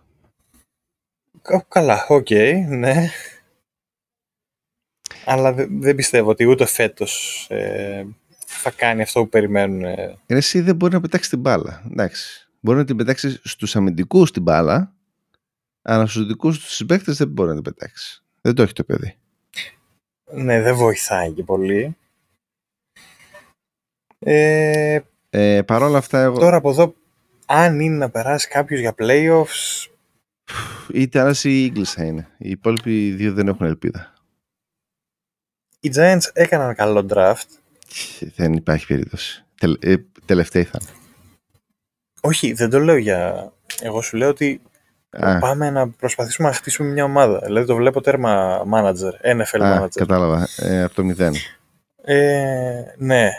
[1.68, 3.10] Καλά, ok, okay, ναι.
[5.24, 8.06] Αλλά δεν πιστεύω ότι ούτε φέτος ε,
[8.46, 9.84] θα κάνει αυτό που περιμένουν.
[9.84, 10.18] Ε.
[10.26, 11.82] Εσύ δεν μπορεί να πετάξει την μπάλα.
[11.90, 12.48] Εντάξει.
[12.60, 14.92] Μπορεί να την πετάξει στους αμυντικούς την μπάλα,
[15.82, 18.22] αλλά στους δικούς τους συμπαίκτες δεν μπορεί να την πετάξει.
[18.40, 19.16] Δεν το έχει το παιδί.
[20.32, 21.96] Ναι, δεν βοηθάει και πολύ.
[24.18, 24.98] Ε,
[25.30, 26.38] ε, Παρ' όλα αυτά εγώ...
[26.38, 26.94] Τώρα από εδώ,
[27.46, 29.86] αν είναι να περάσει κάποιος για playoffs...
[30.92, 32.28] Είτε άλλα οι Eagles θα είναι.
[32.38, 34.12] Οι υπόλοιποι δύο δεν έχουν ελπίδα.
[35.80, 37.46] Οι Giants έκαναν καλό draft.
[38.36, 39.44] Δεν υπάρχει περίπτωση.
[39.60, 39.94] Τελ, ε,
[40.24, 40.90] τελευταίοι θα είναι.
[42.20, 43.52] Όχι, δεν το λέω για...
[43.80, 44.60] Εγώ σου λέω ότι
[45.10, 45.38] Α.
[45.38, 47.40] πάμε να προσπαθήσουμε να χτίσουμε μια ομάδα.
[47.44, 49.94] Δηλαδή το βλέπω τέρμα manager, NFL Α, manager.
[49.94, 51.34] Κατάλαβα, ε, από το μηδέν.
[52.04, 53.30] Ε, ναι.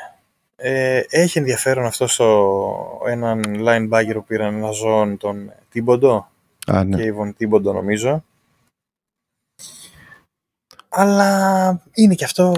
[0.61, 6.27] Ε, έχει ενδιαφέρον αυτό στο έναν linebacker που πήραν ένα ζώο τον Τίμποντο.
[6.67, 7.03] Α, ναι.
[7.03, 8.23] Και Τίμποντο νομίζω.
[10.89, 12.53] Αλλά είναι και αυτό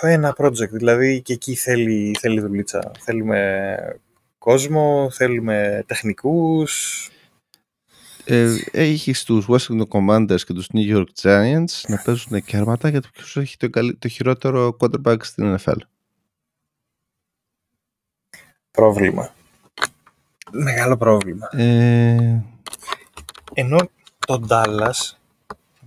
[0.00, 2.92] ένα project, δηλαδή και εκεί θέλει, θέλει δουλίτσα.
[2.98, 3.76] Θέλουμε
[4.38, 7.04] κόσμο, θέλουμε τεχνικούς.
[8.24, 13.08] Ε, έχει τους Washington Commanders και τους New York Giants να παίζουν κέρματα για το
[13.12, 13.68] ποιος έχει το,
[13.98, 15.76] το χειρότερο quarterback στην NFL.
[18.70, 19.34] Πρόβλημα.
[20.50, 21.48] Μεγάλο πρόβλημα.
[21.52, 22.42] Ε...
[23.54, 23.78] Ενώ
[24.26, 25.16] το Dallas,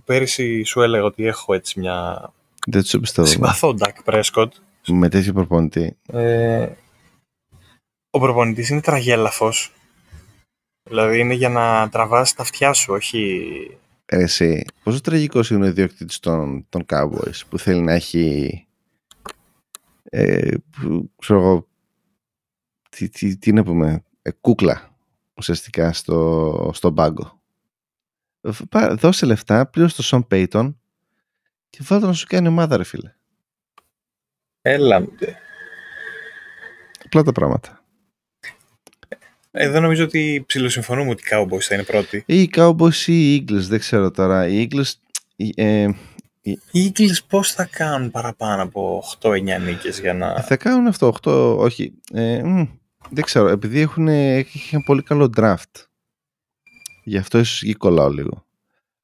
[0.04, 2.28] πέρυσι σου έλεγα ότι έχω έτσι μια
[2.66, 3.26] δεν τους πιστεύω.
[3.26, 4.52] Συμπαθώ Ντάκ Πρέσκοτ.
[4.86, 5.96] Με τέτοιο προπονητή.
[6.06, 6.68] Ε,
[8.10, 9.72] ο προπονητής είναι τραγέλαφος.
[10.82, 13.40] Δηλαδή είναι για να τραβάς τα αυτιά σου, όχι...
[14.06, 18.66] Ε, εσύ, πόσο τραγικός είναι ο ιδιοκτήτης των, των Cowboys που θέλει να έχει...
[20.02, 20.50] Ε,
[21.18, 21.66] ξέρω εγώ...
[22.96, 24.04] Τι, τι, τι να πούμε...
[24.22, 24.96] Ε, κούκλα
[25.34, 27.40] ουσιαστικά στο, στον πάγκο.
[28.90, 30.80] Δώσε λεφτά, πλήρωσε το Σον Πέιτον
[31.70, 33.14] και βάλτε να σου κάνει ομάδα, ρε φίλε.
[34.62, 35.12] Έλα μου.
[37.04, 37.84] Απλά τα πράγματα.
[39.50, 42.24] Εδώ νομίζω ότι ψηλοσυμφωνούμε ότι οι Cowboys θα είναι πρώτοι.
[42.26, 44.48] Ή οι Cowboys ή οι Eagles, δεν ξέρω τώρα.
[44.48, 44.92] Οι Eagles...
[45.54, 45.88] Ε,
[46.42, 50.42] οι Eagles πώς θα κάνουν παραπάνω από 8-9 νίκες για να...
[50.42, 51.92] Θα κάνουν αυτό, 8, όχι.
[52.12, 52.42] Ε,
[53.10, 55.84] δεν ξέρω, επειδή έχουν, έχουν πολύ καλό draft.
[57.04, 58.46] Γι' αυτό ίσως εκεί κολλάω λίγο.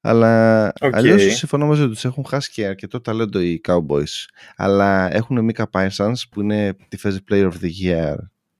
[0.00, 0.90] Αλλά okay.
[0.92, 2.04] αλλιώς συμφωνώ μαζί τους.
[2.04, 4.26] Έχουν χάσει και αρκετό ταλέντο οι Cowboys.
[4.56, 8.14] Αλλά έχουν Μίκα Parsons που είναι τη θέση Player of the Year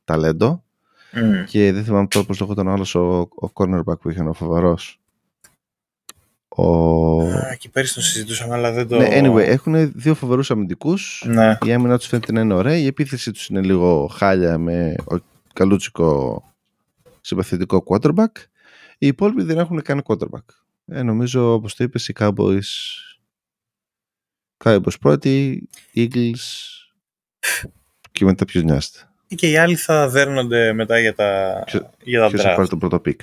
[0.05, 0.64] ταλέντο.
[1.12, 1.45] Mm.
[1.47, 5.01] Και δεν θυμάμαι τώρα πώς λέγονταν ο άλλο ο, ο cornerback που είχε ο φοβερός.
[6.49, 7.20] Ο...
[7.20, 8.97] Α, και πέρυσι το συζητούσαμε, αλλά δεν το.
[8.97, 11.24] Ναι, anyway, έχουν δύο φοβερούς αμυντικούς.
[11.26, 11.59] Ναι.
[11.64, 12.76] Η άμυνα τους φαίνεται να είναι ωραία.
[12.76, 15.16] Η επίθεση τους είναι λίγο χάλια με ο
[15.53, 16.42] καλούτσικο
[17.20, 18.32] συμπαθητικό quarterback.
[18.98, 20.44] Οι υπόλοιποι δεν έχουν καν quarterback.
[20.86, 22.61] Ε, νομίζω, όπως το είπες, οι Cowboys
[24.64, 26.34] Cowboys πρώτοι, Eagles
[28.12, 29.09] και μετά ποιος νοιάζεται.
[29.34, 32.76] Και οι άλλοι θα δέρνονται μετά για τα, Ποιο, για τα ποιος θα πάρει το
[32.76, 33.20] πρώτο pick.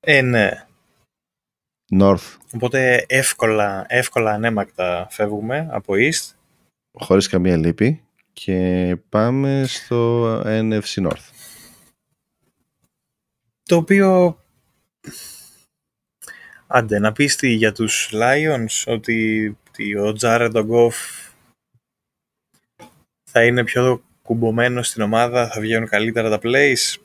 [0.00, 0.66] Ε, ναι.
[1.94, 2.36] North.
[2.54, 6.34] Οπότε εύκολα, εύκολα αναίμακτα φεύγουμε από East.
[6.98, 8.04] Χωρίς καμία λύπη.
[8.32, 11.30] Και πάμε στο NFC North.
[13.62, 14.36] Το οποίο
[16.74, 20.92] Άντε, να πεις τι για τους Lions, ότι, ότι ο Jared Goff
[23.30, 26.96] θα είναι πιο κουμπωμένος στην ομάδα θα βγαίνουν καλύτερα τα plays.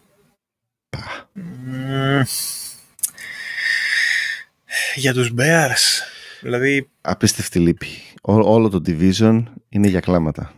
[4.96, 6.02] για τους Bears.
[6.42, 6.90] Δηλαδή...
[7.02, 7.88] Απίστευτη λύπη.
[8.22, 10.54] όλο το division είναι για κλάματα.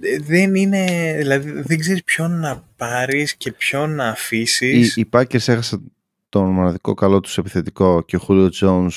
[0.00, 4.96] Ε, δεν είναι, δηλαδή δεν ξέρεις ποιον να πάρεις και ποιον να αφήσεις.
[4.96, 5.92] Οι, οι Packers έχασαν
[6.28, 8.90] τον μοναδικό καλό τους επιθετικό και ο Julio Jones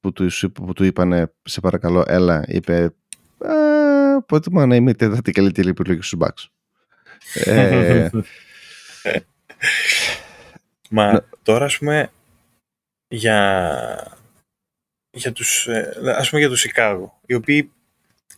[0.00, 2.94] που τους, που του είπανε σε παρακαλώ έλα είπε
[4.26, 6.48] ποτέ μου να είμαι η τέταρτη καλύτερη επιλογή στους Bucks.
[7.34, 8.08] ε,
[10.90, 12.10] Μα τώρα ας πούμε
[13.08, 14.20] για,
[15.10, 17.72] για τους, ε, ας πούμε για τους Σικάγο, οι οποίοι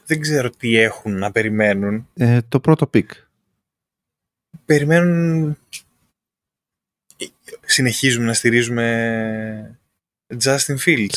[0.07, 2.09] δεν ξέρω τι έχουν να περιμένουν.
[2.15, 3.11] Ε, το πρώτο pick.
[4.65, 5.59] Περιμένουν...
[7.65, 9.79] Συνεχίζουμε να στηρίζουμε
[10.45, 11.17] Justin Fields.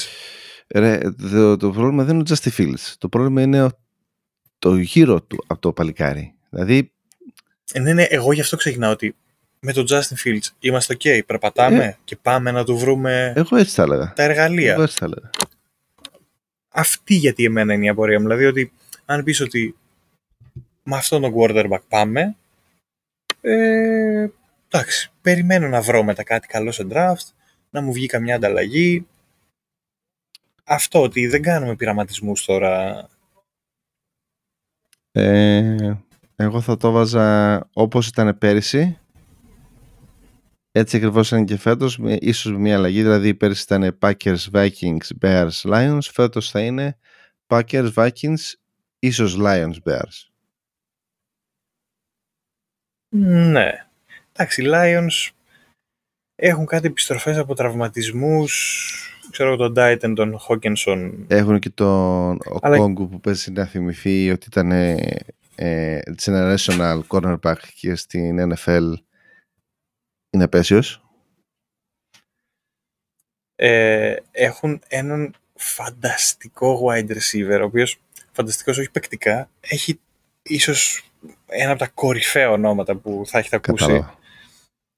[0.67, 2.93] Ρε, το, το πρόβλημα δεν είναι ο Justin Fields.
[2.97, 3.69] Το πρόβλημα είναι
[4.59, 6.33] το γύρο του από το παλικάρι.
[6.49, 6.91] Δηλαδή...
[7.71, 9.15] Ε, ναι, ναι, εγώ γι' αυτό ξεκινάω ότι
[9.59, 13.73] με τον Justin Fields είμαστε ok, περπατάμε ε, και πάμε να του βρούμε εγώ έτσι
[13.73, 14.13] θα έλεγα.
[14.15, 14.71] τα εργαλεία.
[14.71, 15.29] Εγώ έτσι θα έλεγα.
[16.69, 18.27] Αυτή γιατί εμένα είναι η απορία μου.
[18.27, 18.71] Δηλαδή ότι
[19.09, 19.75] αν πεις ότι
[20.83, 22.35] με αυτόν τον quarterback πάμε,
[23.41, 24.27] ε,
[24.67, 27.33] εντάξει, περιμένω να βρω μετά κάτι καλό σε draft,
[27.69, 29.07] να μου βγει καμιά ανταλλαγή.
[30.63, 33.07] Αυτό ότι δεν κάνουμε πειραματισμούς τώρα.
[35.11, 35.97] Ε,
[36.35, 38.99] εγώ θα το βάζα όπως ήταν πέρυσι
[40.71, 43.01] έτσι ακριβώς είναι και φέτος, ίσως μια αλλαγή.
[43.01, 45.99] Δηλαδή, πέρσι ήταν Packers, Vikings, Bears, Lions.
[46.11, 46.97] Φέτος θα είναι
[47.47, 48.53] Packers, Vikings,
[48.99, 50.29] ίσως Lions, Bears.
[53.15, 53.87] Ναι.
[54.31, 55.29] Εντάξει, οι Lions
[56.35, 59.13] έχουν κάτι επιστροφές από τραυματισμούς.
[59.31, 61.25] Ξέρω τον Titan, τον Hawkinson.
[61.27, 62.77] Έχουν και τον Αλλά...
[62.77, 64.71] Κόγκου που παίζει να θυμηθεί ότι ήταν
[65.55, 68.93] ε, generational cornerback και στην NFL
[70.29, 71.03] είναι απέσιος.
[73.55, 77.99] Ε, έχουν έναν φανταστικό wide receiver, ο οποίος
[78.39, 79.99] φανταστικός όχι παικτικά, έχει
[80.41, 81.03] ίσως
[81.47, 84.05] ένα από τα κορυφαία ονόματα που θα έχετε ακούσει.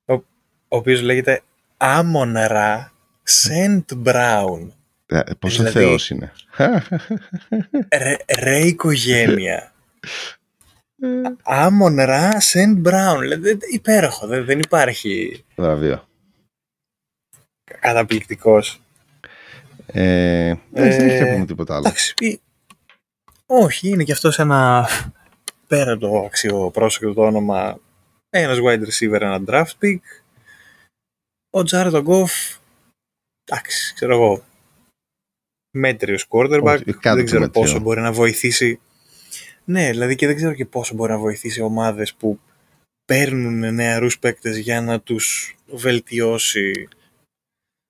[0.06, 0.24] Ο, ο
[0.68, 1.42] οποίος λέγεται
[1.78, 4.74] Άμονρα Σεντ Μπράουν.
[5.06, 6.32] Ε, πόσο δηλαδή, θεός είναι.
[8.04, 9.74] Ρε, ρε οικογένεια.
[11.44, 13.24] Άμον Ρα Σεντ Μπράουν.
[13.72, 14.28] Υπέροχο.
[14.28, 15.44] Δεν, δεν υπάρχει.
[15.56, 16.08] Βραβείο.
[17.80, 18.82] Καταπληκτικός.
[19.86, 21.84] Ε, δεν έχει να πούμε τίποτα άλλο.
[21.88, 22.42] Εντάξει,
[23.54, 24.88] όχι, είναι και αυτός ένα
[25.68, 27.80] πέρα το αξιοπρόσεκτο το όνομα
[28.30, 29.99] ένας wide receiver, ένα draft pick.
[31.49, 32.34] Ο Τζάρετο Γκοφ,
[33.43, 34.43] εντάξει, ξέρω εγώ,
[35.78, 38.80] μέτριος quarterback, δεν ξέρω πόσο μπορεί να βοηθήσει
[39.66, 42.39] ναι, δηλαδή και δεν ξέρω και πόσο μπορεί να βοηθήσει ομάδες που
[43.06, 46.88] παίρνουν νεαρούς παίκτες για να τους βελτιώσει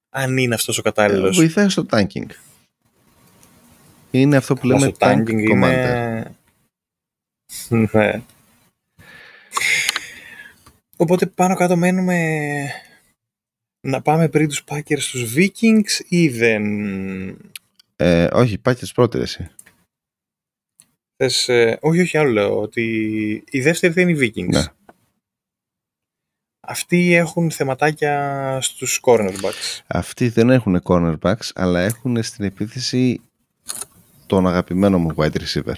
[0.10, 1.38] αν είναι αυτός ο κατάλληλος.
[1.38, 2.26] Ε, βοηθάει στο tanking.
[4.12, 6.36] Είναι αυτό που λέμε tank tanking είναι...
[7.70, 8.22] ναι.
[10.98, 12.68] Οπότε πάνω κάτω μένουμε
[13.88, 16.64] να πάμε πριν τους Packers στους Vikings ή δεν...
[17.96, 19.50] Ε, όχι, Packers πρώτη εσύ.
[21.16, 22.84] Θες, ε, όχι, όχι, άλλο λέω, ότι
[23.50, 24.50] η δεύτερη θα είναι οι Vikings.
[24.50, 24.64] Ναι.
[26.68, 29.80] Αυτοί έχουν θεματάκια στους cornerbacks.
[29.88, 33.22] Αυτοί δεν έχουν cornerbacks, αλλά έχουν στην επίθεση
[34.32, 35.74] τον αγαπημένο μου wide receiver.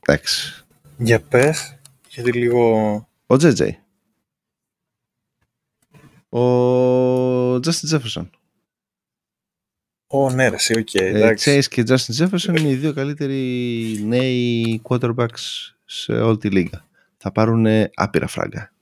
[0.00, 0.64] Εντάξει.
[0.98, 2.94] Για πες, γιατί λίγο...
[3.26, 3.70] Ο JJ.
[6.38, 8.28] Ο Justin Jefferson.
[10.06, 10.94] Ω, ναι, ρε, οκ.
[10.94, 13.38] Ε, Chase και Justin Jefferson είναι οι δύο καλύτεροι
[14.04, 16.84] νέοι quarterbacks σε όλη τη λίγα.
[17.16, 18.72] Θα πάρουν άπειρα φράγκα.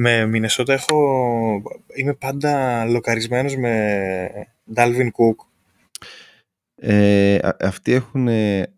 [0.00, 1.62] Με Μινεσότα έχω...
[1.94, 4.28] Είμαι πάντα λοκαρισμένος με
[4.74, 5.46] Dalvin Cook.
[6.74, 8.28] Ε, αυτοί έχουν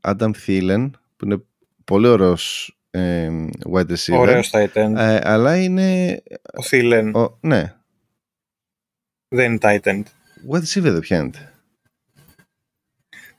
[0.00, 1.42] Adam Thielen, που είναι
[1.84, 3.30] πολύ ωραίος ε,
[3.72, 4.18] wide receiver.
[4.18, 4.94] Ωραίος tight end.
[4.96, 6.22] Ε, αλλά είναι...
[6.30, 7.10] Ο Thielen.
[7.14, 7.74] Ο, ναι,
[9.28, 10.02] δεν είναι Titan.
[10.50, 11.52] Wide receiver δεν πιάνεται.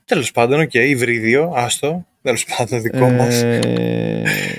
[0.06, 2.08] Τέλος πάντων, ok, okay, υβρίδιο, άστο.
[2.22, 3.44] Τέλος πάντων, δικό ε, μας.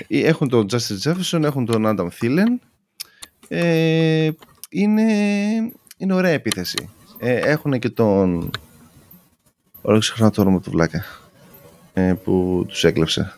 [0.07, 2.59] Έχουν τον Justin Jefferson, έχουν τον Adam Thielen.
[3.47, 4.29] Ε,
[4.69, 5.03] είναι,
[5.97, 6.89] είναι ωραία επίθεση.
[7.19, 8.51] Ε, έχουν και τον.
[9.81, 11.05] Ωραία, ξεχνάω το όνομα του Βλάκα
[11.93, 13.33] ε, που τους έκλεψε.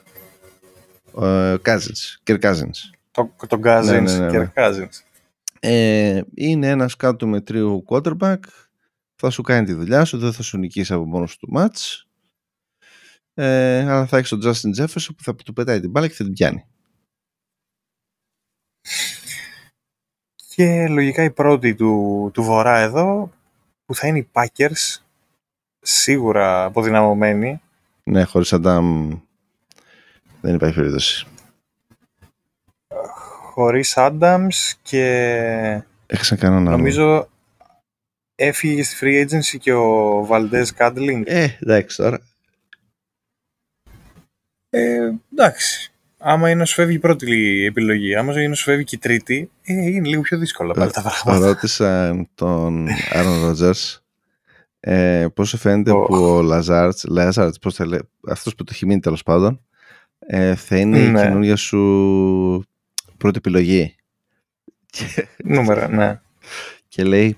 [1.22, 2.78] Ε, Cousins, Kirk Cousins.
[3.12, 4.52] Το, τον Cousins, ναι, ναι, ναι, ναι.
[4.56, 5.04] Cousins.
[5.60, 8.40] Ε, είναι ένας κάτω μετρίου quarterback
[9.16, 12.08] θα σου κάνει τη δουλειά σου, δεν θα σου νικήσει από μόνος του μάτς
[13.34, 16.24] Ε, αλλά θα έχεις τον Justin Jefferson που θα του πετάει την μπάλα και θα
[16.24, 16.66] την πιάνει.
[20.56, 23.32] Και λογικά η πρώτη του, του Βορρά εδώ,
[23.86, 25.02] που θα είναι οι Packers,
[25.80, 27.62] σίγουρα αποδυναμωμένοι.
[28.04, 29.12] Ναι, χωρίς Αντάμ
[30.42, 31.28] δεν υπάρχει περίπτωση.
[33.54, 35.04] Χωρίς Adams και...
[36.06, 36.78] Έχασα κανέναν άλλο.
[36.78, 37.30] Νομίζω
[38.36, 41.22] έφυγε στη free agency και ο Valdez Candling.
[41.26, 42.20] Ε, εντάξει τώρα.
[44.70, 45.95] Ε, εντάξει.
[46.28, 49.00] Άμα είναι να σου φεύγει η πρώτη επιλογή, άμα είναι να σου φεύγει και η
[49.00, 51.46] τρίτη, ε, είναι λίγο πιο δύσκολα πάλι τα πράγματα.
[51.46, 53.98] Ρώτησα τον Άρον Rodgers
[54.80, 56.06] ε, πώς σου φαίνεται oh.
[56.08, 59.62] που ο Λαζάρτς, Λαζάρτς πώς θα λέει, αυτός που το έχει μείνει τέλος πάντων,
[60.20, 61.20] ε, θα είναι ναι.
[61.20, 62.66] η καινούργια σου
[63.18, 63.96] πρώτη επιλογή.
[65.44, 66.22] Νούμερα, ναι.
[66.88, 67.38] Και λέει,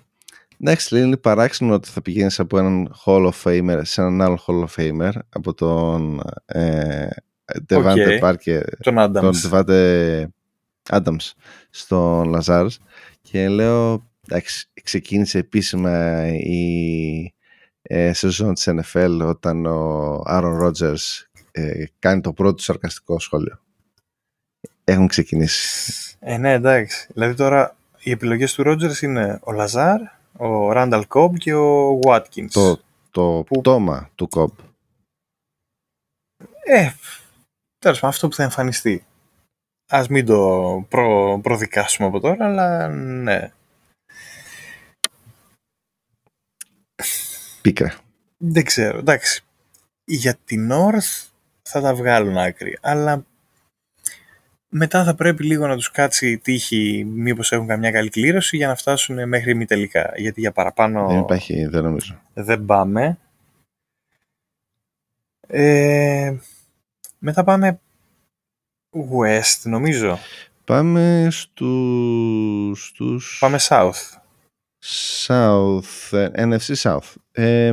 [0.61, 4.39] εντάξει, λέει, είναι παράξενο ότι θα πηγαίνεις από έναν Hall of Famer σε έναν άλλο
[4.47, 7.07] Hall of Famer, από τον ε,
[7.69, 8.19] Devante okay.
[8.19, 9.21] Parker, τον Adams.
[9.21, 10.25] Τον Devante
[10.89, 11.31] Adams
[11.69, 12.79] στον Λαζάρς
[13.21, 17.33] και λέω, εντάξει, ξεκίνησε επίσημα η
[17.81, 23.59] ε, σεζόν της NFL όταν ο Άρον Ρότζερς ε, κάνει το πρώτο σαρκαστικό σχόλιο.
[24.83, 26.17] Έχουν ξεκινήσει.
[26.19, 27.07] Ε, ναι, εντάξει.
[27.13, 29.99] Δηλαδή τώρα οι επιλογές του Ρότζερς είναι ο Λαζάρ,
[30.37, 32.53] ο Ράνταλ Κόμπ και ο Βάτκινς.
[32.53, 32.79] Το,
[33.11, 33.59] το που...
[33.59, 34.51] πτώμα του Κόμπ.
[36.63, 36.89] Ε,
[37.79, 39.05] τέλος πάντων, αυτό που θα εμφανιστεί.
[39.89, 43.51] Ας μην το προ, προδικάσουμε από τώρα, αλλά ναι.
[47.61, 47.93] Πίκρα.
[48.37, 49.43] Δεν ξέρω, εντάξει.
[50.05, 51.29] Για την North
[51.61, 53.25] θα τα βγάλουν άκρη, αλλά
[54.69, 58.67] μετά θα πρέπει λίγο να τους κάτσει η τύχη μήπως έχουν καμιά καλή κλήρωση για
[58.67, 60.11] να φτάσουν μέχρι μη τελικά.
[60.15, 62.21] Γιατί για παραπάνω δεν υπάρχει, δεν νομίζω.
[62.33, 63.17] Δεν πάμε.
[65.47, 66.35] Ε,
[67.27, 67.79] μετά πάμε
[68.89, 70.17] West νομίζω.
[70.63, 72.85] Πάμε στους...
[72.85, 73.37] στους...
[73.39, 73.93] Πάμε South.
[75.25, 77.13] South, ε, NFC South.
[77.31, 77.71] Ε,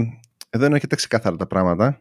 [0.51, 2.01] εδώ είναι αρκετά ξεκάθαρα τα πράγματα.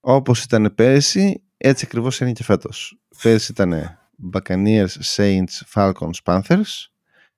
[0.00, 3.00] Όπως ήταν πέρσι, έτσι ακριβώς είναι και φέτος.
[3.22, 3.98] Πέρσι ήταν
[4.32, 6.88] Buccaneers, Saints, Falcons, Panthers.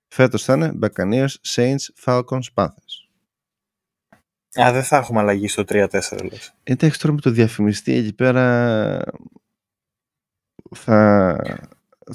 [0.07, 2.88] Φέτος θα είναι Buccaneers, Saints, Falcons, Panthers.
[4.61, 5.87] Α, δεν θα έχουμε αλλαγή στο 3-4
[6.31, 6.53] λες.
[6.63, 9.03] Εντάξει τώρα με το διαφημιστή εκεί πέρα
[10.75, 11.35] θα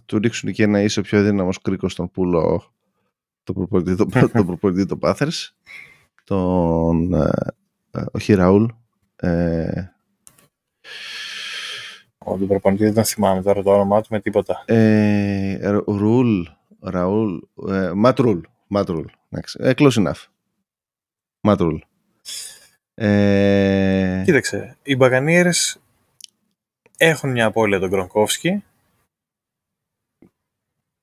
[0.07, 2.73] του ρίξουν και ένα ίσο πιο δύναμος κρίκος στον πουλό
[3.43, 5.49] το προπονητή, το, το προπονητή το Panthers
[6.25, 7.31] τον ε,
[7.91, 8.65] ε, όχι Ραούλ
[9.17, 9.95] ε,
[12.25, 14.63] ο τον προπονητή δεν θυμάμαι τώρα το όνομά του με τίποτα.
[14.67, 16.43] Ε, Ρουλ,
[16.81, 19.05] Ραούλ, ε, Ματρούλ, Ματρούλ,
[19.59, 20.25] ε, close enough.
[21.41, 21.77] Ματρούλ.
[22.95, 24.23] Ε...
[24.25, 25.81] Κοίταξε, οι Μπαγκανίερες
[26.97, 28.65] έχουν μια απώλεια τον Γκρονκόφσκι.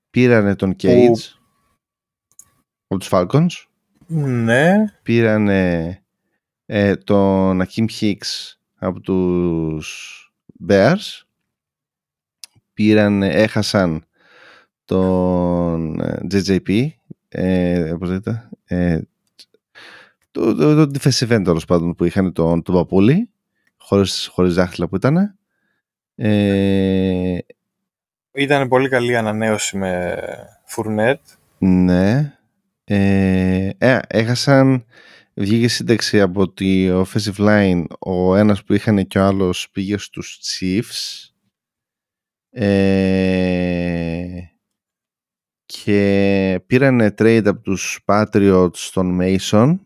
[0.09, 1.41] Πήρανε τον Κέιτς που...
[2.87, 3.65] από τους Falcons.
[4.07, 4.75] Ναι.
[5.03, 6.03] Πήρανε
[6.65, 10.17] ε, τον Ακίμ Χίξ από τους
[10.67, 11.21] Bears
[12.81, 14.05] πήραν, έχασαν
[14.85, 16.01] τον
[16.31, 16.87] JJP
[17.29, 18.99] ε, πώς λέτε, ε,
[20.31, 23.29] το, το, το defensive end τέλος πάντων που είχαν τον, τον Παπούλη
[23.77, 25.37] χωρίς, χωρίς δάχτυλα που ήταν.
[26.15, 27.37] Ε,
[28.33, 30.17] ήταν πολύ καλή ανανέωση με
[30.65, 31.19] Φουρνέτ
[31.63, 32.37] ναι.
[32.83, 34.85] Ε, ε, έχασαν
[35.33, 40.39] βγήκε σύνταξη από τη offensive line ο ένας που είχαν και ο άλλος πήγε στους
[40.43, 41.29] Chiefs.
[42.49, 44.25] Ε,
[45.65, 49.79] και πήραν trade από τους Patriots στον Mason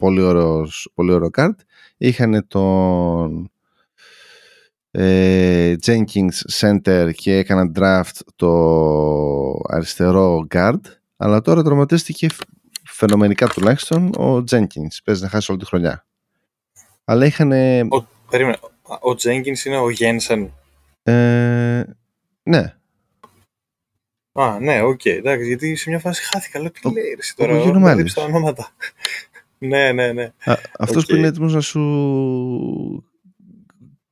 [0.00, 1.54] πολύ, ωραίος, πολύ ωραίο guard
[1.96, 3.50] είχαν τον
[4.90, 8.50] ε, Jenkins center και έκαναν draft το
[9.68, 10.80] αριστερό guard
[11.16, 12.26] αλλά τώρα τραυματίστηκε
[12.84, 14.96] φαινομενικά τουλάχιστον ο Jenkins.
[15.04, 16.06] Παίζει να χάσει όλη τη χρονιά.
[17.04, 17.52] Αλλά είχαν.
[17.92, 18.58] Ο, περίμενε.
[18.82, 20.52] Ο Jenkins είναι ο Jensen.
[21.02, 21.82] Ε,
[22.42, 22.74] ναι.
[24.32, 25.00] Α, ναι, ok.
[25.04, 26.58] Okay, εντάξει, γιατί σε μια φάση χάθηκα.
[26.58, 27.60] Λέω τι λέει εσύ τώρα.
[27.60, 28.74] Ο δεν τα ονόματα.
[29.60, 30.32] Ναι, ναι, ναι.
[30.78, 31.08] αυτός okay.
[31.08, 33.04] που είναι έτοιμος να σου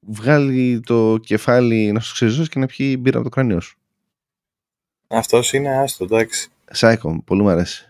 [0.01, 3.79] βγάλει το κεφάλι να σου ξεζώσει και να πιει μπύρα από το κρανίο σου.
[5.09, 6.51] Αυτός είναι άστο, εντάξει.
[6.71, 7.89] Σάικο, πολύ μου αρέσει.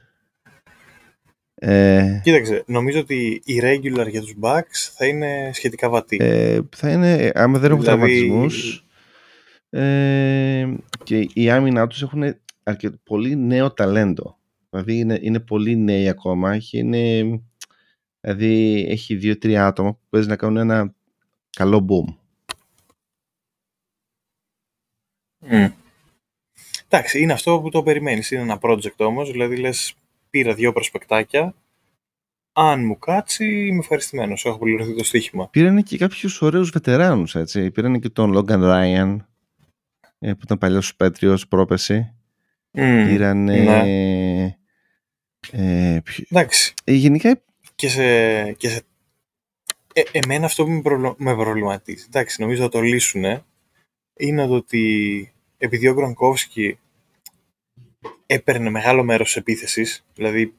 [1.55, 6.17] Ε, Κοίταξε, νομίζω ότι η regular για τους Bucks θα είναι σχετικά βατή.
[6.21, 8.01] Ε, θα είναι, άμα δεν έχουν δηλαδή...
[8.01, 8.85] τραυματισμούς
[9.71, 10.69] ε,
[11.05, 14.39] και η άμυνα τους έχουν αρκετ, πολύ νέο ταλέντο.
[14.71, 17.23] Δηλαδή είναι, είναι πολύ νέοι ακόμα και είναι,
[18.33, 20.95] δηλαδή έχει δύο-τρία άτομα που παίζει να κάνουν ένα
[21.51, 22.15] καλό boom.
[25.51, 25.73] Mm.
[26.89, 28.31] Εντάξει, είναι αυτό που το περιμένεις.
[28.31, 29.95] Είναι ένα project όμως, δηλαδή λες
[30.31, 31.55] πήρα δύο προσπεκτάκια,
[32.53, 34.45] αν μου κάτσει είμαι ευχαριστημένος.
[34.45, 35.49] Έχω πληρωθεί το στοίχημα.
[35.49, 37.71] Πήραν και κάποιους ωραίους βετεράνους, έτσι.
[37.71, 39.29] Πήραν και τον Λόγκαν Ράιαν,
[40.19, 42.13] ε, που ήταν παλιός Πέτριο πρόπεση.
[42.73, 43.45] Mm, Πήραν.
[43.45, 43.83] Ναι.
[45.53, 46.75] Ε, Εντάξει.
[46.85, 47.43] Ε, γενικά.
[47.79, 48.53] Και σε.
[48.53, 48.83] Και σε...
[49.93, 52.05] Ε, εμένα αυτό που με, με προβληματίζει.
[52.07, 53.25] Εντάξει, νομίζω θα το λύσουν.
[54.17, 56.79] Είναι ότι επειδή ο Γκρονκόφσκι
[58.27, 60.55] έπαιρνε μεγάλο μέρος της επίθεσης, δηλαδή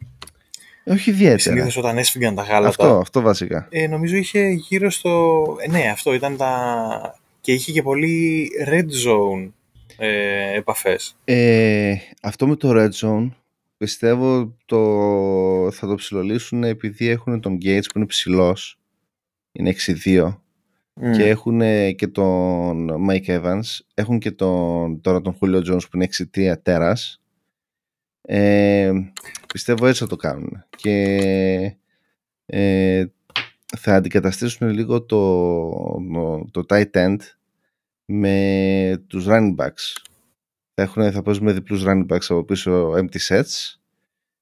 [0.85, 1.39] όχι ιδιαίτερα.
[1.39, 2.67] Συνήθως όταν έσφυγαν τα γάλατα.
[2.67, 3.67] Αυτό, αυτό βασικά.
[3.71, 5.45] Ε, νομίζω είχε γύρω στο.
[5.59, 7.19] Ε, ναι, αυτό ήταν τα.
[7.41, 9.49] και είχε και πολύ red zone
[9.97, 11.15] ε, επαφές.
[11.25, 13.29] Ε, αυτό με το red zone
[13.79, 14.77] πιστεύω το,
[15.71, 18.79] θα το ψηλολύσουν επειδή έχουν τον Gates που είναι ψηλός.
[19.51, 19.73] Είναι
[20.03, 20.37] 6-2.
[21.15, 21.59] Και έχουν
[21.95, 23.79] και τον Mike Evans.
[23.93, 27.21] Έχουν και τον, τώρα τον Julio Jones που είναι 6-3 τέρας.
[28.21, 28.91] Ε,
[29.53, 30.65] πιστεύω έτσι θα το κάνουν.
[30.75, 31.77] Και
[32.45, 33.05] ε,
[33.77, 35.71] θα αντικαταστήσουν λίγο το,
[36.13, 37.17] το, το tight end
[38.05, 40.08] με τους running backs.
[40.79, 43.79] Θα, έχουν, θα παίζουν με διπλούς running backs από πίσω empty sets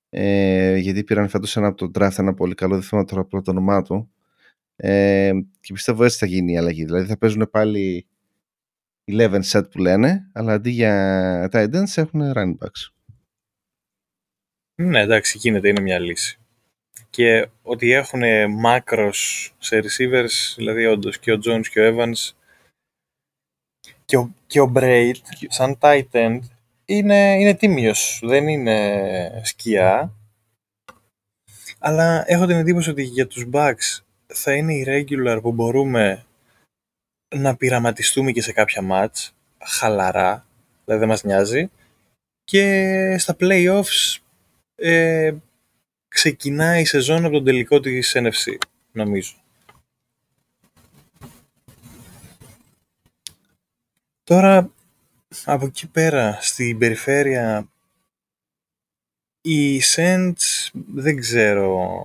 [0.09, 3.43] ε, γιατί πήραν φέτος ένα από το draft ένα πολύ καλό, δεν θυμάμαι τώρα πρώτο
[3.43, 4.11] το όνομά του
[4.75, 6.85] ε, και πιστεύω έτσι θα γίνει η αλλαγή.
[6.85, 8.07] Δηλαδή θα παίζουν πάλι
[9.11, 12.91] 11 set που λένε, αλλά αντί για tight ends έχουν running backs.
[14.75, 16.39] Ναι, εντάξει, γίνεται, είναι μια λύση.
[17.09, 18.21] Και ότι έχουν
[18.51, 22.31] μάκρος σε receivers, δηλαδή όντως και ο Jones και ο Evans
[24.07, 25.13] και ο, και ο Braid,
[25.47, 26.39] σαν tight end,
[26.85, 30.13] είναι, είναι τίμιος, δεν είναι σκιά.
[31.79, 36.25] Αλλά έχω την εντύπωση ότι για τους Bucks θα είναι η regular που μπορούμε
[37.35, 39.29] να πειραματιστούμε και σε κάποια match,
[39.63, 40.47] χαλαρά,
[40.85, 41.69] δηλαδή δεν μας νοιάζει.
[42.43, 44.17] Και στα playoffs
[44.75, 45.33] ε,
[46.07, 48.57] ξεκινάει η σεζόν από τον τελικό της NFC,
[48.91, 49.33] νομίζω.
[54.27, 54.71] Τώρα,
[55.45, 57.69] από εκεί πέρα, στην περιφέρεια,
[59.41, 62.01] οι Saints δεν ξέρω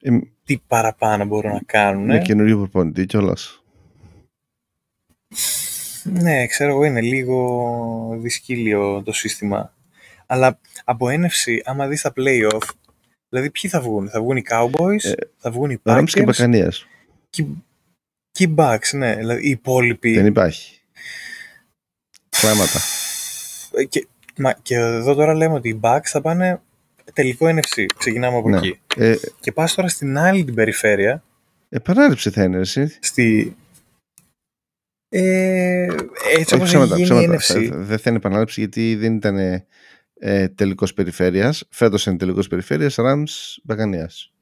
[0.00, 2.04] ε, τι παραπάνω μπορούν να κάνουν.
[2.04, 3.62] Με καινούριο προπονητή κιόλας.
[6.04, 9.74] Ναι, ξέρω εγώ, είναι λίγο δυσκύλιο το σύστημα.
[10.26, 12.68] Αλλά από NFC, άμα δεις τα playoff,
[13.28, 14.08] δηλαδή ποιοι θα βγουν.
[14.08, 16.04] Θα βγουν οι Cowboys, ε, θα βγουν οι Packers.
[16.06, 16.86] και Μπακανίας.
[17.30, 17.44] Και,
[18.30, 19.16] και οι Bucks, ναι.
[19.16, 20.14] Δηλαδή οι υπόλοιποι.
[20.14, 20.81] Δεν υπάρχει.
[22.28, 22.78] Κλάματα.
[23.72, 26.60] Ε, και, μα, και εδώ τώρα λέμε ότι οι Bucks θα πάνε
[27.12, 27.84] τελικό NFC.
[27.96, 28.56] Ξεκινάμε από ναι.
[28.56, 28.80] εκεί.
[28.96, 31.22] Ε, και πας τώρα στην άλλη την περιφέρεια.
[31.68, 32.96] Επανάληψη θα είναι εσύ.
[33.00, 33.56] Στη,
[35.14, 35.86] ε,
[36.38, 37.70] έτσι όπως ψέματα, έχει γίνει η NFC.
[37.72, 39.64] Δεν θα είναι επανάληψη γιατί δεν ήταν
[40.18, 41.64] ε, τελικός περιφέρειας.
[41.70, 44.32] Φέτος είναι τελικός περιφέρειας, Rams Μπαγανίας.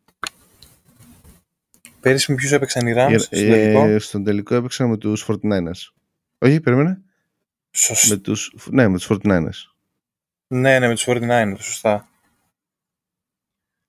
[2.00, 5.26] Πέρυσι με ποιους έπαιξαν οι Rams ε, στον τελικό; Ε, στον τελικό έπαιξαν με τους
[5.28, 5.92] 49ers.
[6.40, 7.02] Όχι, περίμενε.
[7.70, 8.14] Σωστά.
[8.14, 9.74] Με τους, ναι, με τους 49ers.
[10.46, 12.08] Ναι, ναι, με τους 49ers, σωστά.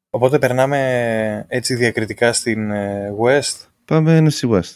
[0.09, 3.67] Οπότε περνάμε έτσι διακριτικά στην ε, West.
[3.85, 4.75] Πάμε στη West.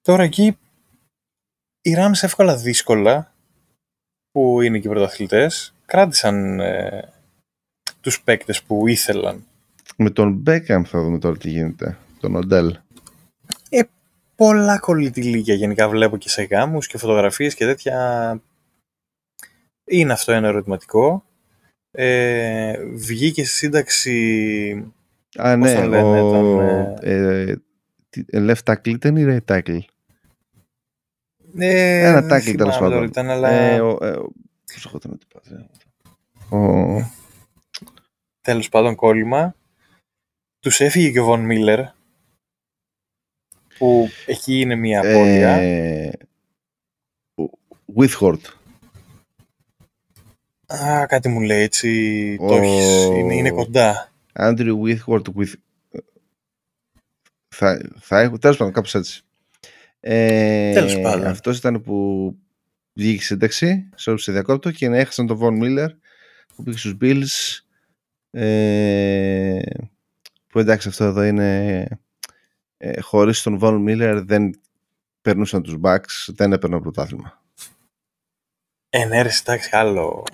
[0.00, 0.56] Τώρα εκεί
[1.82, 3.34] οι Rams εύκολα δύσκολα,
[4.30, 7.12] που είναι και οι πρωταθλητές, κράτησαν ε,
[8.00, 9.46] τους παίκτες που ήθελαν.
[9.96, 12.76] Με τον Beckham θα δούμε τώρα τι γίνεται, τον Οντέλ.
[14.42, 18.40] Ε, πολλά κολλητηλίκια γενικά βλέπω και σε γάμους και φωτογραφίες και τέτοια.
[19.84, 21.24] Είναι αυτό ένα ερωτηματικό.
[21.90, 24.92] Ε, βγήκε στη σύνταξη...
[25.36, 26.30] Α, ναι, ο...
[26.30, 26.94] τον, ε...
[27.00, 27.54] Ε,
[28.32, 29.78] left tackle ήταν ή right tackle;
[31.58, 33.04] Ε, Ένα τάκι τέλος πάντων.
[33.04, 33.48] Ήταν, αλλά...
[33.48, 34.12] ε, ο, ε,
[34.74, 35.18] πώς έχω τον
[36.58, 37.10] ο...
[38.40, 39.54] Τέλος πάντων κόλλημα.
[40.60, 41.80] Τους έφυγε και ο Βον Μίλλερ.
[43.78, 45.50] Που εκεί είναι μια απώλεια.
[45.54, 46.12] Ε,
[47.96, 48.38] Withhord.
[50.66, 52.36] Α, κάτι μου λέει έτσι.
[52.38, 53.04] Το έχεις.
[53.04, 54.12] Είναι, είναι κοντά.
[54.32, 55.22] Andrew Withhord.
[55.36, 55.52] With...
[57.48, 59.22] Θα, θα έχω, τέλος πάντων, κάπως έτσι.
[60.00, 61.26] Ε, Τέλος πάντων.
[61.26, 62.36] Αυτός ήταν που
[62.92, 65.88] βγήκε σύνταξη, σε διακόπτω και έχασαν τον Von Miller
[66.56, 67.60] που πήγε στους Bills
[68.30, 69.60] ε,
[70.48, 71.86] που εντάξει αυτό εδώ είναι
[72.84, 74.60] ε, χωρίς τον Von Miller δεν
[75.22, 77.42] περνούσαν τους Bucks, δεν έπαιρναν πρωτάθλημα.
[78.88, 80.24] Ε, ναι, ρε, εντάξει, άλλο.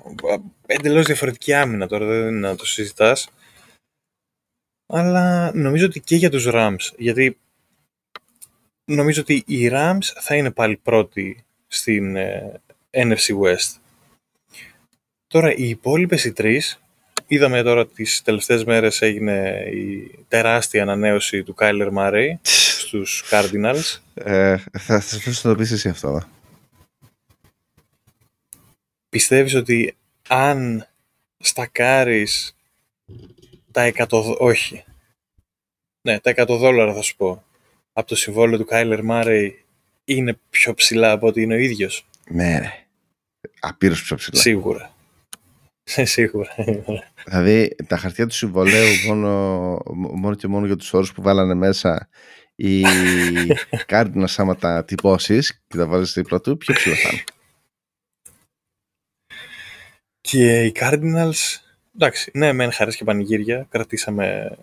[0.67, 3.31] Εντελώς διαφορετική άμυνα τώρα, δεν είναι να το συζητάς.
[4.87, 7.39] αλλά νομίζω ότι και για τους Rams, γιατί
[8.85, 12.61] νομίζω ότι οι Rams θα είναι πάλι πρώτοι στην ε,
[12.91, 13.81] NFC West.
[15.27, 16.81] Τώρα οι υπόλοιπες οι τρεις,
[17.29, 23.99] είδαμε τώρα τις τελευταίες μέρες έγινε η τεράστια ανανέωση του Kyler Murray στους Cardinals.
[24.15, 26.23] Ε, θα σας αφήσω να το πεις εσύ αυτό.
[29.09, 29.97] Πιστεύεις ότι
[30.29, 30.87] αν
[31.39, 32.57] στακάρεις
[33.71, 34.85] τα 100, όχι,
[36.01, 37.45] ναι, τα 100 δόλαρα θα σου πω,
[37.93, 39.65] από το συμβόλαιο του Κάιλερ Μάρεϊ
[40.05, 42.07] είναι πιο ψηλά από ότι είναι ο ίδιος.
[42.31, 42.73] Ναι, ρε.
[43.61, 44.41] Απείρως πιο ψηλά.
[44.41, 44.93] Σίγουρα.
[45.97, 46.55] Ε, σίγουρα.
[47.27, 49.31] δηλαδή τα χαρτιά του συμβολέου μόνο,
[49.95, 52.09] μόνο και μόνο για τους όρους που βάλανε μέσα
[52.55, 52.83] οι
[53.91, 57.25] Cardinals άμα τα τυπώσεις και τα βάλεις δίπλα του, πιο ψηλά θα είναι.
[60.21, 61.61] Και οι Cardinals,
[61.95, 64.57] εντάξει, ναι, μεν χαρές και πανηγύρια, κρατήσαμε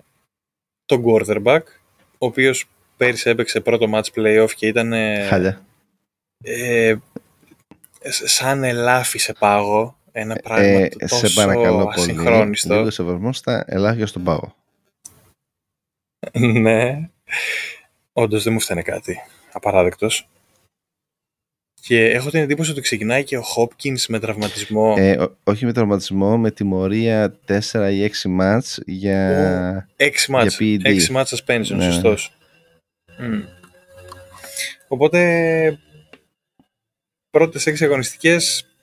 [0.85, 1.61] τον quarterback,
[2.17, 2.65] ο οποίος
[2.97, 4.93] πέρυσι έπαιξε πρώτο match playoff και ήταν...
[5.27, 5.65] Χάλια.
[6.43, 6.95] Ε,
[8.09, 12.67] σαν ελάφι σε πάγο, ένα πράγμα ε, τόσο σε παρακαλώ ασυγχρόνιστο.
[12.67, 14.55] Πολύ, λίγο σεβασμός στα ελάφια στον πάγο.
[16.63, 17.09] ναι,
[18.13, 19.21] όντως δεν μου φταίνει κάτι.
[19.51, 20.29] Απαράδεκτος.
[21.81, 24.93] Και έχω την εντύπωση ότι ξεκινάει και ο Hopkins με τραυματισμό.
[24.97, 31.35] Ε, όχι με τραυματισμό, με τιμωρία 4 ή 6 μάτς για, 6 μάτς, 6 μάτς
[31.35, 31.91] suspension, ναι.
[31.91, 32.37] σωστός.
[33.19, 33.43] Mm.
[34.87, 35.79] Οπότε,
[37.29, 38.74] πρώτες 6 αγωνιστικές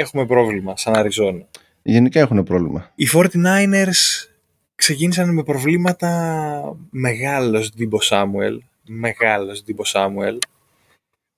[0.00, 1.46] έχουμε πρόβλημα, σαν Αριζόνα.
[1.82, 2.90] Γενικά έχουν πρόβλημα.
[2.94, 4.28] Οι 49ers
[4.74, 8.62] ξεκίνησαν με προβλήματα μεγάλος Ντίμπο Σάμουελ.
[8.86, 10.38] Μεγάλος Ντίμπο Σάμουελ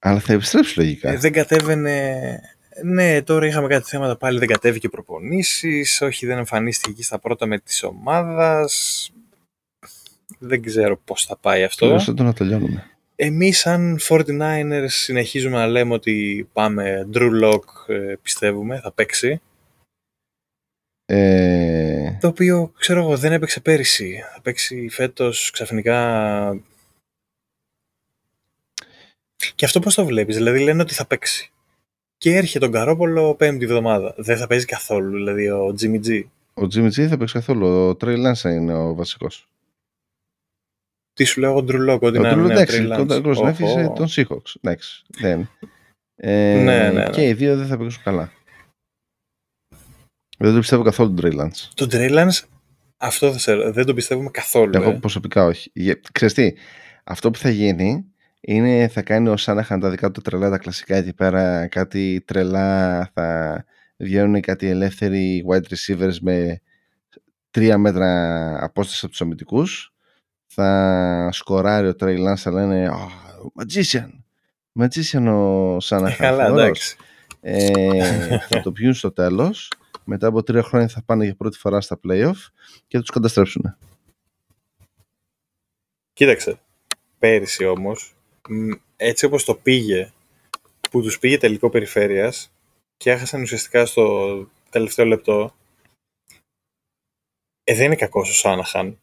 [0.05, 1.11] αλλά θα επιστρέψει λογικά.
[1.11, 2.41] Ε, δεν κατέβαινε.
[2.85, 4.39] Ναι, τώρα είχαμε κάτι θέματα πάλι.
[4.39, 6.01] Δεν κατέβηκε προπονήσεις.
[6.01, 9.11] Όχι, δεν εμφανίστηκε εκεί στα πρώτα με της ομάδας.
[10.39, 12.01] Δεν ξέρω πώς θα πάει αυτό.
[12.01, 12.91] Θέλω το να τελειώνουμε.
[13.17, 19.41] Εμείς, σαν 49ers, συνεχίζουμε να λέμε ότι πάμε Drew Lock, ε, πιστεύουμε, θα παίξει.
[21.05, 22.19] Ε...
[22.21, 24.23] Το οποίο, ξέρω εγώ, δεν έπαιξε πέρυσι.
[24.35, 26.01] Θα παίξει φέτος ξαφνικά
[29.55, 31.51] και αυτό πώς το βλέπεις, δηλαδή λένε ότι θα παίξει.
[32.19, 34.15] Και έρχεται τον Καρόπολο πέμπτη εβδομάδα.
[34.17, 36.23] Δεν θα παίζει καθόλου, δηλαδή ο Jimmy G.
[36.55, 37.67] Ο Jimmy G θα παίξει καθόλου.
[37.67, 39.49] Ο Trey Lance είναι ο βασικός.
[41.13, 42.87] Τι σου λέω, ο Drew Lock, ότι είναι ο εντάξει,
[43.25, 44.55] ο άφησε τον Seahawks.
[44.61, 45.49] Εντάξει, δεν.
[46.15, 47.11] Ε, ναι, ναι, ναι.
[47.11, 48.33] Και οι δύο δεν θα παίξουν καλά.
[50.39, 51.69] Δεν το πιστεύω καθόλου τον Trey Lance.
[51.75, 52.41] Τον Trey Lance,
[52.97, 53.35] αυτό
[53.73, 54.73] δεν το πιστεύουμε καθόλου.
[54.75, 54.99] Εγώ ε.
[54.99, 55.73] προσωπικά όχι.
[56.13, 56.53] Ξέρεις τι,
[57.05, 58.05] αυτό που θα γίνει
[58.41, 63.11] είναι, θα κάνει ο Σάναχαν τα δικά του τρελά τα κλασικά εκεί πέρα, κάτι τρελά,
[63.15, 63.65] θα
[63.97, 66.61] βγαίνουν κάτι ελεύθεροι wide receivers με
[67.51, 69.92] τρία μέτρα απόσταση από τους αμυντικούς.
[70.55, 74.09] Θα σκοράρει ο Trey Lance, θα λένε oh, magician,
[74.81, 76.17] magician ο Σάναχαν.
[76.17, 76.97] Καλά, εντάξει.
[77.41, 79.73] Ε, θα το πιούν στο τέλος.
[80.05, 82.37] Μετά από τρία χρόνια θα πάνε για πρώτη φορά στα playoff
[82.87, 83.77] και θα τους καταστρέψουν.
[86.13, 86.61] Κοίταξε,
[87.19, 88.15] πέρυσι όμως
[88.97, 90.13] έτσι όπως το πήγε,
[90.91, 92.53] που τους πήγε τελικό περιφέρειας
[92.97, 95.55] και έχασαν ουσιαστικά στο τελευταίο λεπτό,
[97.65, 98.99] ε, δεν είναι κακός ο Σάναχαν.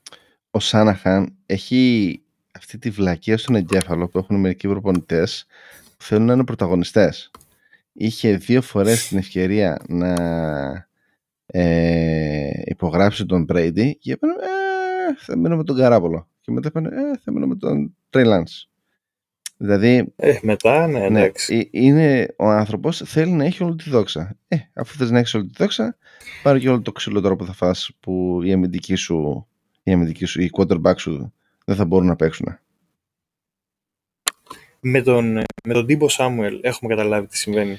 [0.52, 2.22] Ο Σάναχαν έχει
[2.52, 5.46] αυτή τη βλακία στον εγκέφαλο που έχουν μερικοί προπονητές
[5.98, 7.32] που θέλουν να είναι πρωταγωνιστές.
[7.94, 10.14] Είχε δύο φορές την ευκαιρία να
[11.46, 16.28] ε, υπογράψει τον Brady και είπε ε, θα μείνω με τον Καράπολο.
[16.42, 18.44] Και μετά είπε ε, θα μείνω με τον Trey
[19.62, 21.56] Δηλαδή, ε, μετά, ναι, ναι, εντάξει.
[21.56, 24.38] Ναι, είναι, ο άνθρωπος θέλει να έχει όλη τη δόξα.
[24.48, 25.98] Ε, αφού θες να έχεις όλη τη δόξα,
[26.44, 29.48] πάρε και όλο το ξύλο τώρα που θα φας που η αμυντική σου,
[29.90, 31.34] η αμυντική σου, η quarterback σου
[31.66, 32.60] δεν θα μπορούν να παίξουν.
[34.80, 35.34] Με τον,
[35.64, 37.78] με τον Τίμπο Σάμουελ έχουμε καταλάβει τι συμβαίνει.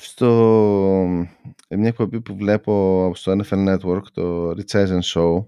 [0.00, 0.28] Στο
[1.70, 5.44] μια εκπομπή που βλέπω στο NFL Network, το Rich Eisen Show,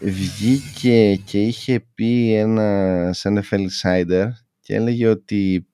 [0.00, 4.28] βγήκε και είχε πει ένας NFL Insider
[4.60, 5.66] και έλεγε ότι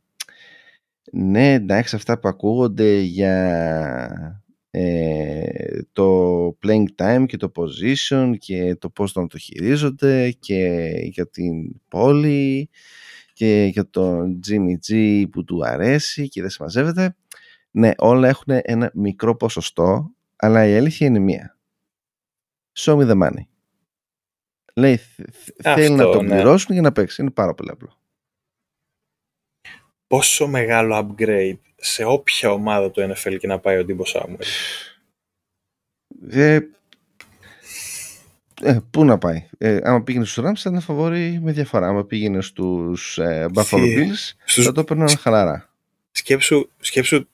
[1.12, 4.44] ναι εντάξει αυτά που ακούγονται για
[4.78, 11.28] ε, το playing time και το position και το πώς τον το χειρίζονται και για
[11.28, 12.70] την πόλη
[13.32, 17.16] και για τον Jimmy G που του αρέσει και δεν συμμαζεύεται
[17.70, 21.58] ναι όλα έχουν ένα μικρό ποσοστό αλλά η αλήθεια είναι μία
[22.78, 23.44] show me the money
[24.78, 25.00] Λέει
[25.62, 26.34] θέλει να τον ναι.
[26.34, 27.22] πληρώσουν για να παίξει.
[27.22, 28.00] Είναι πάρα πολύ απλό.
[30.06, 34.46] Πόσο μεγάλο upgrade σε όποια ομάδα του NFL και να πάει ο Ντίμπο Σάμουελ.
[36.30, 36.58] Ε,
[38.62, 41.88] Ε, πού να πάει; Ε, άμα πήγαινε στους Rams θα ήταν φαβόρη με διαφορά.
[41.88, 44.64] Άμα πήγαινε στους ε, Buffalo Bills στους...
[44.64, 45.70] θα το έπαιρναν χαλαρά.
[46.10, 47.28] Σκέψου, σκέψου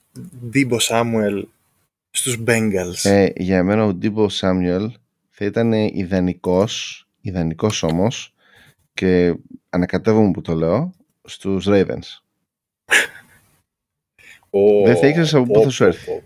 [0.47, 1.47] Ντίμπο Σάμουελ
[2.11, 3.01] στους Bengals.
[3.03, 4.93] Ε, για μένα ο Ντίμπο Σάμουελ
[5.31, 8.35] θα ήταν ιδανικός, ιδανικός όμως
[8.95, 9.35] και
[9.71, 12.22] ανακατεύομαι που το λέω, στους Ravens.
[14.55, 16.23] Oh, Δεν θα ήξερες από πού θα σου έρθει.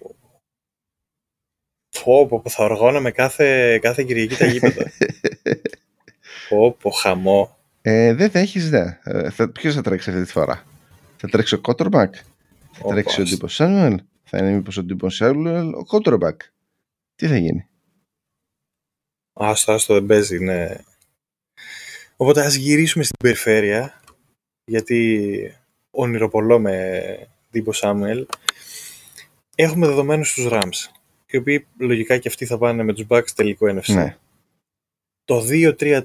[2.05, 4.90] Πω, πω, θα οργώναμε κάθε, κάθε Κυριακή τα γήπεδα.
[6.48, 7.57] πω, πω, χαμό.
[7.82, 9.01] Ε, δεν θα έχεις ιδέα.
[9.05, 10.66] Ε, θα, ποιος θα τρέξει αυτή τη φορά;
[11.16, 12.15] Θα τρέξει ο Κότορμπακ.
[12.73, 14.03] Θα τρέξει ο Ντύπος Σάνουελ.
[14.24, 16.40] Θα είναι μήπως ο Ντύπος Σάνουελ ο Κότορμπακ.
[17.15, 17.69] Τι θα γίνει;
[19.32, 20.77] Άστο, άστο, δεν παίζει, ναι.
[22.16, 24.01] Οπότε ας γυρίσουμε στην περιφέρεια,
[24.65, 25.57] γιατί
[25.90, 28.27] ονειροπολώ με Ντύπο Σάμουελ.
[29.55, 30.97] Έχουμε δεδομένους τους Rams
[31.27, 33.95] οι οποίοι λογικά και αυτοί θα πάνε με τους Bucks τελικό NFC.
[33.95, 34.16] Ναι.
[35.24, 36.03] Το 2-3-4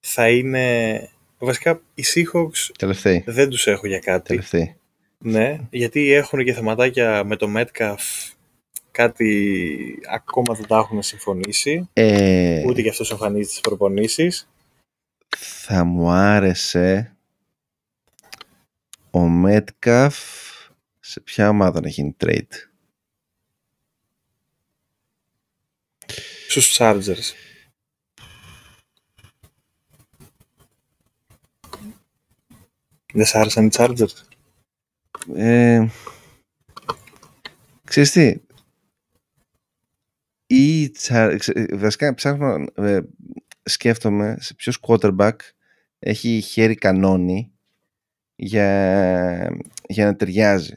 [0.00, 1.08] θα είναι...
[1.38, 3.24] Βασικά οι Seahawks Τελευταίοι.
[3.26, 4.28] δεν τους έχω για κάτι.
[4.28, 4.76] Τελευταίοι.
[5.18, 8.30] Ναι, γιατί έχουν και θεματάκια με το Metcalf
[8.90, 11.88] κάτι ακόμα δεν τα έχουν συμφωνήσει.
[11.92, 12.64] Ε...
[12.66, 14.48] Ούτε και αυτός εμφανίζει τις προπονήσεις.
[15.38, 17.16] Θα μου άρεσε
[19.10, 20.10] ο Metcalf
[21.00, 22.48] σε ποια ομάδα να γίνει trade;
[26.48, 27.32] στους Chargers.
[33.12, 34.12] Δεν σ' άρεσαν οι Chargers.
[35.34, 35.86] Ε,
[37.84, 38.40] ξέρεις τι,
[40.46, 40.92] ή
[41.72, 43.00] βασικά ψάχνω, ε,
[43.62, 45.36] σκέφτομαι σε ποιος quarterback
[45.98, 47.52] έχει χέρι κανόνι
[48.42, 49.56] για,
[49.88, 50.74] για να ταιριάζει.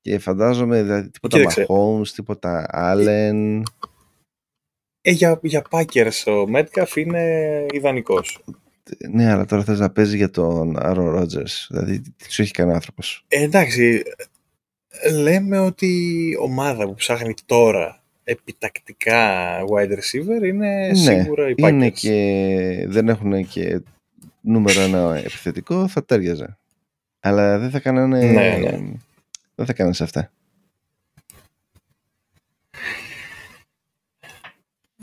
[0.00, 3.62] Και φαντάζομαι δηλαδή, τίποτα Mahomes, τίποτα Allen.
[5.00, 8.44] Ε, για, για Packers ο Metcalf είναι ιδανικός.
[9.10, 11.66] Ναι, αλλά τώρα θες να παίζει για τον Aaron Rodgers.
[11.68, 13.24] Δηλαδή, τι σου έχει κάνει άνθρωπος.
[13.28, 14.02] Ε, εντάξει,
[15.12, 21.68] λέμε ότι η ομάδα που ψάχνει τώρα επιτακτικά wide receiver είναι ναι, σίγουρα οι Packers.
[21.68, 23.80] Είναι και δεν έχουν και
[24.40, 26.58] νούμερο ένα επιθετικό, θα τέριαζε.
[27.20, 28.24] Αλλά δεν θα κάνανε...
[28.24, 28.78] Ναι, ναι.
[29.54, 30.32] Δεν θα κάνανε σε αυτά.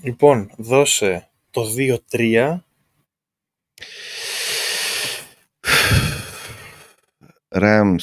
[0.01, 1.65] Λοιπόν, δώσε το
[2.11, 2.59] 2-3.
[7.49, 7.97] Rams.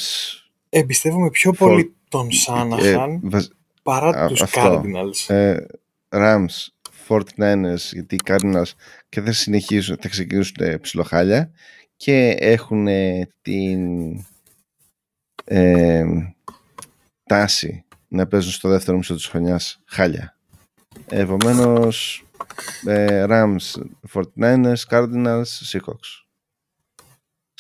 [0.69, 3.39] Εμπιστεύομαι πιο πολύ τον Σάναχαν ε,
[3.83, 5.35] παρά τους Cardinals.
[5.35, 5.57] Ε,
[6.09, 6.47] Rams,
[7.09, 8.73] 49ers, γιατί οι Cardinals
[9.09, 11.51] και θα συνεχίσουν, θα ξεκινήσουν ψιλοχάλια
[12.03, 12.87] και έχουν
[13.43, 14.13] την
[15.45, 16.05] ε,
[17.25, 20.37] τάση να παίζουν στο δεύτερο μισό της χρονιάς χάλια.
[21.09, 22.25] Επομένως,
[22.87, 26.25] ε, Rams, 49ers, Cardinals, Seahawks.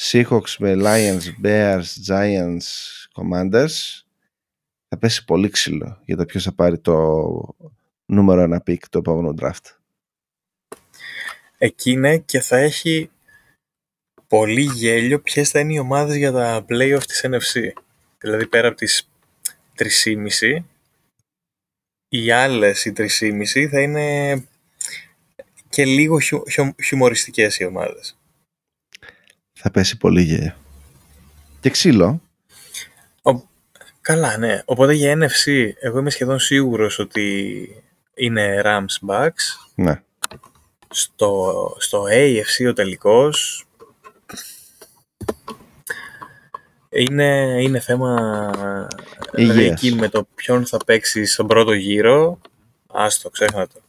[0.00, 2.58] Seahawks με Lions, Bears, Giants,
[3.14, 4.02] Commanders.
[4.88, 6.94] Θα πέσει πολύ ξύλο για το ποιος θα πάρει το
[8.06, 9.76] νούμερο ένα pick το επόμενο draft.
[11.58, 13.10] Εκεί είναι και θα έχει
[14.32, 17.60] πολύ γέλιο ποιες θα είναι οι ομάδες για τα playoff της NFC.
[18.18, 19.08] Δηλαδή πέρα από τις
[19.76, 20.58] 3,5
[22.08, 24.34] οι άλλες, οι 3,5 θα είναι
[25.68, 28.18] και λίγο χιου, χιου, χιουμοριστικές οι ομάδες.
[29.52, 30.54] Θα πέσει πολύ γέλιο.
[31.60, 32.20] Και ξύλο.
[34.00, 34.62] Καλά, ναι.
[34.64, 37.68] Οπότε για NFC, εγώ είμαι σχεδόν σίγουρος ότι
[38.14, 39.70] είναι Rams Bucks.
[39.74, 40.02] Ναι.
[40.88, 43.66] Στο, στο AFC ο τελικός
[46.92, 48.50] είναι, είναι θέμα
[49.32, 52.40] δηλαδή εκεί με το ποιον θα παίξει στον πρώτο γύρο.
[52.86, 53.80] Άστο, ξέχνα το.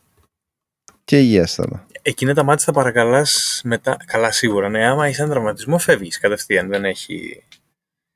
[1.03, 3.97] Και υγείας θα Εκείνα τα μάτια θα παρακαλάς μετά.
[4.05, 4.69] Καλά, σίγουρα.
[4.69, 6.67] Ναι, άμα είσαι τραυματισμό, φεύγεις κατευθείαν.
[6.69, 7.43] Δεν έχει.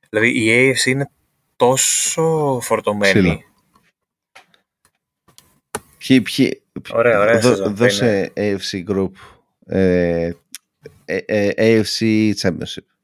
[0.08, 1.10] Δηλαδή η AFC είναι
[1.56, 3.44] τόσο φορτωμένη.
[5.98, 6.62] Ποιοι, ποιοι,
[6.92, 7.38] ωραία, ωραία.
[7.38, 9.10] Δώ, δώσε AFC Group.
[9.66, 10.30] Ε,
[11.04, 12.97] ε, ε, AFC Championship.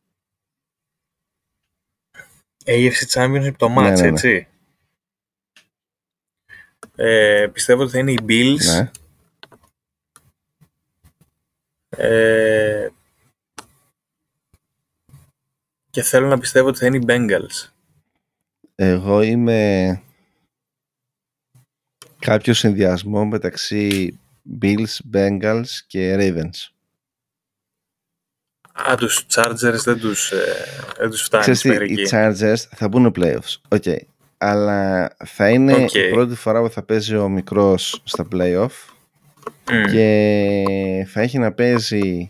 [2.66, 4.06] AFC Championship το match, ναι, ναι, ναι.
[4.06, 4.48] έτσι.
[6.96, 8.64] Ε, πιστεύω ότι θα είναι οι Bills.
[8.64, 8.90] Ναι.
[11.96, 12.88] Ε,
[15.90, 17.68] και θέλω να πιστεύω ότι θα είναι οι Bengals.
[18.74, 20.02] Εγώ είμαι
[22.18, 24.18] κάποιος συνδυασμός μεταξύ
[24.60, 26.73] Bills, Bengals και Ravens.
[28.74, 30.44] Α, τους Chargers δεν τους, ε,
[30.98, 33.78] δεν τους φτάνει Ξέρεις, οι Chargers θα μπουν playoffs.
[33.78, 33.98] Okay.
[34.38, 38.94] Αλλά θα είναι η πρώτη φορά που θα παίζει ο μικρός στα playoff
[39.92, 42.28] και θα έχει να παίζει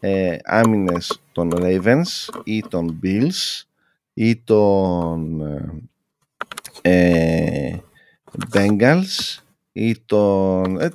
[0.00, 3.62] ε, άμυνες των Ravens ή των Bills
[4.14, 5.40] ή των
[6.82, 7.76] ε,
[8.52, 9.38] Bengals
[9.72, 10.80] ή τον...
[10.80, 10.88] Ε,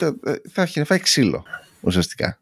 [0.51, 1.43] θα έχει φάει ξύλο
[1.81, 2.37] ουσιαστικά.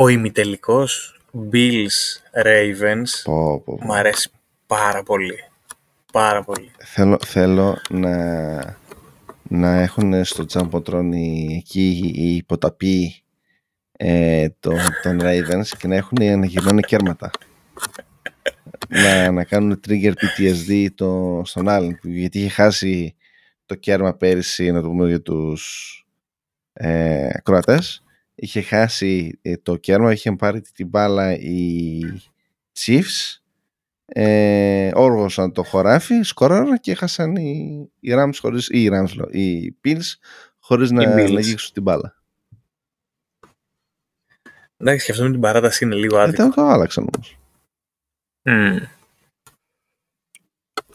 [0.00, 1.20] Ο ημιτελικός
[1.52, 4.30] Bills Ravens πω, πω, μου αρέσει
[4.66, 5.34] πάρα πολύ.
[6.12, 6.70] Πάρα πολύ.
[6.78, 8.78] Θέλω, θέλω να,
[9.42, 13.22] να έχουν στο Τζαμποτρόνι εκεί οι υποταποί
[13.92, 17.30] ε, των, των Ravens και να έχουν αναγυρνώνει κέρματα.
[18.88, 23.14] να, να κάνουν trigger PTSD το, στον άλλον γιατί είχε χάσει
[23.66, 25.92] το κέρμα πέρυσι να το πούμε για τους
[26.72, 28.02] ε, Κροατές
[28.38, 32.00] είχε χάσει ε, το κέρμα είχε πάρει την μπάλα οι
[32.78, 33.40] Chiefs
[34.06, 39.76] ε, όργωσαν το χωράφι σκόραρα και έχασαν οι, οι Rams χωρίς, ή οι Rams οι
[39.84, 40.14] Bills
[40.58, 41.40] χωρίς να, να
[41.72, 42.18] την μπάλα
[44.80, 46.42] Εντάξει, και αυτό με την παράταση είναι λίγο άδικο.
[46.42, 47.38] Δεν το άλλαξαν όμως.
[48.42, 48.86] Mm.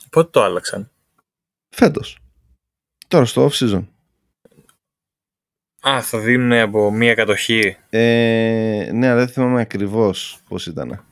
[0.10, 0.91] Πότε το άλλαξαν;
[1.70, 2.18] Φέτος.
[3.07, 3.88] Τώρα στο off season.
[5.88, 7.77] Α, θα δίνουν από μία κατοχή.
[7.89, 11.05] Ε, ναι, αλλά δεν θυμάμαι ακριβώς πώς ήταν.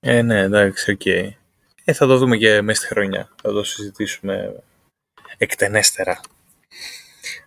[0.00, 1.00] Ε, ναι, εντάξει, ok.
[1.04, 1.28] Okay.
[1.84, 3.28] Ε, θα το δούμε και μέσα στη χρονιά.
[3.42, 4.62] Θα το συζητήσουμε
[5.38, 6.20] εκτενέστερα.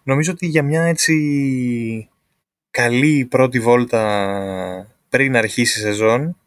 [0.03, 2.09] Νομίζω ότι για μια έτσι
[2.71, 6.37] καλή πρώτη βόλτα πριν αρχίσει η σεζόν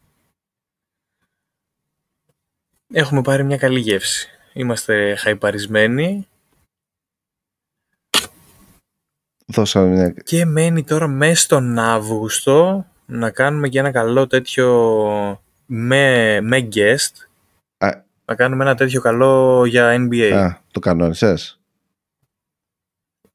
[2.93, 4.29] έχουμε πάρει μια καλή γεύση.
[4.53, 6.27] Είμαστε χαϊπαρισμένοι.
[9.51, 10.13] Δώσαμε μια...
[10.23, 14.67] Και μένει τώρα μέσα στον Αύγουστο να κάνουμε και ένα καλό τέτοιο
[15.65, 17.27] με, με guest.
[18.25, 20.31] Να κάνουμε ένα τέτοιο καλό για NBA.
[20.33, 21.59] Α, το κανόνισες;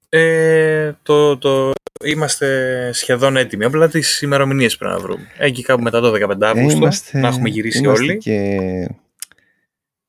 [0.08, 1.72] Ε, το, το,
[2.04, 3.64] είμαστε σχεδόν έτοιμοι.
[3.64, 5.26] Απλά τις ημερομηνίες πρέπει να βρούμε.
[5.38, 8.18] Εκεί κάπου μετά το 15 Αύγουστο είμαστε, να έχουμε γυρίσει είμαστε όλοι.
[8.18, 8.58] Και...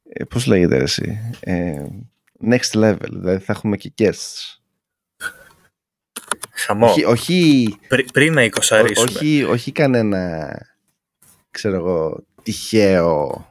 [0.09, 1.19] Ε, πώς λέγεται εσύ.
[1.39, 1.85] Ε,
[2.49, 3.09] next level.
[3.09, 4.57] Δηλαδή θα έχουμε και guests.
[6.57, 6.87] Χαμό.
[6.87, 7.77] Όχι, όχι,
[8.13, 9.09] πριν να εικοσαρίσουμε.
[9.09, 10.51] Όχι, όχι κανένα,
[11.51, 13.45] ξέρω εγώ, τυχαίο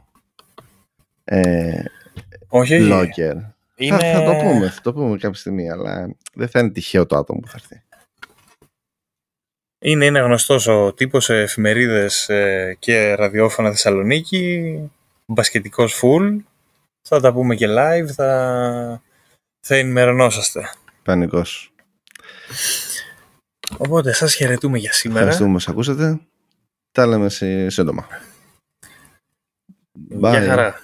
[1.24, 1.82] ε,
[2.48, 3.34] όχι, blogger.
[3.76, 3.98] Είναι...
[3.98, 7.16] Θα, θα, το πούμε, θα το πούμε κάποια στιγμή, αλλά δεν θα είναι τυχαίο το
[7.16, 7.82] άτομο που θα έρθει.
[9.78, 14.78] Είναι, είναι γνωστός ο τύπος σε εφημερίδες ε, και ραδιόφωνα Θεσσαλονίκη,
[15.26, 16.36] μπασκετικός full,
[17.08, 19.02] θα τα πούμε και live, θα,
[19.60, 20.70] θα ενημερωνόσαστε.
[21.02, 21.72] Πανικός.
[23.76, 25.18] Οπότε σας χαιρετούμε για σήμερα.
[25.20, 26.20] Ευχαριστούμε που ακούσατε.
[26.92, 27.28] Τα λέμε
[27.68, 28.06] σύντομα.
[30.08, 30.80] Γεια χαρά.